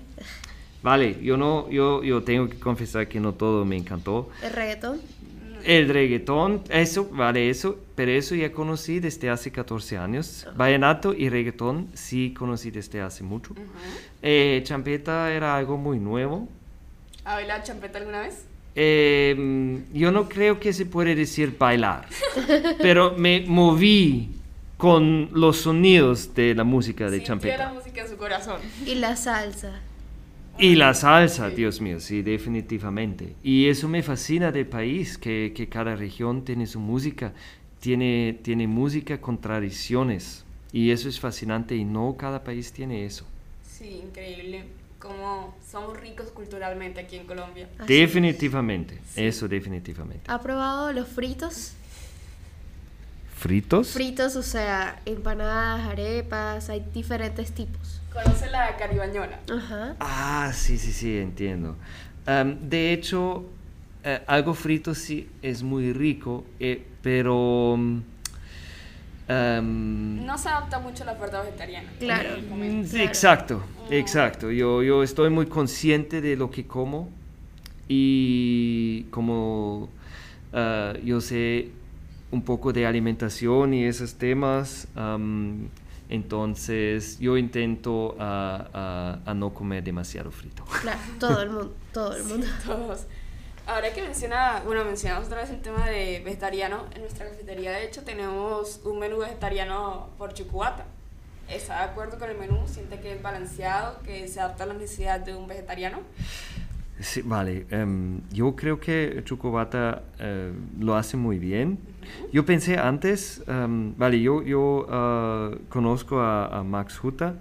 Vale, 0.84 1.16
yo 1.22 1.38
no, 1.38 1.70
yo, 1.70 2.04
yo 2.04 2.22
tengo 2.22 2.46
que 2.46 2.58
confesar 2.60 3.08
que 3.08 3.18
no 3.18 3.32
todo 3.32 3.64
me 3.64 3.74
encantó. 3.74 4.28
El 4.42 4.52
reggaetón. 4.52 5.00
El 5.64 5.88
reggaetón, 5.88 6.62
eso, 6.68 7.08
vale, 7.10 7.48
eso, 7.48 7.78
pero 7.94 8.10
eso 8.10 8.34
ya 8.34 8.52
conocí 8.52 9.00
desde 9.00 9.30
hace 9.30 9.50
14 9.50 9.96
años. 9.96 10.46
Vallenato 10.54 11.14
y 11.14 11.30
reggaetón 11.30 11.88
sí 11.94 12.34
conocí 12.36 12.70
desde 12.70 13.00
hace 13.00 13.24
mucho. 13.24 13.54
Eh, 14.20 14.60
champeta 14.64 15.32
era 15.32 15.56
algo 15.56 15.78
muy 15.78 15.98
nuevo. 15.98 16.46
¿Ha 17.24 17.36
bailado 17.36 17.64
champeta 17.64 17.98
alguna 17.98 18.20
vez? 18.20 18.44
Eh, 18.74 19.80
yo 19.94 20.12
no 20.12 20.28
creo 20.28 20.60
que 20.60 20.74
se 20.74 20.84
puede 20.84 21.14
decir 21.14 21.56
bailar, 21.58 22.06
pero 22.82 23.14
me 23.16 23.42
moví 23.46 24.28
con 24.76 25.30
los 25.32 25.56
sonidos 25.62 26.34
de 26.34 26.54
la 26.54 26.64
música 26.64 27.04
de 27.08 27.20
Sintió 27.20 27.22
la 27.22 27.40
champeta. 27.40 27.72
música 27.72 28.02
en 28.02 28.08
su 28.10 28.18
corazón. 28.18 28.60
Y 28.84 28.96
la 28.96 29.16
salsa. 29.16 29.80
Y 30.58 30.76
la 30.76 30.94
salsa, 30.94 31.50
Dios 31.50 31.80
mío, 31.80 31.98
sí, 31.98 32.22
definitivamente. 32.22 33.34
Y 33.42 33.66
eso 33.68 33.88
me 33.88 34.02
fascina 34.02 34.52
del 34.52 34.66
país, 34.66 35.18
que, 35.18 35.52
que 35.54 35.68
cada 35.68 35.96
región 35.96 36.44
tiene 36.44 36.66
su 36.66 36.78
música, 36.78 37.32
tiene, 37.80 38.38
tiene 38.42 38.66
música 38.68 39.20
con 39.20 39.40
tradiciones. 39.40 40.44
Y 40.72 40.90
eso 40.90 41.08
es 41.08 41.18
fascinante 41.18 41.74
y 41.74 41.84
no 41.84 42.16
cada 42.16 42.42
país 42.44 42.72
tiene 42.72 43.04
eso. 43.04 43.26
Sí, 43.68 44.00
increíble. 44.04 44.64
Como 44.98 45.54
somos 45.70 46.00
ricos 46.00 46.30
culturalmente 46.30 47.00
aquí 47.00 47.16
en 47.16 47.26
Colombia. 47.26 47.68
Así 47.78 47.92
Definitivamente, 47.92 49.00
eso 49.16 49.48
definitivamente. 49.48 50.30
¿Ha 50.30 50.40
probado 50.40 50.92
los 50.92 51.08
fritos? 51.08 51.74
¿Fritos? 53.36 53.90
Fritos, 53.90 54.36
o 54.36 54.42
sea, 54.42 55.00
empanadas, 55.06 55.86
arepas, 55.88 56.70
hay 56.70 56.84
diferentes 56.94 57.52
tipos. 57.52 58.00
¿Conoce 58.12 58.48
la 58.50 58.76
caribañola? 58.76 59.40
Ajá. 59.52 59.96
Ah, 60.00 60.52
sí, 60.54 60.78
sí, 60.78 60.92
sí, 60.92 61.18
entiendo. 61.18 61.76
De 62.26 62.92
hecho, 62.92 63.44
eh, 64.04 64.22
algo 64.26 64.54
frito 64.54 64.94
sí 64.94 65.28
es 65.42 65.62
muy 65.62 65.92
rico, 65.92 66.44
eh, 66.60 66.86
pero... 67.02 67.76
mm, 67.76 68.00
No 69.28 70.38
se 70.38 70.48
adapta 70.48 70.78
mucho 70.78 71.02
a 71.02 71.06
la 71.06 71.12
oferta 71.12 71.42
vegetariana. 71.42 71.90
Claro. 71.98 72.30
mm, 72.38 72.84
sí, 72.84 72.90
claro. 72.90 73.04
Exacto, 73.04 73.62
exacto. 73.90 74.50
Yo, 74.50 74.82
yo 74.82 75.02
estoy 75.02 75.28
muy 75.30 75.46
consciente 75.46 76.20
de 76.20 76.36
lo 76.36 76.50
que 76.50 76.66
como 76.66 77.10
y 77.88 79.02
como 79.10 79.90
ah, 80.52 80.94
yo 81.04 81.20
sé 81.20 81.70
un 82.34 82.42
poco 82.42 82.72
de 82.72 82.84
alimentación 82.84 83.72
y 83.74 83.84
esos 83.84 84.14
temas, 84.16 84.88
entonces 86.08 87.18
yo 87.20 87.36
intento 87.36 88.16
ah, 88.18 88.68
ah, 88.74 89.18
a 89.24 89.34
no 89.34 89.54
comer 89.54 89.84
demasiado 89.84 90.30
frito. 90.30 90.64
Claro, 90.82 91.00
todo 91.18 91.42
el 91.42 91.50
mundo, 91.54 91.74
todo 91.92 92.16
el 92.16 92.24
mundo. 92.24 92.46
Todos. 92.66 93.06
Ahora 93.66 93.94
que 93.94 94.02
menciona, 94.02 94.62
bueno, 94.66 94.84
mencionamos 94.84 95.26
otra 95.26 95.40
vez 95.40 95.50
el 95.50 95.62
tema 95.62 95.86
de 95.86 96.20
vegetariano, 96.22 96.84
en 96.94 97.02
nuestra 97.02 97.26
cafetería 97.30 97.70
de 97.72 97.86
hecho 97.86 98.02
tenemos 98.02 98.80
un 98.84 98.98
menú 98.98 99.18
vegetariano 99.18 100.10
por 100.18 100.34
Chucubata. 100.34 100.84
¿Está 101.48 101.78
de 101.78 101.84
acuerdo 101.84 102.18
con 102.18 102.28
el 102.28 102.36
menú? 102.36 102.66
¿Siente 102.66 103.00
que 103.00 103.12
es 103.12 103.22
balanceado, 103.22 104.00
que 104.02 104.26
se 104.28 104.40
adapta 104.40 104.64
a 104.64 104.66
las 104.66 104.76
necesidades 104.76 105.26
de 105.26 105.34
un 105.34 105.46
vegetariano? 105.46 106.00
Sí, 107.00 107.22
vale, 107.22 107.66
em, 107.70 108.20
yo 108.30 108.54
creo 108.54 108.78
que 108.78 109.22
Chucobata 109.24 110.02
eh, 110.18 110.52
lo 110.78 110.94
hace 110.94 111.16
muy 111.16 111.38
bien. 111.38 111.78
Yo 112.32 112.44
pensé 112.44 112.78
antes, 112.78 113.42
em, 113.46 113.94
vale, 113.96 114.20
yo, 114.20 114.42
yo 114.42 114.86
ah, 114.90 115.50
conozco 115.68 116.20
a, 116.20 116.46
a 116.46 116.62
Max 116.62 117.02
Huta, 117.02 117.34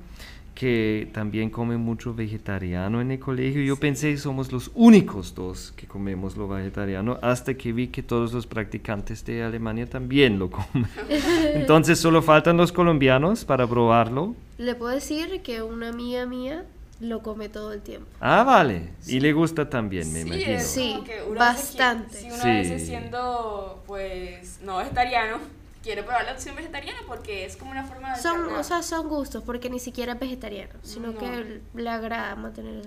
que 0.53 1.09
también 1.14 1.49
come 1.49 1.78
mucho 1.78 2.14
vegetariano 2.14 3.01
en 3.01 3.11
el 3.11 3.20
colegio. 3.20 3.61
Yo 3.61 3.78
pensé 3.78 4.16
somos 4.18 4.51
los 4.51 4.72
únicos 4.76 5.34
dos 5.34 5.74
que 5.76 5.88
comemos 5.88 6.38
lo 6.38 6.47
vegetariano, 6.47 7.18
hasta 7.22 7.55
que 7.55 7.74
vi 7.74 7.88
que 7.88 8.03
todos 8.03 8.34
los 8.34 8.45
practicantes 8.45 9.26
de 9.26 9.43
Alemania 9.43 9.88
también 9.88 10.38
lo 10.39 10.49
comen. 10.49 10.88
Entonces 11.53 11.99
solo 11.99 12.22
faltan 12.22 12.57
los 12.57 12.72
colombianos 12.72 13.45
para 13.45 13.68
probarlo. 13.68 14.36
Le 14.57 14.76
puedo 14.76 14.93
decir 14.93 15.41
que 15.41 15.64
una 15.64 15.89
amiga 15.89 16.26
mía 16.26 16.66
lo 17.04 17.22
come 17.22 17.49
todo 17.49 17.74
el 17.74 17.82
tiempo. 17.82 18.08
Ah, 18.20 18.43
vale, 18.43 18.89
y 19.08 19.20
le 19.20 19.34
gusta 19.34 19.70
también, 19.70 20.12
me 20.14 20.22
sí, 20.24 20.28
imagino. 20.28 20.51
es 20.54 20.68
Sí, 20.68 20.91
como 20.93 21.04
que 21.04 21.22
uno 21.28 21.39
bastante. 21.39 22.18
Si 22.18 22.28
uno 22.28 22.36
Sí. 22.38 22.49
a 22.49 22.54
veces 22.54 22.86
siendo, 22.88 23.84
pues, 23.86 24.60
no 24.64 24.78
vegetariano, 24.78 25.38
quiere 25.84 26.01
probar 26.04 26.24
la 26.26 26.32
opción 26.32 26.56
vegetariana 26.56 26.99
porque 27.08 27.43
es 27.45 27.58
como 27.58 27.72
una 27.72 27.84
forma 27.84 28.16
de... 28.16 28.22
Son, 28.22 28.36
alternar. 28.38 28.60
o 28.60 28.64
sea, 28.64 28.82
son 28.84 29.10
gustos, 29.10 29.43
porque 29.43 29.70
ni 29.70 29.80
siquiera 29.80 30.14
es 30.14 30.20
vegetariano, 30.20 30.72
sino 30.82 31.12
No. 31.12 31.18
que 31.20 31.60
le 31.76 31.89
agrada 31.89 32.36
mantener 32.38 32.84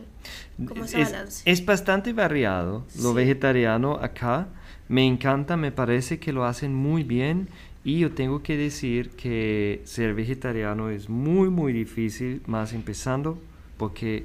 como 0.66 0.84
ese 0.86 1.02
es, 1.02 1.12
balance. 1.12 1.42
es 1.50 1.64
bastante 1.66 2.12
variado 2.14 2.84
lo 2.96 3.10
Sí. 3.10 3.14
vegetariano 3.16 3.92
acá. 4.00 4.48
Me 4.88 5.04
encanta, 5.06 5.56
me 5.58 5.72
parece 5.72 6.18
que 6.18 6.32
lo 6.32 6.44
hacen 6.46 6.72
muy 6.74 7.02
bien. 7.02 7.48
Y 7.84 7.98
yo 8.00 8.12
tengo 8.12 8.42
que 8.42 8.56
decir 8.56 9.10
que 9.10 9.82
ser 9.84 10.14
vegetariano 10.14 10.88
es 10.90 11.08
muy, 11.08 11.50
muy 11.50 11.72
difícil, 11.72 12.40
más 12.46 12.72
empezando, 12.72 13.38
porque 13.76 14.24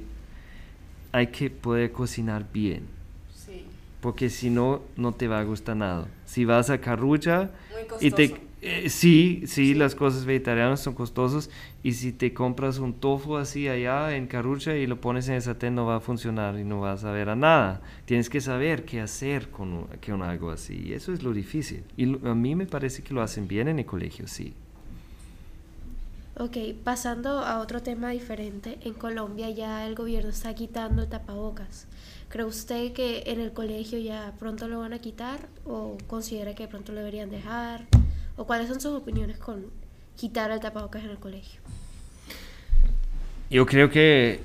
hay 1.12 1.28
que 1.28 1.50
poder 1.50 1.92
cocinar 1.92 2.46
bien. 2.52 2.86
Sí, 3.34 3.64
Porque 4.00 4.30
si 4.30 4.50
no, 4.50 4.82
no 4.96 5.12
te 5.14 5.28
va 5.28 5.40
a 5.40 5.44
gustar 5.44 5.76
nada. 5.76 6.08
Si 6.24 6.44
vas 6.44 6.70
a 6.70 6.80
Carrucha 6.80 7.50
muy 7.70 8.08
y 8.08 8.10
te... 8.10 8.34
eh, 8.60 8.88
sí, 8.90 9.42
sí, 9.46 9.74
las 9.74 9.94
cosas 9.94 10.24
vegetarianas 10.24 10.80
son 10.80 10.94
costosas. 10.94 11.50
Y 11.82 11.92
si 11.92 12.12
te 12.12 12.32
compras 12.32 12.78
un 12.78 12.94
tofu 12.94 13.36
así 13.36 13.68
allá 13.68 14.16
en 14.16 14.26
Carrucha 14.26 14.76
y 14.76 14.86
lo 14.86 15.00
pones 15.00 15.28
en 15.28 15.34
el 15.34 15.42
sartén, 15.42 15.74
no 15.74 15.86
va 15.86 15.96
a 15.96 16.00
funcionar 16.00 16.58
y 16.58 16.64
no 16.64 16.80
vas 16.80 17.04
a 17.04 17.12
ver 17.12 17.28
a 17.28 17.36
nada. 17.36 17.82
Tienes 18.06 18.30
que 18.30 18.40
saber 18.40 18.84
qué 18.84 19.00
hacer 19.00 19.50
con, 19.50 19.72
un- 19.72 19.86
con 20.04 20.22
algo 20.22 20.50
así. 20.50 20.82
Y 20.86 20.92
eso 20.94 21.12
es 21.12 21.22
lo 21.22 21.32
difícil. 21.32 21.84
Y 21.96 22.04
a 22.26 22.34
mí 22.34 22.54
me 22.54 22.66
parece 22.66 23.02
que 23.02 23.14
lo 23.14 23.22
hacen 23.22 23.48
bien 23.48 23.68
en 23.68 23.78
el 23.80 23.86
colegio, 23.86 24.26
sí. 24.28 24.54
Ok, 26.38 26.56
pasando 26.82 27.40
a 27.40 27.60
otro 27.60 27.82
tema 27.82 28.10
diferente, 28.10 28.78
en 28.82 28.94
Colombia 28.94 29.50
ya 29.50 29.86
el 29.86 29.94
gobierno 29.94 30.30
está 30.30 30.54
quitando 30.54 31.02
el 31.02 31.08
tapabocas. 31.08 31.86
¿Cree 32.30 32.46
usted 32.46 32.92
que 32.94 33.24
en 33.26 33.38
el 33.38 33.52
colegio 33.52 33.98
ya 33.98 34.32
pronto 34.38 34.66
lo 34.66 34.80
van 34.80 34.94
a 34.94 34.98
quitar 34.98 35.48
o 35.66 35.98
considera 36.06 36.54
que 36.54 36.66
pronto 36.68 36.92
lo 36.92 37.00
deberían 37.00 37.30
dejar? 37.30 37.86
¿O 38.36 38.46
cuáles 38.46 38.68
son 38.68 38.80
sus 38.80 38.92
opiniones 38.94 39.36
con 39.36 39.66
quitar 40.16 40.50
el 40.50 40.58
tapabocas 40.60 41.04
en 41.04 41.10
el 41.10 41.18
colegio? 41.18 41.60
Yo 43.50 43.66
creo 43.66 43.90
que 43.90 44.40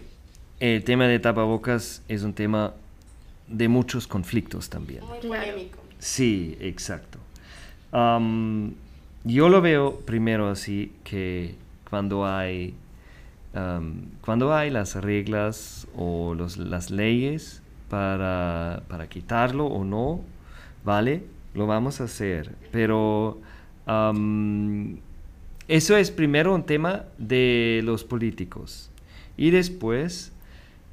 el 0.59 0.83
tema 0.83 1.07
de 1.07 1.19
tapabocas 1.19 2.01
es 2.09 2.23
un 2.23 2.33
tema 2.33 2.73
de 3.47 3.69
muchos 3.69 4.07
conflictos 4.07 4.69
también. 4.69 5.05
Muy 5.05 5.19
polémico. 5.19 5.79
Sí, 5.99 6.57
exacto. 6.59 7.17
Yo 7.93 9.49
lo 9.49 9.61
veo 9.61 10.01
primero 10.01 10.49
así 10.49 10.91
que 11.05 11.55
cuando 11.89 12.25
hay 12.25 12.73
am, 13.53 14.03
cuando 14.21 14.53
hay 14.53 14.69
las 14.69 14.95
reglas 14.95 15.87
o 15.95 16.33
los- 16.35 16.57
las 16.57 16.91
leyes 16.91 17.61
para, 17.89 18.83
para 18.87 19.07
quitarlo 19.07 19.65
o 19.67 19.83
no, 19.83 20.21
¿vale? 20.83 21.23
Lo 21.55 21.65
vamos 21.65 22.01
a 22.01 22.03
hacer. 22.03 22.53
Pero 22.71 23.39
am, 23.85 24.97
eso 25.67 25.97
es 25.97 26.11
primero 26.11 26.53
un 26.53 26.63
tema 26.63 27.03
de 27.17 27.81
los 27.83 28.03
políticos. 28.03 28.89
Y 29.37 29.49
después 29.51 30.31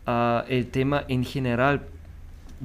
ah, 0.07 0.45
el 0.49 0.67
tema 0.69 1.05
en 1.09 1.25
general 1.25 1.83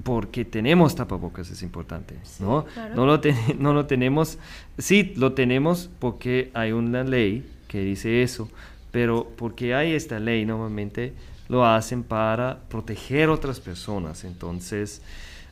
porque 0.03 0.45
tenemos 0.45 0.95
tapabocas 0.95 1.49
es 1.49 1.61
importante, 1.63 2.15
¿no? 2.39 2.65
claro. 2.73 2.95
No, 2.95 3.05
lo 3.05 3.19
ten- 3.19 3.36
no 3.59 3.73
lo 3.73 3.86
tenemos, 3.86 4.38
sí, 4.77 5.13
lo 5.17 5.34
tenemos 5.34 5.89
porque 5.99 6.51
hay 6.53 6.71
una 6.71 7.03
ley 7.03 7.43
que 7.70 7.80
dice 7.80 8.22
eso, 8.22 8.49
pero 8.91 9.32
porque 9.38 9.74
hay 9.74 9.93
esta 9.93 10.20
ley 10.20 10.45
normalmente 10.45 11.13
lo 11.47 11.65
hacen 11.65 12.03
para 12.03 12.59
proteger 12.70 13.30
otras 13.30 13.59
personas, 13.61 14.24
entonces, 14.26 15.01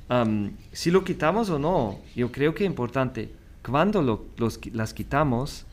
am, 0.09 0.51
si 0.73 0.91
lo 0.91 1.03
quitamos 1.05 1.49
o 1.49 1.57
no, 1.59 1.99
yo 2.15 2.31
creo 2.31 2.53
que 2.53 2.65
es 2.65 2.69
importante, 2.69 3.29
cuando 3.65 4.01
lo- 4.01 4.25
los 4.37 4.59
las 4.73 4.93
quitamos, 4.93 5.65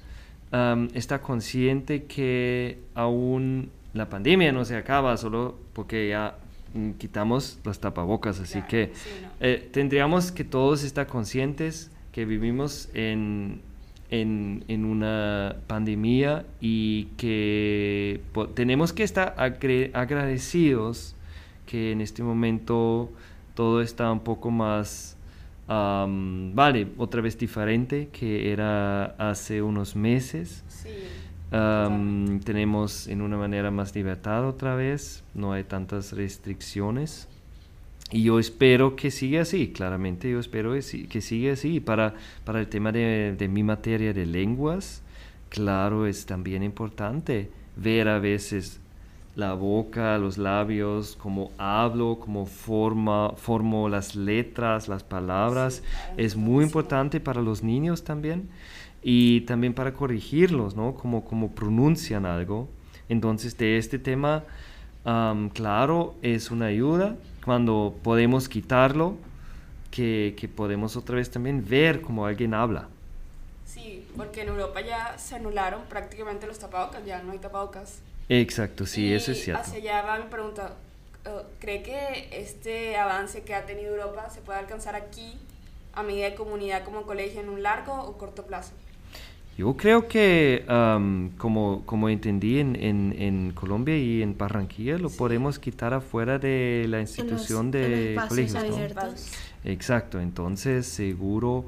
am, 0.53 0.89
está 0.95 1.21
consciente 1.21 2.05
que 2.05 2.79
aún 2.95 3.71
la 3.95 4.09
pandemia 4.09 4.53
no 4.53 4.65
se 4.65 4.77
acaba 4.77 5.17
solo 5.17 5.57
porque 5.73 6.09
ya 6.09 6.37
mm, 6.75 6.93
quitamos 6.93 7.59
las 7.65 7.79
tapabocas, 7.81 8.41
así 8.41 8.55
Claro, 8.55 8.69
que 8.69 8.91
sí, 8.95 9.11
no. 9.23 9.29
eh, 9.41 9.69
tendríamos 9.73 10.33
que 10.33 10.45
todos 10.45 10.85
estar 10.85 11.07
conscientes 11.07 11.91
que 12.13 12.25
vivimos 12.25 12.89
en, 12.95 13.61
en, 14.21 14.65
en 14.69 14.85
una 14.85 15.57
pandemia 15.67 16.45
y 16.61 17.07
que 17.17 18.21
tenemos 18.55 18.93
que 18.93 19.03
estar 19.03 19.35
agradecidos 19.39 21.17
que 21.67 21.93
en 21.93 22.01
este 22.01 22.23
momento 22.23 23.11
todo 23.55 23.81
está 23.81 24.11
un 24.13 24.21
poco 24.21 24.51
más, 24.51 25.17
am, 25.69 26.55
vale, 26.55 26.89
otra 26.99 27.21
vez 27.21 27.39
diferente 27.39 28.09
que 28.13 28.53
era 28.53 29.07
hace 29.19 29.63
unos 29.63 29.97
meses. 29.97 30.65
Sí. 30.69 30.91
Tenemos 32.45 33.07
en 33.07 33.23
una 33.23 33.37
manera 33.37 33.71
más 33.71 33.95
libertad 33.95 34.45
otra 34.45 34.75
vez, 34.75 35.23
no 35.35 35.53
hay 35.53 35.63
tantas 35.63 36.13
restricciones. 36.13 37.29
Y 38.15 38.23
yo 38.23 38.39
espero 38.39 38.95
que 38.95 39.11
siga 39.11 39.43
así, 39.43 39.73
claramente 39.73 40.31
yo 40.31 40.39
espero 40.39 40.75
que, 40.75 40.81
siga 41.21 41.55
así. 41.55 41.81
Para, 41.81 42.15
para 42.45 42.61
el 42.61 42.69
tema 42.69 42.93
de, 42.93 43.35
de 43.37 43.49
mi 43.49 43.65
materia 43.65 44.13
de 44.13 44.25
lenguas, 44.25 45.03
claro, 45.49 46.07
es 46.07 46.25
también 46.25 46.63
importante 46.63 47.51
ver 47.75 48.07
a 48.07 48.21
veces 48.21 48.79
la 49.35 49.55
boca, 49.55 50.17
los 50.19 50.39
labios, 50.39 51.17
cómo 51.21 51.51
hablo, 51.59 52.21
cómo 52.21 52.47
forma, 52.47 53.31
formo 53.31 53.89
las 53.89 54.15
letras, 54.15 54.87
las 54.87 55.03
palabras. 55.03 55.83
es 56.17 56.37
muy 56.37 56.63
importante 56.63 57.19
para 57.19 57.43
los 57.43 57.65
niños 57.65 58.05
también 58.05 58.49
y 59.03 59.41
también 59.41 59.75
para 59.75 59.93
corregirlos, 59.93 60.77
¿no? 60.77 60.95
Cómo, 60.95 61.25
cómo 61.25 61.51
pronuncian 61.51 62.27
algo. 62.27 62.69
Entonces, 63.09 63.59
de 63.59 63.77
este 63.77 63.99
tema, 63.99 64.45
claro, 65.53 66.15
es 66.23 66.53
una 66.53 66.67
ayuda 66.67 67.17
cuando 67.45 68.01
podemos 68.03 68.49
quitarlo, 68.49 69.17
que, 69.91 70.35
que 70.39 70.49
podemos 70.49 70.97
otra 70.97 71.17
vez 71.17 71.31
también 71.31 71.65
ver 71.69 72.01
cómo 72.03 72.27
alguien 72.27 72.55
habla. 72.55 72.89
Sí, 73.65 74.07
porque 74.17 74.43
en 74.43 74.49
Europa 74.49 74.81
ya 74.81 75.19
se 75.19 75.37
anularon 75.37 75.83
prácticamente 75.89 76.47
los 76.47 76.59
tapabocas, 76.59 77.05
ya 77.05 77.23
no 77.23 77.33
hay 77.33 77.39
tapabocas. 77.39 78.03
Exacto, 78.29 78.87
sí, 78.87 79.13
eso 79.13 79.33
es 79.33 79.39
Y 79.39 79.43
cierto. 79.45 79.61
Hacia 79.61 79.79
allá 79.79 80.03
va 80.03 80.19
mi 80.19 80.29
pregunta. 80.31 80.77
eh, 81.25 81.43
¿Cree 81.59 81.83
que 81.83 82.29
este 82.33 82.97
avance 82.97 83.43
que 83.45 83.55
ha 83.55 83.67
tenido 83.67 83.95
Europa 83.95 84.29
se 84.31 84.41
puede 84.43 84.59
alcanzar 84.59 84.95
aquí 84.97 85.39
a 85.93 86.03
medida 86.03 86.31
de 86.31 86.35
comunidad 86.35 86.85
como 86.85 87.03
colegio 87.07 87.41
en 87.41 87.49
un 87.49 87.63
largo 87.63 87.95
o 87.95 88.19
corto 88.19 88.47
plazo? 88.47 88.73
Yo 89.57 89.77
creo 89.77 90.09
que, 90.09 90.65
am, 90.67 91.31
como, 91.39 91.83
como 91.87 92.09
entendí 92.09 92.59
en, 92.59 92.75
en, 92.75 93.15
en 93.17 93.53
Colombia 93.53 93.97
y 93.97 94.21
en 94.23 94.37
Barranquilla, 94.37 94.99
lo 94.99 95.11
podemos 95.11 95.59
quitar 95.61 95.95
afuera 95.95 96.39
de 96.39 96.87
la 96.89 97.01
institución 97.01 97.67
en 97.67 97.71
de 97.71 98.21
colegios, 98.29 98.65
¿no? 98.65 98.75
abiertos. 98.75 99.29
Exacto, 99.65 100.21
entonces 100.21 100.87
seguro 100.87 101.67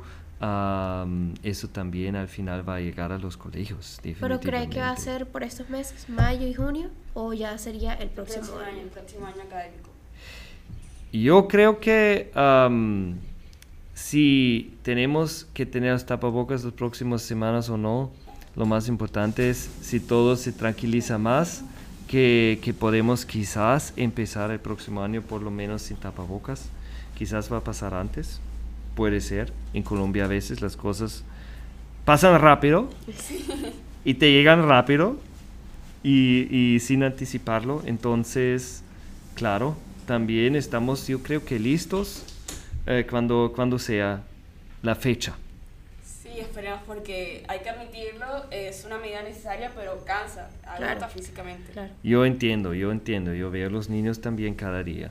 eso 1.42 1.68
también 1.68 2.14
al 2.14 2.28
final 2.28 2.68
va 2.68 2.76
a 2.76 2.80
llegar 2.80 3.10
a 3.10 3.18
los 3.18 3.36
colegios, 3.36 4.00
¿Pero 4.20 4.38
cree 4.40 4.68
que 4.68 4.80
va 4.80 4.90
a 4.90 4.96
ser 4.96 5.26
por 5.26 5.42
estos 5.42 5.70
meses, 5.70 6.08
mayo 6.08 6.46
y 6.46 6.52
junio? 6.52 6.90
¿O 7.14 7.32
ya 7.32 7.56
sería 7.56 7.94
el 7.94 8.02
El 8.02 8.08
próximo 8.10 8.58
año, 8.58 8.68
año? 8.68 8.80
el 8.82 8.88
próximo 8.88 9.26
año 9.26 9.42
académico. 9.42 9.90
Yo 11.12 11.48
creo 11.48 11.80
que 11.80 12.30
si 13.96 14.74
tenemos 14.82 15.48
que 15.54 15.64
tener 15.64 15.90
los 15.90 16.04
tapabocas 16.04 16.62
las 16.62 16.74
próximas 16.74 17.22
semanas 17.22 17.70
o 17.70 17.78
no, 17.78 18.12
lo 18.54 18.66
más 18.66 18.88
importante 18.88 19.48
es 19.48 19.70
si 19.80 20.00
todo 20.00 20.36
se 20.36 20.52
tranquiliza 20.52 21.16
más, 21.16 21.64
que, 22.06 22.58
que 22.62 22.74
podemos 22.74 23.24
quizás 23.24 23.94
empezar 23.96 24.50
el 24.50 24.60
próximo 24.60 25.02
año 25.02 25.22
por 25.22 25.40
lo 25.40 25.50
menos 25.50 25.80
sin 25.80 25.96
tapabocas. 25.96 26.68
Quizás 27.16 27.50
va 27.50 27.56
a 27.56 27.64
pasar 27.64 27.94
antes, 27.94 28.38
puede 28.94 29.22
ser. 29.22 29.50
En 29.72 29.82
Colombia 29.82 30.26
a 30.26 30.28
veces 30.28 30.60
las 30.60 30.76
cosas 30.76 31.24
pasan 32.04 32.38
rápido 32.38 32.90
y 34.04 34.12
te 34.12 34.30
llegan 34.30 34.68
rápido 34.68 35.16
y, 36.02 36.54
y 36.54 36.80
sin 36.80 37.02
anticiparlo. 37.02 37.82
Entonces, 37.86 38.82
claro, 39.34 39.74
también 40.04 40.54
estamos, 40.54 41.08
yo 41.08 41.22
creo 41.22 41.46
que 41.46 41.58
listos 41.58 42.35
eh, 42.86 43.06
cuando, 43.08 43.52
cuando 43.54 43.78
sea 43.78 44.22
la 44.82 44.94
fecha. 44.94 45.36
Sí, 46.04 46.38
esperemos 46.40 46.80
porque 46.86 47.44
hay 47.48 47.60
que 47.60 47.70
admitirlo, 47.70 48.44
es 48.50 48.84
una 48.84 48.98
medida 48.98 49.22
necesaria, 49.22 49.72
pero 49.74 50.04
cansa, 50.04 50.50
agota 50.64 50.96
Claro. 50.96 51.08
físicamente. 51.12 51.72
Claro. 51.72 51.92
Yo 52.02 52.24
entiendo, 52.24 52.74
yo 52.74 52.90
entiendo, 52.92 53.32
yo 53.34 53.50
veo 53.50 53.68
a 53.68 53.70
los 53.70 53.88
niños 53.88 54.20
también 54.20 54.54
cada 54.54 54.82
día. 54.82 55.10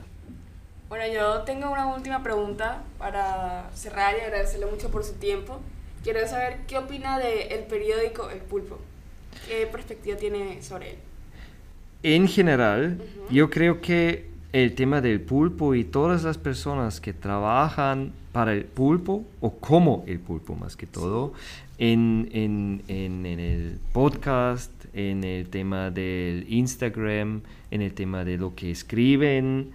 Bueno, 0.88 1.04
yo 1.12 1.42
tengo 1.42 1.70
una 1.70 1.86
última 1.94 2.22
pregunta 2.22 2.82
para 2.98 3.68
cerrar 3.74 4.14
y 4.16 4.20
agradecerle 4.20 4.66
mucho 4.66 4.88
por 4.90 5.02
su 5.04 5.14
tiempo. 5.14 5.60
Quiero 6.04 6.26
saber 6.28 6.58
qué 6.68 6.78
opina 6.78 7.18
del 7.18 7.64
periódico 7.64 8.30
El 8.30 8.38
Pulpo. 8.38 8.78
¿Qué 9.48 9.66
perspectiva 9.66 10.16
tiene 10.16 10.62
sobre 10.62 10.90
él? 10.92 10.96
En 12.04 12.28
general, 12.28 13.00
yo 13.30 13.50
creo 13.50 13.80
que 13.80 14.30
el 14.64 14.74
tema 14.74 15.00
del 15.00 15.20
pulpo 15.20 15.74
y 15.74 15.84
todas 15.84 16.24
las 16.24 16.38
personas 16.38 17.00
que 17.00 17.12
trabajan 17.12 18.12
para 18.32 18.52
el 18.54 18.64
pulpo, 18.64 19.24
o 19.40 19.50
como 19.58 20.02
el 20.06 20.18
pulpo 20.18 20.54
más 20.56 20.76
que 20.76 20.86
todo, 20.86 21.32
en, 21.78 22.28
en- 22.32 22.82
en- 22.88 23.26
en 23.26 23.38
el 23.40 23.78
podcast, 23.92 24.70
en 24.94 25.24
el 25.24 25.48
tema 25.48 25.90
del 25.90 26.46
Instagram, 26.48 27.42
en 27.70 27.82
el 27.82 27.92
tema 27.92 28.24
de 28.24 28.38
lo 28.38 28.54
que 28.54 28.70
escriben. 28.70 29.72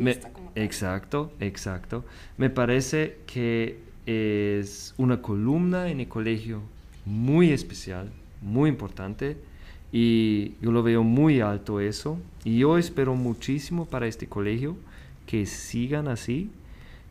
me- 0.00 0.18
exacto, 0.54 1.30
exacto. 1.40 2.04
Me 2.38 2.48
parece 2.50 3.18
que 3.26 3.78
es 4.06 4.94
una 4.96 5.20
columna 5.20 5.90
en 5.90 6.00
el 6.00 6.08
colegio 6.08 6.62
muy 7.04 7.50
especial, 7.52 8.08
muy 8.40 8.70
importante 8.70 9.36
y 9.92 10.52
yo 10.62 10.70
lo 10.72 10.82
veo 10.82 11.02
muy 11.02 11.40
alto 11.40 11.80
eso 11.80 12.18
y 12.48 12.60
yo 12.60 12.78
espero 12.78 13.14
muchísimo 13.14 13.84
para 13.84 14.06
este 14.06 14.26
colegio 14.26 14.74
que 15.26 15.44
sigan 15.44 16.08
así, 16.08 16.50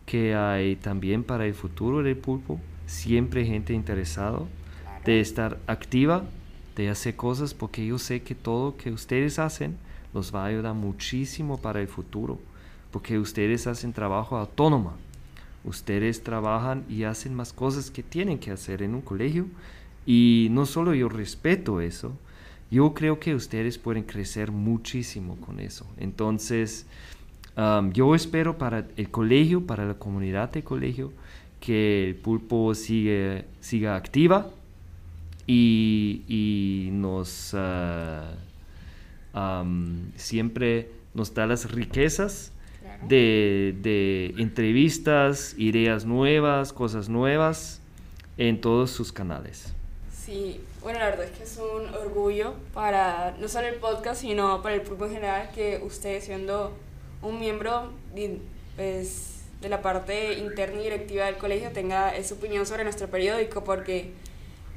que 0.08 0.34
hay 0.34 0.78
también 0.78 1.24
para 1.24 1.46
el 1.46 1.54
futuro 1.54 2.02
del 2.02 2.18
pulpo 2.18 2.60
siempre 2.88 3.46
gente 3.46 3.74
interesado 3.74 4.48
de 5.06 5.20
estar 5.20 5.60
activa, 5.68 6.24
de 6.76 6.90
hacer 6.90 7.16
cosas 7.16 7.54
porque 7.54 7.86
yo 7.86 8.00
sé 8.00 8.24
que 8.24 8.34
todo 8.34 8.78
que 8.78 8.90
ustedes 8.90 9.38
hacen 9.38 9.78
los 10.12 10.34
va 10.34 10.42
a 10.42 10.48
ayudar 10.48 10.74
muchísimo 10.74 11.62
para 11.62 11.82
el 11.82 11.88
futuro, 11.88 12.40
porque 12.90 13.20
ustedes 13.20 13.68
hacen 13.68 13.94
trabajo 13.94 14.38
autónoma. 14.38 14.96
Ustedes 15.64 16.24
trabajan 16.24 16.84
y 16.90 17.04
hacen 17.04 17.36
más 17.36 17.54
cosas 17.54 17.92
que 17.92 18.02
tienen 18.02 18.40
que 18.40 18.50
hacer 18.50 18.82
en 18.82 18.96
un 18.96 19.02
colegio 19.02 19.46
y 20.04 20.48
no 20.50 20.66
solo 20.66 20.96
yo 20.96 21.10
respeto 21.10 21.80
eso, 21.80 22.18
yo 22.70 22.94
creo 22.94 23.20
que 23.20 23.34
ustedes 23.36 23.78
pueden 23.78 24.04
crecer 24.04 24.52
muchísimo 24.52 25.38
con 25.38 25.60
eso. 25.60 25.86
Entonces, 25.98 26.86
am, 27.56 27.92
yo 27.94 28.14
espero 28.16 28.58
para 28.58 28.88
el 28.98 29.10
colegio, 29.10 29.66
para 29.66 29.86
la 29.86 29.94
comunidad 29.96 30.52
del 30.52 30.64
colegio, 30.64 31.12
que 31.60 32.08
el 32.10 32.16
pulpo 32.16 32.76
sigue, 32.76 33.46
siga 33.62 33.96
activa 33.96 34.50
y, 35.48 36.22
y 36.28 36.90
nos 36.92 37.54
ah, 37.56 38.32
am, 39.34 40.12
siempre 40.16 40.92
nos 41.14 41.34
da 41.34 41.48
las 41.48 41.72
riquezas 41.72 42.52
Claro. 42.82 43.08
de, 43.10 43.76
de 43.82 44.34
entrevistas, 44.38 45.56
ideas 45.58 46.06
nuevas, 46.06 46.72
cosas 46.74 47.10
nuevas 47.10 47.82
en 48.38 48.62
todos 48.62 48.92
sus 48.92 49.12
canales. 49.12 49.74
Sí, 50.28 50.60
bueno, 50.82 51.00
la 51.00 51.06
verdad 51.06 51.24
es 51.24 51.32
que 51.32 51.44
es 51.46 51.58
un 51.58 51.88
orgullo 51.96 52.54
para 52.74 53.34
no 53.40 53.48
solo 53.48 53.68
el 53.68 53.76
podcast, 53.76 54.20
sino 54.20 54.62
para 54.62 54.76
el 54.76 54.82
pulpo 54.82 55.06
en 55.06 55.14
general, 55.14 55.50
que 55.56 55.80
usted 55.82 56.22
siendo 56.22 56.74
un 57.22 57.40
miembro 57.40 57.94
de, 58.14 58.42
pues, 58.76 59.44
de 59.62 59.70
la 59.70 59.82
parte 59.82 60.34
interna 60.34 60.82
y 60.82 60.84
directiva 60.84 61.28
del 61.28 61.38
colegio 61.38 61.72
tenga 61.72 62.14
esa 62.14 62.36
opinión 62.36 62.66
sobre 62.66 62.84
nuestro 62.84 63.08
periódico, 63.08 63.64
porque 63.64 64.12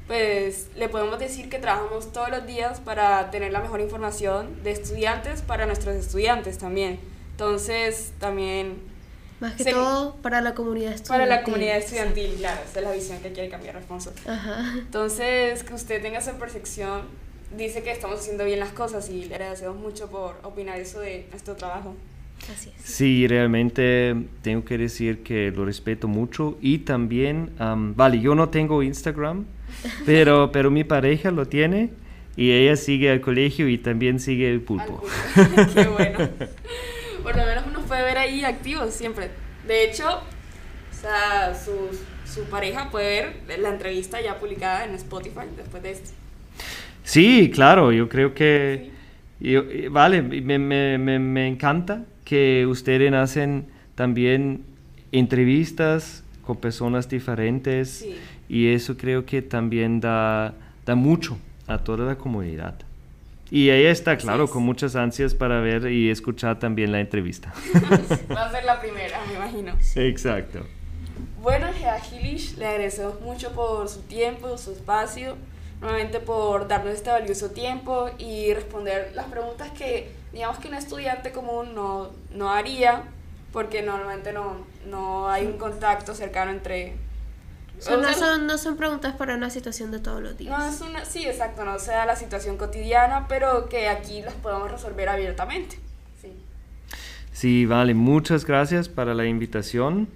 pues 0.07 0.69
le 0.77 0.87
podemos 0.87 1.19
decir 1.19 1.49
que 1.49 1.59
trabajamos 1.59 2.13
todos 2.13 2.29
los 2.29 2.47
días 2.47 2.79
para 2.79 3.29
tener 3.29 3.51
la 3.51 3.59
mejor 3.59 3.81
información 3.81 4.63
de 4.63 4.71
estudiantes 4.71 5.41
para 5.41 5.65
nuestros 5.65 5.95
estudiantes 5.95 6.59
también. 6.59 6.97
Entonces, 7.31 8.13
también 8.19 8.77
Más 9.41 9.55
que 9.55 9.63
Sí. 9.65 9.71
todo 9.71 10.15
para 10.21 10.39
la 10.39 10.53
comunidad 10.53 10.93
estudiantil. 10.93 11.09
para 11.09 11.25
la 11.25 11.43
comunidad 11.43 11.77
estudiantil, 11.77 12.35
claro, 12.37 12.61
esa 12.69 12.79
es 12.79 12.85
la 12.85 12.91
visión 12.93 13.19
que 13.21 13.31
quiere 13.33 13.49
cambiar 13.49 13.75
Alfonso. 13.75 14.13
Ajá. 14.27 14.75
Entonces, 14.77 15.63
que 15.63 15.73
usted 15.73 16.01
tenga 16.01 16.19
esa 16.19 16.37
percepción, 16.37 17.01
dice 17.57 17.83
que 17.83 17.91
estamos 17.91 18.19
haciendo 18.19 18.45
bien 18.45 18.59
las 18.59 18.69
cosas 18.71 19.09
y 19.09 19.25
le 19.25 19.35
agradecemos 19.35 19.75
mucho 19.77 20.09
por 20.09 20.39
opinar 20.43 20.79
eso 20.79 20.99
de 21.01 21.25
nuestro 21.31 21.55
trabajo. 21.55 21.95
Así 22.53 22.69
es. 22.69 22.85
Sí, 22.85 23.27
realmente 23.27 24.15
tengo 24.41 24.63
que 24.65 24.77
decir 24.77 25.21
que 25.23 25.51
lo 25.51 25.65
respeto 25.65 26.07
mucho 26.07 26.57
y 26.61 26.79
también, 26.79 27.51
am, 27.59 27.95
vale, 27.95 28.19
yo 28.19 28.33
no 28.35 28.49
tengo 28.49 28.81
Instagram, 28.83 29.45
pero, 30.05 30.51
pero 30.51 30.71
mi 30.71 30.83
pareja 30.83 31.29
lo 31.31 31.47
tiene 31.47 31.89
y 32.35 32.51
ella 32.51 32.75
sigue 32.77 33.11
al 33.11 33.21
colegio 33.21 33.67
y 33.67 33.77
también 33.77 34.19
sigue 34.19 34.47
el 34.49 34.55
Al 34.55 34.61
pulpo. 34.61 35.01
público. 35.35 35.71
Qué 35.75 35.87
bueno. 35.87 36.29
Por 37.23 37.35
lo 37.37 37.45
menos 37.45 37.63
uno 37.67 37.81
puede 37.81 38.01
ver 38.03 38.17
ahí 38.31 38.43
activos 38.45 38.93
siempre. 38.93 39.29
De 39.67 39.83
hecho, 39.85 40.07
o 40.09 41.01
sea, 41.01 41.53
su, 41.55 41.71
su 42.25 42.45
pareja 42.49 42.89
puede 42.89 43.33
ver 43.47 43.59
la 43.59 43.69
entrevista 43.69 44.21
ya 44.21 44.37
publicada 44.39 44.85
en 44.85 44.95
Spotify 44.95 45.41
después 45.57 45.83
de 45.83 45.91
esto. 45.91 46.09
Sí, 47.03 47.51
claro, 47.53 47.91
yo 47.91 48.07
creo 48.07 48.33
que, 48.33 48.91
yo- 49.39 49.63
eh, 49.69 49.89
vale, 49.89 50.21
me, 50.21 50.57
me- 50.59 50.97
me- 50.97 51.19
me 51.19 51.47
encanta 51.47 52.03
que 52.23 52.65
ustedes 52.67 53.11
hacen 53.13 53.65
también 53.95 54.63
entrevistas 55.11 56.23
con 56.45 56.57
personas 56.57 57.07
diferentes 57.09 57.89
Sí. 57.99 58.15
y 58.49 58.67
eso 58.73 58.97
creo 58.97 59.25
que 59.25 59.41
también 59.41 59.99
da, 59.99 60.53
da 60.85 60.95
mucho 60.95 61.37
a 61.67 61.77
toda 61.79 62.05
la 62.05 62.15
comunidad. 62.17 62.75
Y 63.51 63.69
ella 63.69 63.91
está, 63.91 64.15
claro, 64.15 64.49
con 64.49 64.63
muchas 64.63 64.95
ansias 64.95 65.35
para 65.35 65.59
ver 65.59 65.91
y 65.91 66.09
escuchar 66.09 66.57
también 66.57 66.93
la 66.93 67.01
entrevista. 67.01 67.53
Va 68.31 68.45
a 68.45 68.51
ser 68.51 68.63
la 68.63 68.79
primera, 68.79 69.19
me 69.27 69.33
imagino. 69.33 69.75
Exacto. 69.95 70.65
Bueno, 71.41 71.67
Gea 71.73 71.99
Gilish, 71.99 72.55
le 72.57 72.65
agradecemos 72.65 73.19
mucho 73.19 73.51
por 73.51 73.89
su 73.89 74.03
tiempo, 74.03 74.57
su 74.57 74.71
espacio, 74.71 75.35
nuevamente 75.81 76.21
por 76.21 76.69
darnos 76.69 76.93
este 76.93 77.09
valioso 77.09 77.51
tiempo 77.51 78.09
y 78.17 78.53
responder 78.53 79.11
las 79.15 79.25
preguntas 79.25 79.69
que, 79.71 80.09
digamos 80.31 80.57
que 80.59 80.69
un 80.69 80.75
estudiante 80.75 81.33
común 81.33 81.75
no, 81.75 82.11
no 82.33 82.51
haría, 82.51 83.03
porque 83.51 83.81
normalmente 83.81 84.31
no, 84.31 84.65
no 84.89 85.29
hay 85.29 85.45
un 85.45 85.57
contacto 85.57 86.15
cercano 86.15 86.51
entre... 86.51 86.93
No, 87.89 88.13
son, 88.13 88.47
no 88.47 88.57
son 88.57 88.77
preguntas 88.77 89.15
para 89.15 89.35
una 89.35 89.49
situación 89.49 89.91
de 89.91 89.99
todos 89.99 90.21
los 90.21 90.37
días. 90.37 90.57
no 90.57 90.65
es 90.69 90.81
una, 90.81 91.05
sí, 91.05 91.25
exacto, 91.25 91.65
no 91.65 91.79
sea 91.79 92.05
la 92.05 92.15
situación 92.15 92.57
cotidiana, 92.57 93.27
pero 93.27 93.69
que 93.69 93.89
aquí 93.89 94.21
las 94.21 94.35
podamos 94.35 94.69
resolver 94.71 95.09
abiertamente. 95.09 95.79
Sí. 96.21 96.31
Sí, 97.31 97.65
vale, 97.65 97.93
muchas 97.93 98.45
gracias 98.45 98.87
para 98.87 99.13
la 99.13 99.25
invitación 99.25 100.07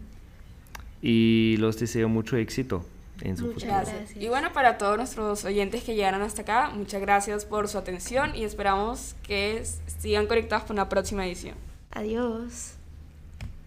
y 1.01 1.57
los 1.57 1.80
deseo 1.80 2.07
mucho 2.07 2.38
éxito 2.38 2.86
en 3.22 3.38
su 3.38 3.45
Muchas 3.45 3.63
futuro. 3.63 3.76
Gracias. 3.78 3.97
Gracias. 3.97 4.24
Y 4.24 4.28
bueno, 4.28 4.53
para 4.53 4.78
todos 4.78 4.97
nuestros 4.97 5.45
oyentes 5.45 5.84
que 5.84 5.95
llegaron 5.95 6.22
hasta 6.22 6.43
acá, 6.43 6.70
muchas 6.70 7.01
gracias 7.01 7.45
por 7.45 7.68
su 7.68 7.78
atención 7.78 8.36
y 8.36 8.43
esperamos 8.43 9.16
que 9.24 9.63
sigan 9.99 10.28
conectados 10.28 10.63
para 10.63 10.74
una 10.74 10.89
próxima 10.89 11.26
edición. 11.26 11.55
Adiós. 11.91 12.75